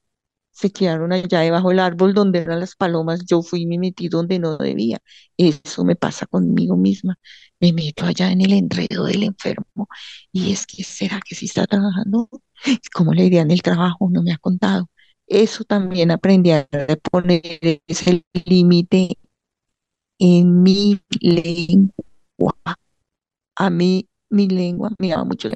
se 0.52 0.70
quedaron 0.72 1.12
allá 1.12 1.40
debajo 1.40 1.68
del 1.70 1.78
árbol 1.80 2.14
donde 2.14 2.40
eran 2.40 2.60
las 2.60 2.74
palomas, 2.76 3.24
yo 3.26 3.42
fui 3.42 3.62
y 3.62 3.66
me 3.66 3.78
metí 3.78 4.08
donde 4.08 4.38
no 4.40 4.56
debía. 4.58 4.98
Eso 5.36 5.84
me 5.84 5.94
pasa 5.96 6.26
conmigo 6.26 6.76
misma. 6.76 7.16
Me 7.60 7.72
meto 7.72 8.04
allá 8.06 8.32
en 8.32 8.40
el 8.42 8.52
enredo 8.52 9.04
del 9.04 9.22
enfermo. 9.22 9.88
Y 10.32 10.52
es 10.52 10.66
que, 10.66 10.82
¿será 10.84 11.20
que 11.26 11.34
si 11.36 11.46
está 11.46 11.66
trabajando? 11.66 12.28
¿Cómo 12.92 13.14
le 13.14 13.22
dirían 13.24 13.50
el 13.52 13.62
trabajo? 13.62 14.08
No 14.10 14.22
me 14.22 14.32
ha 14.32 14.38
contado 14.38 14.90
eso 15.28 15.64
también 15.64 16.10
aprendí 16.10 16.52
a 16.52 16.68
poner 17.10 17.42
ese 17.86 18.24
límite 18.46 19.16
en 20.18 20.62
mi 20.62 21.00
lengua. 21.20 22.54
A 23.56 23.70
mí, 23.70 24.08
mi 24.30 24.48
lengua 24.48 24.90
me 24.98 25.08
daba 25.08 25.24
mucho 25.24 25.48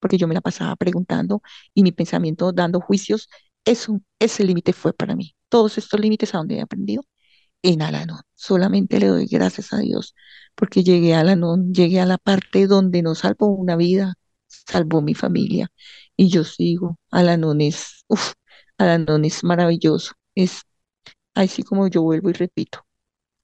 porque 0.00 0.18
yo 0.18 0.28
me 0.28 0.34
la 0.34 0.40
pasaba 0.40 0.76
preguntando 0.76 1.42
y 1.74 1.82
mi 1.82 1.92
pensamiento 1.92 2.52
dando 2.52 2.80
juicios. 2.80 3.28
Eso, 3.64 4.00
ese 4.18 4.44
límite 4.44 4.72
fue 4.72 4.92
para 4.94 5.16
mí. 5.16 5.34
Todos 5.48 5.78
estos 5.78 6.00
límites 6.00 6.34
a 6.34 6.38
donde 6.38 6.56
he 6.58 6.60
aprendido, 6.62 7.04
en 7.62 7.82
Alanón. 7.82 8.20
Solamente 8.34 9.00
le 9.00 9.08
doy 9.08 9.26
gracias 9.26 9.72
a 9.72 9.78
Dios 9.78 10.14
porque 10.56 10.84
llegué 10.84 11.14
a 11.14 11.20
Alanón, 11.20 11.72
llegué 11.74 12.00
a 12.00 12.06
la 12.06 12.18
parte 12.18 12.66
donde 12.66 13.02
no 13.02 13.14
salvó 13.14 13.48
una 13.48 13.76
vida, 13.76 14.14
salvó 14.48 15.02
mi 15.02 15.14
familia. 15.14 15.70
Y 16.16 16.28
yo 16.30 16.44
sigo, 16.44 16.98
Alanón 17.10 17.60
es, 17.62 18.04
uff, 18.08 18.34
Alanón 18.78 19.24
es 19.24 19.44
maravilloso. 19.44 20.12
Es 20.34 20.62
así 21.34 21.62
como 21.62 21.88
yo 21.88 22.02
vuelvo 22.02 22.30
y 22.30 22.34
repito. 22.34 22.80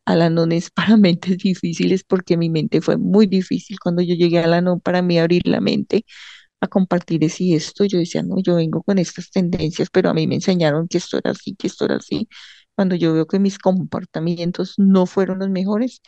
Alanón 0.06 0.52
es 0.52 0.70
para 0.72 0.96
mentes 0.96 1.38
difíciles 1.38 2.04
porque 2.04 2.36
mi 2.36 2.50
mente 2.50 2.80
fue 2.80 2.96
muy 2.98 3.26
difícil. 3.26 3.78
Cuando 3.80 4.02
yo 4.02 4.14
llegué 4.16 4.40
a 4.40 4.44
Alanón, 4.46 4.80
para 4.80 5.02
mí 5.02 5.18
abrir 5.18 5.46
la 5.46 5.60
mente 5.60 6.04
a 6.60 6.68
compartir 6.68 7.24
ese 7.24 7.44
y 7.44 7.54
esto, 7.54 7.84
yo 7.86 7.98
decía, 7.98 8.22
no, 8.22 8.36
yo 8.42 8.56
vengo 8.56 8.82
con 8.82 8.98
estas 8.98 9.30
tendencias, 9.30 9.90
pero 9.92 10.10
a 10.10 10.14
mí 10.14 10.26
me 10.28 10.36
enseñaron 10.36 10.88
que 10.88 10.98
esto 10.98 11.18
era 11.18 11.32
así, 11.32 11.54
que 11.56 11.68
esto 11.68 11.84
era 11.86 11.96
así. 11.96 12.28
Cuando 12.76 12.96
yo 12.96 13.14
veo 13.14 13.26
que 13.26 13.38
mis 13.40 13.58
comportamientos 13.58 14.74
no 14.78 15.06
fueron 15.06 15.40
los 15.40 15.50
mejores, 15.50 16.02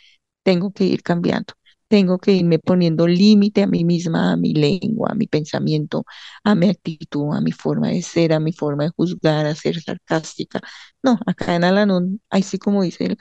tengo 0.45 0.73
que 0.73 0.85
ir 0.87 1.03
cambiando. 1.03 1.55
Tengo 1.89 2.19
que 2.19 2.33
irme 2.33 2.59
poniendo 2.59 3.07
límite 3.07 3.63
a 3.63 3.67
mí 3.69 3.85
misma, 3.85 4.33
a 4.33 4.37
mi 4.37 4.55
lengua, 4.55 5.11
a 5.13 5.15
mi 5.15 5.27
pensamiento, 5.29 6.05
a 6.45 6.55
mi 6.55 6.69
actitud, 6.69 7.33
a 7.35 7.41
mi 7.41 7.53
forma 7.53 7.89
de 7.91 8.03
ser, 8.03 8.33
a 8.33 8.41
mi 8.41 8.53
forma 8.53 8.85
de 8.85 8.91
juzgar, 8.91 9.47
a 9.47 9.55
ser 9.55 9.81
sarcástica. 9.81 10.61
No, 11.03 11.19
acá 11.27 11.55
en 11.55 11.65
Alanón, 11.65 12.21
así 12.31 12.59
como 12.59 12.83
dice, 12.83 13.17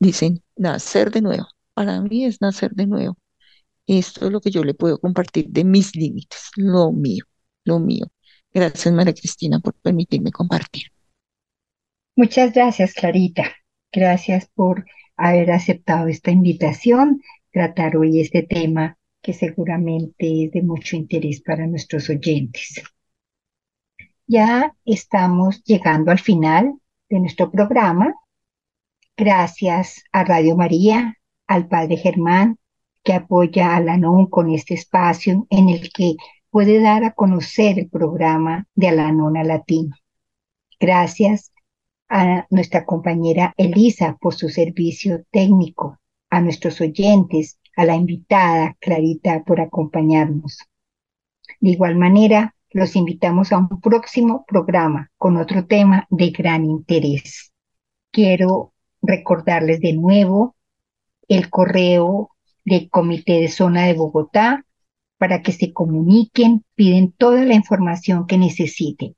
dicen, 0.00 0.42
nacer 0.56 1.10
de 1.12 1.22
nuevo. 1.22 1.46
Para 1.74 2.00
mí 2.00 2.24
es 2.24 2.40
nacer 2.40 2.72
de 2.72 2.86
nuevo. 2.86 3.16
Esto 3.86 4.26
es 4.26 4.32
lo 4.32 4.40
que 4.40 4.50
yo 4.50 4.64
le 4.64 4.74
puedo 4.74 4.98
compartir 4.98 5.48
de 5.48 5.64
mis 5.64 5.96
límites, 5.96 6.50
lo 6.56 6.92
mío, 6.92 7.24
lo 7.64 7.78
mío. 7.80 8.06
Gracias, 8.52 8.92
María 8.94 9.14
Cristina, 9.14 9.60
por 9.60 9.74
permitirme 9.74 10.32
compartir. 10.32 10.84
Muchas 12.16 12.52
gracias, 12.52 12.94
Clarita. 12.94 13.50
Gracias 13.92 14.48
por 14.54 14.84
haber 15.16 15.50
aceptado 15.50 16.08
esta 16.08 16.30
invitación, 16.30 17.20
tratar 17.52 17.96
hoy 17.96 18.20
este 18.20 18.42
tema 18.42 18.96
que 19.22 19.32
seguramente 19.32 20.44
es 20.44 20.52
de 20.52 20.62
mucho 20.62 20.96
interés 20.96 21.42
para 21.42 21.66
nuestros 21.66 22.08
oyentes. 22.08 22.82
Ya 24.26 24.74
estamos 24.84 25.62
llegando 25.64 26.10
al 26.10 26.18
final 26.18 26.74
de 27.08 27.20
nuestro 27.20 27.50
programa. 27.50 28.14
Gracias 29.16 30.04
a 30.12 30.24
Radio 30.24 30.56
María, 30.56 31.16
al 31.46 31.68
Padre 31.68 31.96
Germán, 31.96 32.58
que 33.02 33.12
apoya 33.12 33.76
a 33.76 33.80
la 33.80 33.96
NON 33.96 34.26
con 34.26 34.50
este 34.50 34.74
espacio 34.74 35.46
en 35.50 35.68
el 35.68 35.92
que 35.92 36.14
puede 36.50 36.80
dar 36.80 37.04
a 37.04 37.12
conocer 37.12 37.78
el 37.78 37.88
programa 37.88 38.66
de 38.74 38.88
Alanona 38.88 39.44
Latino. 39.44 39.96
Gracias 40.78 41.52
a 42.08 42.46
nuestra 42.50 42.84
compañera 42.84 43.54
Elisa 43.56 44.16
por 44.20 44.34
su 44.34 44.48
servicio 44.48 45.24
técnico, 45.30 45.99
a 46.30 46.40
nuestros 46.40 46.80
oyentes, 46.80 47.58
a 47.76 47.84
la 47.84 47.96
invitada 47.96 48.76
Clarita 48.80 49.42
por 49.44 49.60
acompañarnos. 49.60 50.58
De 51.60 51.70
igual 51.70 51.96
manera, 51.96 52.54
los 52.70 52.96
invitamos 52.96 53.52
a 53.52 53.58
un 53.58 53.80
próximo 53.80 54.44
programa 54.46 55.10
con 55.16 55.36
otro 55.36 55.66
tema 55.66 56.06
de 56.08 56.30
gran 56.30 56.64
interés. 56.64 57.52
Quiero 58.12 58.72
recordarles 59.02 59.80
de 59.80 59.92
nuevo 59.94 60.56
el 61.28 61.50
correo 61.50 62.30
del 62.64 62.88
Comité 62.90 63.40
de 63.40 63.48
Zona 63.48 63.86
de 63.86 63.94
Bogotá 63.94 64.64
para 65.18 65.42
que 65.42 65.52
se 65.52 65.72
comuniquen, 65.72 66.64
piden 66.74 67.12
toda 67.12 67.44
la 67.44 67.54
información 67.54 68.26
que 68.26 68.38
necesiten. 68.38 69.14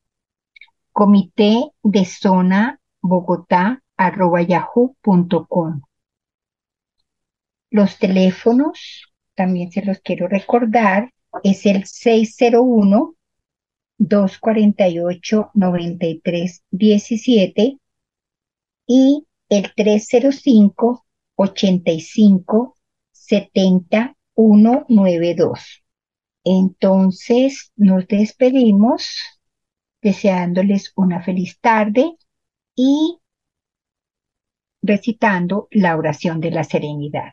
Comité 0.93 1.71
de 1.83 2.05
Zona 2.05 2.81
Bogotá 3.01 3.83
yahoo.com. 4.49 5.83
Los 7.73 7.99
teléfonos, 7.99 9.11
también 9.35 9.73
se 9.73 9.83
los 9.83 9.99
quiero 10.01 10.29
recordar, 10.29 11.11
es 11.43 11.65
el 11.65 11.87
601 11.87 13.15
248 13.97 15.51
9317 15.55 17.79
y 18.87 19.27
el 19.49 19.73
305 19.75 21.07
85 21.35 22.77
70 23.11 24.17
192. 24.37 25.83
Entonces 26.45 27.73
nos 27.77 28.07
despedimos 28.07 29.19
deseándoles 30.03 30.93
una 30.95 31.23
feliz 31.23 31.59
tarde 31.59 32.19
y 32.75 33.19
recitando 34.83 35.69
la 35.71 35.97
oración 35.97 36.41
de 36.41 36.51
la 36.51 36.65
serenidad. 36.65 37.33